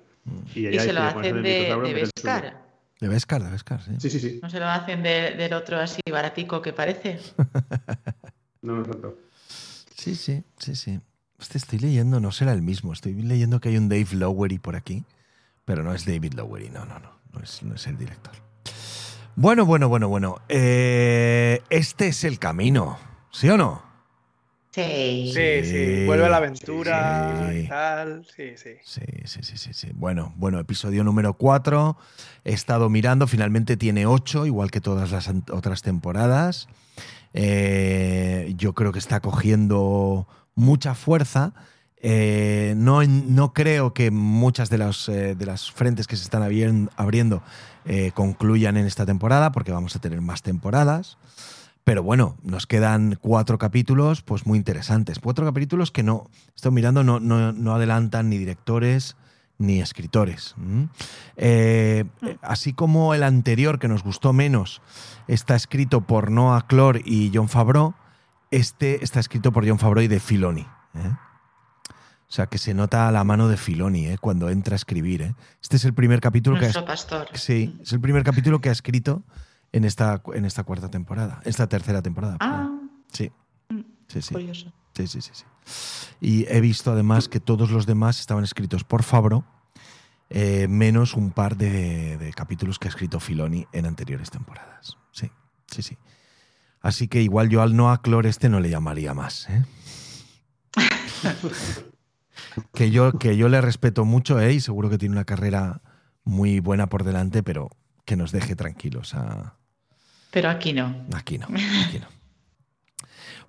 Y 0.55 0.67
ella 0.69 0.83
se 0.83 0.93
lo 0.93 1.01
hacen 1.03 1.37
el 1.37 1.43
de, 1.43 1.51
mitosauro 1.59 1.89
de. 1.89 1.95
Beskar. 1.95 2.63
De 3.01 3.09
Beskar, 3.09 3.43
de 3.43 3.51
Beskar, 3.51 3.83
sí. 3.83 3.91
Sí, 3.99 4.11
sí, 4.11 4.21
sí. 4.21 4.41
No 4.43 4.49
se 4.51 4.61
lo 4.61 4.67
hacen 4.67 5.03
de- 5.03 5.35
del 5.37 5.53
otro 5.55 5.79
así 5.79 6.01
baratico 6.11 6.63
que 6.63 6.73
parece. 6.73 7.19
No, 8.63 8.77
no 8.77 8.83
tanto. 8.85 9.19
Sí, 9.49 10.15
sí, 10.15 10.43
sí, 10.59 10.75
sí. 10.77 11.01
Este 11.41 11.59
estoy 11.59 11.79
leyendo, 11.79 12.21
no 12.21 12.33
será 12.33 12.53
el 12.53 12.63
mismo. 12.63 12.93
Estoy 12.93 13.15
leyendo 13.15 13.61
que 13.61 13.71
hay 13.71 13.77
un 13.77 13.89
Dave 13.89 14.09
Lowery 14.13 14.59
por 14.59 14.77
aquí, 14.77 15.05
pero 15.65 15.83
no 15.83 15.95
es 15.95 16.05
David 16.05 16.35
Lowery, 16.35 16.71
no, 16.71 16.85
no, 16.85 16.99
no. 16.99 17.21
No 17.33 17.41
es, 17.41 17.63
no 17.63 17.75
es 17.75 17.87
el 17.87 17.97
director. 17.97 18.35
Bueno, 19.37 19.65
bueno, 19.65 19.89
bueno, 19.89 20.09
bueno. 20.09 20.41
Eh, 20.49 21.63
este 21.71 22.09
es 22.09 22.25
el 22.25 22.39
camino, 22.39 22.99
¿sí 23.31 23.49
o 23.49 23.57
no? 23.57 23.91
Sí. 24.73 25.33
Sí, 25.35 25.65
sí. 25.65 26.07
Vuelve 26.07 26.27
a 26.27 26.29
la 26.29 26.37
aventura 26.37 27.51
y 27.55 27.67
tal. 27.67 28.27
Sí, 28.37 28.53
sí. 28.57 28.71
Sí, 28.85 29.01
sí, 29.25 29.43
sí, 29.43 29.57
sí, 29.57 29.73
sí. 29.73 29.89
Bueno, 29.95 30.33
bueno, 30.37 30.61
episodio 30.61 31.03
número 31.03 31.35
4. 31.35 31.97
He 32.45 32.53
estado 32.53 32.89
mirando, 32.89 33.27
finalmente 33.27 33.77
tiene 33.77 34.07
8, 34.07 34.47
igual 34.47 34.71
que 34.71 34.81
todas 34.81 35.11
las 35.11 35.29
otras 35.51 35.83
temporadas. 35.83 36.69
Eh, 37.33 38.53
yo 38.57 38.75
creo 38.75 38.93
que 38.93 38.99
está 38.99 39.21
cogiendo 39.21 40.27
mucha 40.55 40.95
fuerza. 40.95 41.53
Eh, 42.03 42.75
no, 42.77 43.03
no, 43.05 43.53
creo 43.53 43.93
que 43.93 44.11
muchas 44.11 44.71
de, 44.71 44.79
los, 44.79 45.09
eh, 45.09 45.35
de 45.35 45.47
las 45.47 45.71
frentes 45.71 46.07
que 46.07 46.17
se 46.17 46.25
están 46.25 46.43
abriendo 46.43 47.43
concluyan 48.15 48.77
en 48.77 48.87
esta 48.87 49.05
temporada, 49.05 49.53
porque 49.53 49.73
vamos 49.73 49.97
a 49.97 50.01
tener 50.01 50.21
más 50.21 50.43
temporadas. 50.43 51.19
Pero 51.85 52.03
bueno, 52.03 52.37
nos 52.43 52.67
quedan 52.67 53.19
cuatro 53.21 53.59
capítulos, 53.59 54.23
pues 54.23 54.47
muy 54.47 54.59
interesantes. 54.59 55.19
Cuatro 55.19 55.45
capítulos 55.47 55.91
que 55.91 56.03
no, 56.03 56.31
estoy 56.55 56.73
mirando, 56.73 57.03
no, 57.03 57.19
no, 57.19 57.75
adelantan 57.75 58.29
ni 58.29 58.39
directores 58.39 59.17
ni 59.59 59.81
escritores. 59.81 60.55
Eh, 61.37 62.05
así 62.43 62.73
como 62.73 63.13
el 63.15 63.23
anterior, 63.23 63.79
que 63.79 63.89
nos 63.89 64.03
gustó 64.03 64.33
menos, 64.33 64.81
está 65.27 65.55
escrito 65.57 66.03
por 66.03 66.31
Noah 66.31 66.67
Clore 66.67 67.03
y 67.05 67.31
John 67.35 67.49
Favreau, 67.49 67.95
este 68.51 69.05
está 69.05 69.21
escrito 69.21 69.53
por 69.53 69.67
John 69.69 69.79
Favreau 69.79 70.05
y 70.05 70.09
de 70.09 70.21
Filoni. 70.21 70.67
¿eh? 70.95 71.17
O 72.29 72.33
sea, 72.33 72.47
que 72.47 72.59
se 72.59 72.75
nota 72.75 73.11
la 73.11 73.25
mano 73.25 73.49
de 73.49 73.57
Filoni 73.57 74.07
¿eh? 74.07 74.19
cuando 74.19 74.51
entra 74.51 74.75
a 74.75 74.77
escribir. 74.77 75.35
Este 75.63 75.77
es 75.77 75.85
el 75.85 75.95
primer 75.95 76.21
capítulo 76.21 76.59
que 76.59 76.67
ha, 76.67 76.85
pastor. 76.85 77.29
Sí, 77.35 77.79
es 77.83 77.93
el 77.93 78.01
primer 78.01 78.23
capítulo 78.23 78.61
que 78.61 78.69
ha 78.69 78.73
escrito 78.73 79.25
en 79.73 79.85
esta, 79.85 80.23
en 80.35 80.45
esta 80.45 80.65
cuarta 80.65 80.91
temporada, 80.91 81.41
esta 81.45 81.69
tercera 81.69 82.03
temporada. 82.03 82.37
Ah, 82.41 82.71
sí. 83.13 83.33
Mm, 83.69 83.81
sí, 84.09 84.23
sí. 84.23 84.35
Curioso. 84.35 84.73
Sí, 84.95 85.07
sí, 85.07 85.21
sí, 85.21 85.31
sí. 85.35 85.45
Y 86.21 86.47
he 86.49 86.61
visto 86.61 86.93
además 86.93 87.29
que 87.29 87.41
todos 87.41 87.71
los 87.71 87.87
demás 87.87 88.21
estaban 88.21 88.45
escritos 88.45 88.85
por 88.85 89.03
Fabro, 89.03 89.45
eh, 90.29 90.69
menos 90.69 91.15
un 91.15 91.33
par 91.33 91.57
de, 91.57 92.33
capítulos 92.37 92.79
que 92.79 92.89
ha 92.89 92.91
escrito 92.91 93.21
Filoni 93.21 93.67
en 93.73 93.87
anteriores 93.87 94.31
temporadas. 94.31 94.97
Sí, 95.13 95.31
sí, 95.67 95.83
sí. 95.83 95.99
Así 96.81 97.09
que 97.09 97.23
igual 97.23 97.49
yo 97.51 97.63
al 97.63 97.77
Noah 97.77 98.01
Clore 98.03 98.29
este 98.29 98.49
no 98.49 98.61
le 98.61 98.71
llamaría 98.71 99.15
más. 99.15 99.49
¿eh? 99.51 99.65
que, 102.75 102.91
yo, 102.91 103.13
que 103.13 103.37
yo 103.37 103.49
le 103.49 103.61
respeto 103.61 104.05
mucho 104.05 104.41
¿eh? 104.41 104.55
y 104.55 104.61
seguro 104.61 104.89
que 104.89 104.99
tiene 104.99 105.15
una 105.15 105.25
carrera 105.25 105.83
muy 106.25 106.61
buena 106.61 106.89
por 106.89 107.05
delante, 107.05 107.43
pero 107.43 107.71
que 108.05 108.17
nos 108.17 108.33
deje 108.33 108.57
tranquilos 108.57 109.15
a, 109.15 109.61
pero 110.31 110.49
aquí 110.49 110.73
no. 110.73 111.07
Aquí 111.15 111.39
no, 111.39 111.47
aquí 111.47 111.99
no. 111.99 112.07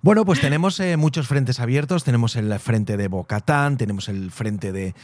Bueno, 0.04 0.24
pues 0.24 0.40
tenemos 0.40 0.80
eh, 0.80 0.96
muchos 0.96 1.28
frentes 1.28 1.60
abiertos. 1.60 2.02
Tenemos 2.02 2.34
el 2.34 2.58
frente 2.58 2.96
de 2.96 3.06
Bocatán, 3.06 3.76
tenemos 3.76 4.08
el 4.08 4.32
frente 4.32 4.72
de, 4.72 4.94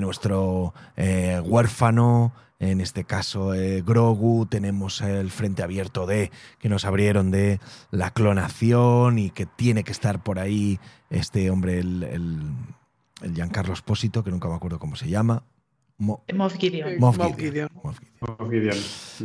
nuestro 0.00 0.74
eh, 0.96 1.40
huérfano, 1.44 2.32
en 2.58 2.80
este 2.80 3.04
caso 3.04 3.54
eh, 3.54 3.82
Grogu, 3.86 4.46
tenemos 4.46 5.00
el 5.00 5.30
frente 5.30 5.62
abierto 5.62 6.06
de 6.08 6.32
que 6.58 6.68
nos 6.68 6.84
abrieron 6.84 7.30
de 7.30 7.60
la 7.92 8.10
clonación 8.10 9.20
y 9.20 9.30
que 9.30 9.46
tiene 9.46 9.84
que 9.84 9.92
estar 9.92 10.24
por 10.24 10.40
ahí 10.40 10.80
este 11.08 11.50
hombre, 11.52 11.78
el, 11.78 12.02
el, 12.02 12.40
el 13.22 13.34
Giancarlo 13.36 13.74
Espósito, 13.74 14.24
que 14.24 14.32
nunca 14.32 14.48
me 14.48 14.56
acuerdo 14.56 14.80
cómo 14.80 14.96
se 14.96 15.08
llama. 15.08 15.44
Moff 15.98 16.54
Gideon. 16.58 16.88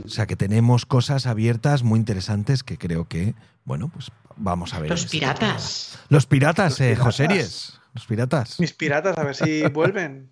O 0.05 0.09
sea 0.09 0.25
que 0.25 0.35
tenemos 0.35 0.85
cosas 0.85 1.27
abiertas 1.27 1.83
muy 1.83 1.99
interesantes 1.99 2.63
que 2.63 2.77
creo 2.77 3.07
que, 3.07 3.35
bueno, 3.63 3.89
pues 3.93 4.11
vamos 4.35 4.73
a 4.73 4.79
ver. 4.79 4.89
Los 4.89 5.05
piratas. 5.05 5.99
Los 6.09 6.25
piratas, 6.25 6.81
eh, 6.81 6.95
Joseries. 6.95 7.79
Los 7.93 8.07
piratas. 8.07 8.59
Mis 8.59 8.73
piratas, 8.73 9.17
a 9.17 9.23
ver 9.23 9.35
si 9.35 9.61
vuelven. 9.73 10.31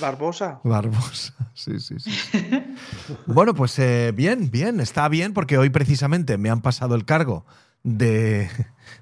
Barbosa. 0.00 0.60
Barbosa, 0.64 1.34
sí, 1.52 1.78
sí, 1.80 1.96
sí. 1.98 2.10
bueno, 3.26 3.54
pues 3.54 3.78
eh, 3.78 4.10
bien, 4.14 4.50
bien, 4.50 4.80
está 4.80 5.06
bien 5.08 5.34
porque 5.34 5.58
hoy 5.58 5.68
precisamente 5.68 6.38
me 6.38 6.48
han 6.48 6.62
pasado 6.62 6.94
el 6.94 7.04
cargo 7.04 7.44
de, 7.82 8.48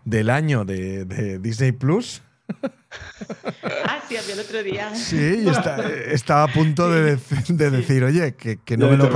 del 0.05 0.31
año 0.31 0.65
de, 0.65 1.05
de 1.05 1.39
Disney 1.39 1.71
Plus. 1.73 2.23
sí, 4.09 4.17
había 4.17 4.35
el 4.35 4.41
otro 4.41 4.63
día. 4.63 4.95
Sí, 4.95 5.45
y 5.45 6.13
estaba 6.13 6.45
a 6.45 6.49
punto 6.49 6.91
de, 6.91 7.17
decir, 7.71 8.05
oye, 8.05 8.35
que, 8.35 8.59
no 8.77 8.89
me 8.89 8.97
lo 8.97 9.11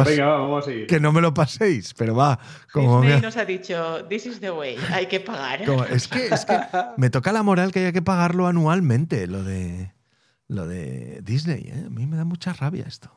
que 0.86 1.00
no 1.00 1.12
me 1.12 1.20
lo 1.20 1.34
paséis, 1.34 1.94
pero 1.94 2.14
va. 2.14 2.38
Como 2.72 3.00
Disney 3.00 3.20
nos 3.20 3.36
ha 3.36 3.44
dicho, 3.44 4.04
this 4.06 4.26
is 4.26 4.40
the 4.40 4.50
way, 4.50 4.76
hay 4.90 5.06
que 5.06 5.20
pagar. 5.20 5.62
es, 5.90 6.08
que, 6.08 6.26
es 6.26 6.44
que 6.44 6.58
me 6.96 7.10
toca 7.10 7.32
la 7.32 7.42
moral 7.42 7.72
que 7.72 7.80
haya 7.80 7.92
que 7.92 8.02
pagarlo 8.02 8.46
anualmente, 8.46 9.26
lo 9.26 9.42
de, 9.42 9.92
lo 10.48 10.66
de 10.66 11.20
Disney. 11.22 11.62
¿eh? 11.68 11.84
A 11.86 11.90
mí 11.90 12.06
me 12.06 12.16
da 12.16 12.24
mucha 12.24 12.52
rabia 12.52 12.84
esto. 12.86 13.10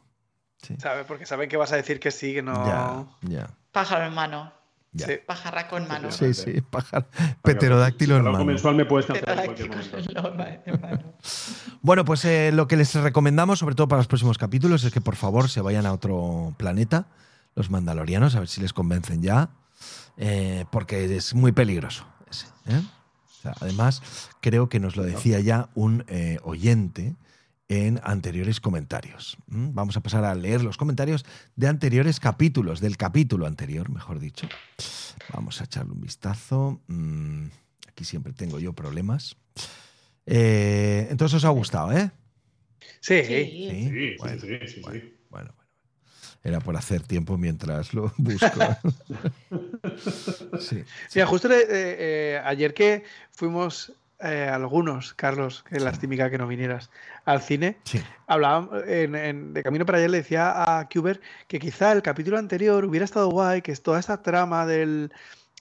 Sí. 0.62 0.76
Porque 1.08 1.26
saben 1.26 1.50
que 1.50 1.58
vas 1.58 1.72
a 1.72 1.76
decir 1.76 2.00
que 2.00 2.12
sí, 2.12 2.34
que 2.34 2.42
no. 2.42 2.66
Ya, 2.66 3.06
ya. 3.30 3.50
Pájaro 3.72 4.06
en 4.06 4.14
mano. 4.14 4.52
Sí. 4.98 5.14
Pajarraco 5.26 5.78
en 5.78 5.88
mano. 5.88 6.12
Sí, 6.12 6.34
sí, 6.34 6.62
pajar... 6.62 7.08
Peterodáctilo 7.42 8.18
en 8.18 8.24
mano. 8.24 8.46
mensual 8.46 8.76
me 8.76 8.86
puedes 8.86 9.08
Bueno, 11.82 12.06
pues 12.06 12.26
eh, 12.26 12.52
lo 12.54 12.68
que 12.68 12.78
les 12.78 12.94
recomendamos, 12.96 13.60
sobre 13.60 13.76
todo 13.76 13.88
para 13.88 14.00
los 14.00 14.08
próximos 14.08 14.38
capítulos, 14.38 14.84
es 14.84 14.94
que 14.94 15.02
por 15.02 15.16
favor 15.16 15.50
se 15.50 15.62
vayan 15.62 15.86
a 15.86 15.94
otro 15.94 16.54
planeta, 16.58 17.08
los 17.56 17.70
mandalorianos, 17.70 18.36
a 18.36 18.40
ver 18.40 18.48
si 18.48 18.62
les 18.62 18.74
convencen 18.74 19.22
ya, 19.22 19.50
eh, 20.18 20.66
porque 20.72 21.16
es 21.16 21.34
muy 21.34 21.52
peligroso. 21.52 22.06
¿eh? 22.68 22.82
además, 23.62 24.02
creo 24.42 24.70
que 24.70 24.80
nos 24.80 24.96
lo 24.96 25.04
decía 25.04 25.40
ya 25.40 25.70
un 25.76 26.06
oyente 26.44 27.16
en 27.68 28.00
anteriores 28.04 28.60
comentarios. 28.60 29.38
Vamos 29.48 29.98
a 29.98 30.02
pasar 30.02 30.24
a 30.24 30.36
leer 30.36 30.64
los 30.64 30.78
comentarios 30.78 31.26
de 31.56 31.68
anteriores 31.68 32.20
capítulos, 32.20 32.80
del 32.80 32.98
capítulo 32.98 33.48
anterior, 33.48 33.90
mejor 33.90 34.20
dicho. 34.20 34.48
Vamos 35.34 35.62
a 35.62 35.64
echarle 35.64 35.94
un 35.94 36.02
vistazo. 36.02 36.82
Mm, 36.88 37.48
aquí 37.88 38.06
siempre 38.06 38.34
tengo 38.34 38.60
yo 38.60 38.74
problemas. 38.74 39.36
Eh, 40.26 41.08
entonces 41.10 41.38
os 41.38 41.46
ha 41.46 41.50
gustado, 41.50 41.92
¿eh? 41.92 42.12
Sí, 43.00 43.24
sí, 43.24 43.70
sí, 43.70 44.16
bueno, 44.20 44.42
sí, 44.42 45.16
bueno, 45.30 45.54
Era 46.44 46.60
por 46.60 46.76
hacer 46.76 47.02
tiempo 47.02 47.38
mientras 47.38 47.94
lo 47.94 48.14
busco. 48.18 48.50
sí. 50.60 50.84
sí, 51.10 51.22
justo 51.22 51.52
eh, 51.52 51.66
eh, 51.70 52.42
ayer 52.44 52.74
que 52.74 53.04
fuimos 53.32 53.92
eh, 54.20 54.50
algunos, 54.52 55.14
Carlos, 55.14 55.64
que 55.70 55.80
lástima 55.80 56.30
que 56.30 56.38
no 56.38 56.48
vinieras 56.48 56.90
al 57.26 57.42
cine. 57.42 57.78
Sí. 57.84 58.02
en, 58.88 59.54
de 59.54 59.64
camino 59.64 59.86
para 59.86 59.98
allá 59.98 60.08
le 60.08 60.18
decía 60.18 60.80
a 60.80 60.88
Kuber 60.88 61.22
que 61.48 61.60
quizá 61.60 61.92
el 61.92 62.02
capítulo 62.02 62.38
anterior 62.38 62.86
hubiera 62.86 63.06
estado 63.06 63.30
guay, 63.30 63.62
que 63.62 63.72
es 63.72 63.82
toda 63.82 64.00
esta 64.00 64.22
trama 64.22 64.66
del, 64.66 65.12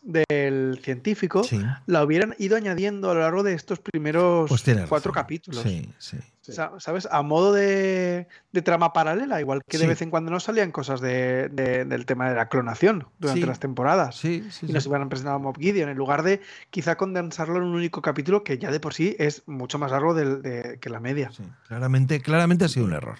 del 0.04 0.80
científico 0.82 1.42
la 1.86 2.04
hubieran 2.04 2.34
ido 2.38 2.56
añadiendo 2.56 3.10
a 3.10 3.14
lo 3.14 3.20
largo 3.20 3.42
de 3.42 3.54
estos 3.54 3.80
primeros 3.80 4.48
pues 4.48 4.64
cuatro 4.88 5.12
capítulos. 5.12 5.62
Sí, 5.62 5.88
sí. 5.98 6.18
¿Sabes? 6.42 7.08
A 7.10 7.22
modo 7.22 7.54
de, 7.54 8.28
trama 8.62 8.92
paralela, 8.92 9.40
igual 9.40 9.62
que 9.66 9.78
de 9.78 9.86
vez 9.86 10.02
en 10.02 10.10
cuando 10.10 10.30
nos 10.30 10.44
salían 10.44 10.72
cosas 10.72 11.00
del 11.00 12.04
tema 12.06 12.28
de 12.28 12.36
la 12.36 12.48
clonación 12.48 13.06
durante 13.18 13.46
las 13.46 13.60
temporadas. 13.60 14.22
y 14.24 14.44
nos 14.68 14.86
hubieran 14.86 15.08
presentado 15.08 15.36
a 15.36 15.38
Mob 15.38 15.58
Gideon, 15.58 15.88
en 15.88 15.96
lugar 15.96 16.22
de 16.22 16.42
quizá 16.70 16.96
condensarlo 16.96 17.56
en 17.56 17.62
un 17.62 17.74
único 17.74 18.02
capítulo 18.02 18.44
que 18.44 18.58
ya 18.58 18.70
de 18.70 18.80
por 18.80 18.92
sí 18.92 19.16
es 19.18 19.42
mucho 19.46 19.78
más 19.78 19.90
largo 19.90 20.14
que 20.14 20.90
la 20.90 21.00
media. 21.00 21.30
claramente, 21.66 22.20
claramente 22.20 22.66
ha 22.66 22.68
sido 22.68 22.84
un 22.84 22.92
error. 22.92 23.18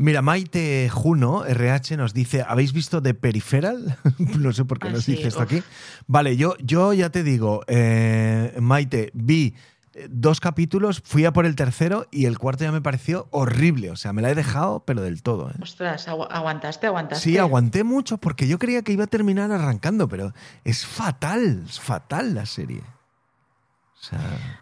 Mira, 0.00 0.22
Maite 0.22 0.88
Juno, 0.88 1.44
RH, 1.44 1.98
nos 1.98 2.14
dice, 2.14 2.42
¿habéis 2.48 2.72
visto 2.72 3.02
The 3.02 3.12
Peripheral? 3.12 3.98
no 4.38 4.50
sé 4.54 4.64
por 4.64 4.78
qué 4.78 4.88
ah, 4.88 4.92
nos 4.92 5.04
dice 5.04 5.28
esto 5.28 5.42
aquí. 5.42 5.62
Vale, 6.06 6.38
yo, 6.38 6.56
yo 6.56 6.94
ya 6.94 7.10
te 7.10 7.22
digo, 7.22 7.64
eh, 7.66 8.56
Maite, 8.62 9.10
vi 9.12 9.54
eh, 9.92 10.06
dos 10.08 10.40
capítulos, 10.40 11.02
fui 11.04 11.26
a 11.26 11.34
por 11.34 11.44
el 11.44 11.54
tercero 11.54 12.06
y 12.10 12.24
el 12.24 12.38
cuarto 12.38 12.64
ya 12.64 12.72
me 12.72 12.80
pareció 12.80 13.28
horrible. 13.30 13.90
O 13.90 13.96
sea, 13.96 14.14
me 14.14 14.22
la 14.22 14.30
he 14.30 14.34
dejado, 14.34 14.86
pero 14.86 15.02
del 15.02 15.22
todo. 15.22 15.50
¿eh? 15.50 15.54
Ostras, 15.60 16.08
aguantaste, 16.08 16.86
aguantaste. 16.86 17.22
Sí, 17.22 17.36
aguanté 17.36 17.84
mucho 17.84 18.16
porque 18.16 18.48
yo 18.48 18.58
creía 18.58 18.80
que 18.80 18.92
iba 18.92 19.04
a 19.04 19.06
terminar 19.06 19.52
arrancando, 19.52 20.08
pero 20.08 20.32
es 20.64 20.86
fatal, 20.86 21.64
es 21.68 21.78
fatal 21.78 22.34
la 22.34 22.46
serie. 22.46 22.80
O 22.80 24.02
sea... 24.02 24.60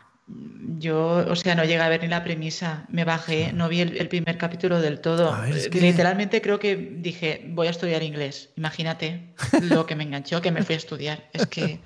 Yo, 0.78 1.24
o 1.28 1.36
sea, 1.36 1.54
no 1.54 1.64
llegué 1.64 1.80
a 1.80 1.88
ver 1.88 2.02
ni 2.02 2.08
la 2.08 2.22
premisa, 2.22 2.84
me 2.90 3.04
bajé, 3.04 3.52
no 3.52 3.68
vi 3.68 3.80
el, 3.80 4.08
primer 4.08 4.36
capítulo 4.36 4.80
del 4.80 5.00
todo. 5.00 5.34
Literalmente 5.72 6.42
creo 6.42 6.58
que 6.58 6.76
dije, 6.76 7.46
voy 7.48 7.66
a 7.66 7.70
estudiar 7.70 8.02
inglés. 8.02 8.50
Imagínate 8.56 9.32
lo 9.62 9.86
que 9.86 9.96
me 9.96 10.04
enganchó, 10.04 10.42
que 10.42 10.52
me 10.52 10.62
fui 10.62 10.74
a 10.74 10.78
estudiar. 10.78 11.24
Es 11.32 11.46
que, 11.46 11.80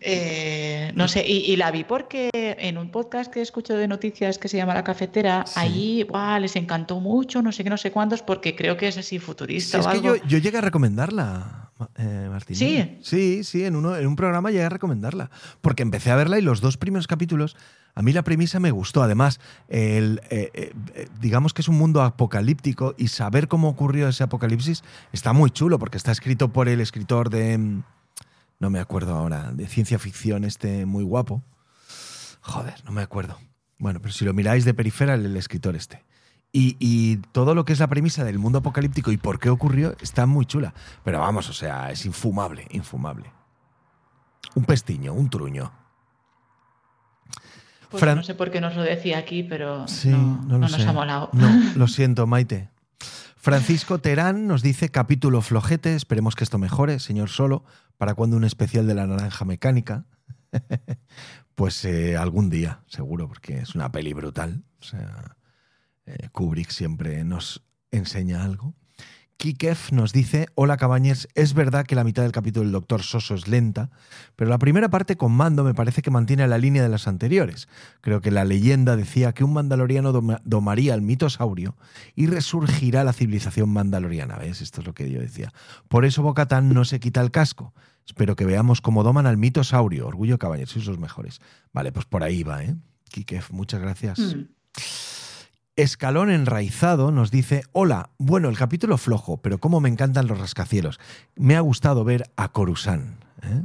eh, 0.00 0.92
no 0.94 1.08
sé, 1.08 1.24
y, 1.26 1.56
la 1.56 1.70
vi 1.72 1.82
porque 1.84 2.30
en 2.32 2.78
un 2.78 2.90
podcast 2.90 3.32
que 3.32 3.42
escucho 3.42 3.74
de 3.74 3.88
noticias 3.88 4.38
que 4.38 4.48
se 4.48 4.56
llama 4.56 4.74
La 4.74 4.84
Cafetera, 4.84 5.44
ahí 5.56 6.06
les 6.40 6.56
encantó 6.56 7.00
mucho, 7.00 7.42
no 7.42 7.50
sé 7.50 7.64
qué, 7.64 7.70
no 7.70 7.76
sé 7.76 7.90
cuántos, 7.90 8.22
porque 8.22 8.54
creo 8.54 8.76
que 8.76 8.88
es 8.88 8.98
así 8.98 9.18
futurista. 9.18 9.78
es 9.78 9.86
que 9.88 10.00
yo, 10.00 10.16
yo 10.16 10.38
llegué 10.38 10.58
a 10.58 10.62
recomendarla. 10.62 11.61
Eh, 11.96 12.28
Martín. 12.30 12.56
Sí. 12.56 12.98
Sí, 13.02 13.44
sí, 13.44 13.64
en, 13.64 13.76
uno, 13.76 13.96
en 13.96 14.06
un 14.06 14.16
programa 14.16 14.50
llegué 14.50 14.64
a 14.64 14.68
recomendarla. 14.68 15.30
Porque 15.60 15.82
empecé 15.82 16.10
a 16.10 16.16
verla 16.16 16.38
y 16.38 16.42
los 16.42 16.60
dos 16.60 16.76
primeros 16.76 17.06
capítulos, 17.06 17.56
a 17.94 18.02
mí 18.02 18.12
la 18.12 18.22
premisa 18.22 18.60
me 18.60 18.70
gustó. 18.70 19.02
Además, 19.02 19.40
el, 19.68 20.20
eh, 20.30 20.50
eh, 20.54 21.08
digamos 21.20 21.54
que 21.54 21.62
es 21.62 21.68
un 21.68 21.76
mundo 21.76 22.02
apocalíptico 22.02 22.94
y 22.96 23.08
saber 23.08 23.48
cómo 23.48 23.68
ocurrió 23.68 24.08
ese 24.08 24.24
apocalipsis 24.24 24.82
está 25.12 25.32
muy 25.32 25.50
chulo 25.50 25.78
porque 25.78 25.96
está 25.96 26.12
escrito 26.12 26.52
por 26.52 26.68
el 26.68 26.80
escritor 26.80 27.30
de. 27.30 27.58
Mm, 27.58 27.82
no 28.60 28.70
me 28.70 28.78
acuerdo 28.78 29.16
ahora, 29.16 29.50
de 29.52 29.66
ciencia 29.66 29.98
ficción, 29.98 30.44
este 30.44 30.86
muy 30.86 31.02
guapo. 31.02 31.42
Joder, 32.40 32.74
no 32.84 32.92
me 32.92 33.02
acuerdo. 33.02 33.38
Bueno, 33.78 34.00
pero 34.00 34.12
si 34.12 34.24
lo 34.24 34.32
miráis 34.32 34.64
de 34.64 34.74
periferal, 34.74 35.26
el 35.26 35.36
escritor 35.36 35.74
este. 35.74 36.04
Y, 36.54 37.16
todo 37.32 37.54
lo 37.54 37.64
que 37.64 37.72
es 37.72 37.78
la 37.78 37.86
premisa 37.86 38.24
del 38.24 38.38
mundo 38.38 38.58
apocalíptico 38.58 39.10
y 39.10 39.16
por 39.16 39.38
qué 39.38 39.48
ocurrió 39.48 39.96
está 40.00 40.26
muy 40.26 40.44
chula. 40.44 40.74
Pero 41.02 41.18
vamos, 41.18 41.48
o 41.48 41.52
sea, 41.54 41.90
es 41.90 42.04
infumable, 42.04 42.66
infumable. 42.70 43.32
Un 44.54 44.64
pestiño, 44.64 45.14
un 45.14 45.30
truño. 45.30 45.72
Pues 47.90 48.02
no 48.04 48.22
sé 48.22 48.34
por 48.34 48.50
qué 48.50 48.60
nos 48.60 48.76
lo 48.76 48.82
decía 48.82 49.18
aquí, 49.18 49.42
pero 49.42 49.86
no, 50.04 50.58
nos 50.58 50.86
ha 50.86 50.92
molado. 50.92 51.30
No, 51.32 51.48
lo 51.76 51.88
siento, 51.88 52.26
Maite. 52.26 52.68
Francisco 53.36 53.98
Terán 53.98 54.46
nos 54.46 54.62
dice 54.62 54.88
capítulo 54.90 55.40
flojete, 55.40 55.96
esperemos 55.96 56.36
que 56.36 56.44
esto 56.44 56.58
mejore, 56.58 57.00
señor 57.00 57.28
Solo, 57.28 57.64
para 57.98 58.14
cuando 58.14 58.36
un 58.36 58.44
especial 58.44 58.86
de 58.86 58.94
la 58.94 59.06
naranja 59.06 59.44
mecánica. 59.44 60.04
pues 61.54 61.84
eh, 61.84 62.16
algún 62.16 62.50
día, 62.50 62.80
seguro, 62.86 63.26
porque 63.26 63.58
es 63.58 63.74
una 63.74 63.90
peli 63.90 64.12
brutal. 64.12 64.62
O 64.80 64.84
sea, 64.84 65.36
eh, 66.06 66.28
Kubrick 66.32 66.70
siempre 66.70 67.24
nos 67.24 67.62
enseña 67.90 68.44
algo. 68.44 68.74
Kikef 69.42 69.90
nos 69.90 70.12
dice, 70.12 70.46
hola 70.54 70.76
Cabañers, 70.76 71.26
es 71.34 71.52
verdad 71.52 71.84
que 71.84 71.96
la 71.96 72.04
mitad 72.04 72.22
del 72.22 72.30
capítulo 72.30 72.62
del 72.62 72.70
Doctor 72.70 73.02
Soso 73.02 73.34
es 73.34 73.48
lenta, 73.48 73.90
pero 74.36 74.48
la 74.48 74.58
primera 74.58 74.88
parte 74.88 75.16
con 75.16 75.32
Mando 75.32 75.64
me 75.64 75.74
parece 75.74 76.00
que 76.00 76.12
mantiene 76.12 76.46
la 76.46 76.58
línea 76.58 76.80
de 76.80 76.88
las 76.88 77.08
anteriores. 77.08 77.66
Creo 78.02 78.20
que 78.20 78.30
la 78.30 78.44
leyenda 78.44 78.94
decía 78.94 79.32
que 79.32 79.42
un 79.42 79.52
mandaloriano 79.52 80.12
domaría 80.44 80.94
al 80.94 81.02
mitosaurio 81.02 81.76
y 82.14 82.28
resurgirá 82.28 83.02
la 83.02 83.12
civilización 83.12 83.68
mandaloriana. 83.70 84.36
¿Ves? 84.36 84.60
Esto 84.60 84.80
es 84.80 84.86
lo 84.86 84.94
que 84.94 85.10
yo 85.10 85.18
decía. 85.18 85.52
Por 85.88 86.04
eso 86.04 86.22
Bocatán 86.22 86.72
no 86.72 86.84
se 86.84 87.00
quita 87.00 87.20
el 87.20 87.32
casco. 87.32 87.74
Espero 88.06 88.36
que 88.36 88.44
veamos 88.44 88.80
cómo 88.80 89.02
doman 89.02 89.26
al 89.26 89.38
mitosaurio. 89.38 90.06
Orgullo 90.06 90.38
Cabañers, 90.38 90.70
sois 90.70 90.86
los 90.86 91.00
mejores. 91.00 91.40
Vale, 91.72 91.90
pues 91.90 92.06
por 92.06 92.22
ahí 92.22 92.44
va, 92.44 92.62
¿eh? 92.62 92.76
Kikef, 93.10 93.50
muchas 93.50 93.80
gracias. 93.80 94.20
Mm. 94.20 94.42
Escalón 95.74 96.30
Enraizado 96.30 97.10
nos 97.12 97.30
dice, 97.30 97.62
hola, 97.72 98.10
bueno, 98.18 98.50
el 98.50 98.58
capítulo 98.58 98.98
flojo, 98.98 99.38
pero 99.38 99.58
cómo 99.58 99.80
me 99.80 99.88
encantan 99.88 100.26
los 100.26 100.38
rascacielos. 100.38 101.00
Me 101.34 101.56
ha 101.56 101.60
gustado 101.60 102.04
ver 102.04 102.30
a 102.36 102.52
Coruscant. 102.52 103.24
¿eh? 103.42 103.62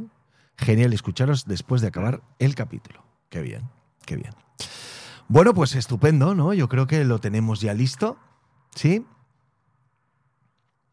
Genial 0.55 0.93
escucharos 0.93 1.45
después 1.45 1.81
de 1.81 1.87
acabar 1.87 2.21
el 2.39 2.55
capítulo. 2.55 3.03
Qué 3.29 3.41
bien, 3.41 3.63
qué 4.05 4.15
bien. 4.15 4.33
Bueno, 5.27 5.53
pues 5.53 5.75
estupendo, 5.75 6.33
¿no? 6.33 6.53
Yo 6.53 6.69
creo 6.69 6.87
que 6.87 7.03
lo 7.03 7.19
tenemos 7.19 7.59
ya 7.59 7.73
listo. 7.73 8.17
¿Sí? 8.73 9.05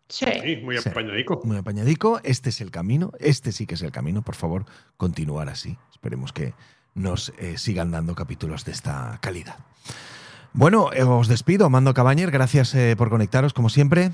Sí. 0.09 0.27
muy 0.65 0.77
apañadico. 0.77 1.41
muy 1.45 1.59
apañadico. 1.59 2.21
Este 2.25 2.51
es 2.51 2.61
el 2.61 2.73
camino. 2.73 3.12
Este 3.21 3.53
sí 3.53 3.67
que 3.67 3.75
es 3.75 3.83
el 3.83 3.93
camino. 3.93 4.23
Por 4.23 4.35
favor, 4.35 4.67
continuar 4.97 5.49
así. 5.49 5.79
Esperemos 5.93 6.33
que 6.33 6.55
nos 6.95 7.33
eh, 7.39 7.57
sigan 7.57 7.93
dando 7.93 8.17
capítulos 8.17 8.65
de 8.65 8.73
esta 8.73 9.19
calidad. 9.23 9.57
Bueno, 10.55 10.93
eh, 10.93 11.03
os 11.03 11.27
despido, 11.27 11.69
Mando 11.69 11.95
Cabañer. 11.95 12.31
Gracias 12.31 12.75
eh, 12.77 12.95
por 12.97 13.11
conectaros, 13.11 13.53
como 13.53 13.69
siempre. 13.69 14.13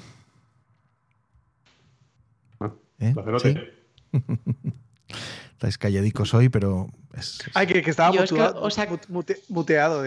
Ah, 2.59 2.72
¿Eh? 2.99 3.14
Estáis 5.53 5.76
calladicos 5.76 6.32
hoy, 6.32 6.49
pero. 6.49 6.88
Ay, 7.53 7.66
que, 7.66 7.80
estaba 7.91 8.11
muteado. 9.49 10.03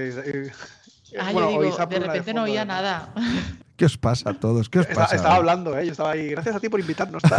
Ah, 1.20 1.32
bueno, 1.32 1.50
digo, 1.50 1.86
de 1.86 2.00
repente 2.00 2.34
no 2.34 2.44
oía 2.44 2.66
nada. 2.66 3.14
¿Qué 3.78 3.86
os 3.86 3.98
pasa 4.00 4.32
a 4.32 4.34
todos? 4.34 4.70
¿Qué 4.70 4.80
os 4.80 4.88
pasa? 4.88 5.16
Estaba, 5.16 5.36
hablando, 5.36 5.78
¿eh? 5.78 5.86
Yo 5.86 5.92
estaba 5.92 6.12
ahí. 6.12 6.30
Gracias 6.30 6.56
a 6.56 6.60
ti 6.60 6.68
por 6.70 6.80
invitarnos. 6.80 7.22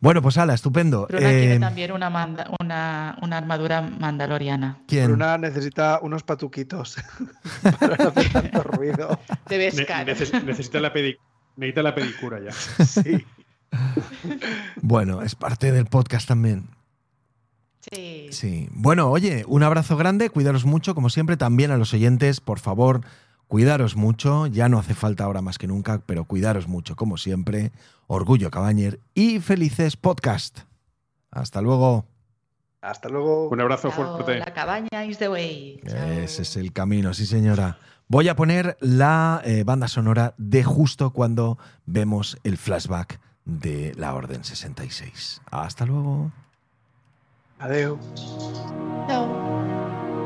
Bueno, 0.00 0.22
pues 0.22 0.38
ala, 0.38 0.54
estupendo. 0.54 1.06
Bruna 1.06 1.28
tiene 1.28 1.54
eh, 1.56 1.60
también 1.60 1.92
una, 1.92 2.46
una, 2.58 3.36
armadura 3.36 3.82
mandaloriana. 3.82 4.78
¿Quién? 4.86 5.08
Bruna 5.08 5.36
necesita 5.36 6.00
unos 6.02 6.22
patuquitos 6.22 6.96
para 7.80 7.96
no 7.96 8.08
hacer 8.08 8.32
tanto 8.32 8.62
ruido. 8.62 9.20
necesita, 9.50 10.02
la 10.02 10.44
necesita 10.44 10.80
la 11.82 11.94
pedicura 11.94 12.40
ya. 12.40 12.52
Sí. 12.52 13.26
Bueno, 14.80 15.22
es 15.22 15.34
parte 15.34 15.70
del 15.70 15.84
podcast 15.84 16.26
también. 16.26 16.68
Sí. 17.92 18.28
Sí. 18.30 18.68
Bueno, 18.72 19.10
oye, 19.10 19.44
un 19.46 19.62
abrazo 19.62 19.96
grande, 19.96 20.30
cuidaros 20.30 20.64
mucho, 20.64 20.94
como 20.94 21.10
siempre, 21.10 21.36
también 21.36 21.70
a 21.70 21.76
los 21.76 21.92
oyentes, 21.92 22.40
por 22.40 22.58
favor, 22.58 23.02
cuidaros 23.50 23.96
mucho, 23.96 24.46
ya 24.46 24.68
no 24.68 24.78
hace 24.78 24.94
falta 24.94 25.24
ahora 25.24 25.42
más 25.42 25.58
que 25.58 25.66
nunca, 25.66 26.00
pero 26.06 26.24
cuidaros 26.24 26.68
mucho, 26.68 26.94
como 26.94 27.16
siempre. 27.16 27.72
Orgullo 28.06 28.48
Cabañer 28.48 29.00
y 29.12 29.40
felices 29.40 29.96
podcast. 29.96 30.60
Hasta 31.32 31.60
luego. 31.60 32.06
Hasta 32.80 33.08
luego. 33.08 33.48
Un 33.48 33.60
abrazo 33.60 33.90
fuerte. 33.90 34.38
La 34.38 34.54
cabaña 34.54 35.04
is 35.04 35.18
the 35.18 35.28
way. 35.28 35.80
Ese 35.82 36.42
es 36.42 36.56
el 36.56 36.72
camino, 36.72 37.12
sí 37.12 37.26
señora. 37.26 37.78
Voy 38.06 38.28
a 38.28 38.36
poner 38.36 38.76
la 38.80 39.42
eh, 39.44 39.64
banda 39.64 39.88
sonora 39.88 40.32
de 40.38 40.62
justo 40.62 41.10
cuando 41.10 41.58
vemos 41.86 42.38
el 42.44 42.56
flashback 42.56 43.18
de 43.44 43.92
la 43.96 44.14
Orden 44.14 44.44
66. 44.44 45.42
Hasta 45.50 45.86
luego. 45.86 46.30
Adiós. 47.58 47.98
Chao. 49.08 50.19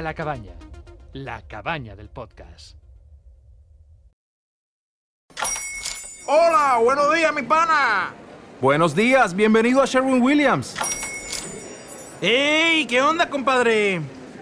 A 0.00 0.02
la 0.02 0.14
cabaña, 0.14 0.54
la 1.12 1.42
cabaña 1.42 1.94
del 1.94 2.08
podcast. 2.08 2.74
Hola, 6.26 6.78
buenos 6.82 7.14
días, 7.14 7.34
mi 7.34 7.42
pana. 7.42 8.14
Buenos 8.62 8.94
días, 8.94 9.36
bienvenido 9.36 9.82
a 9.82 9.84
Sherwin 9.84 10.22
Williams. 10.22 10.74
¡Ey! 12.22 12.86
¿Qué 12.86 13.02
onda, 13.02 13.28
compadre? 13.28 14.00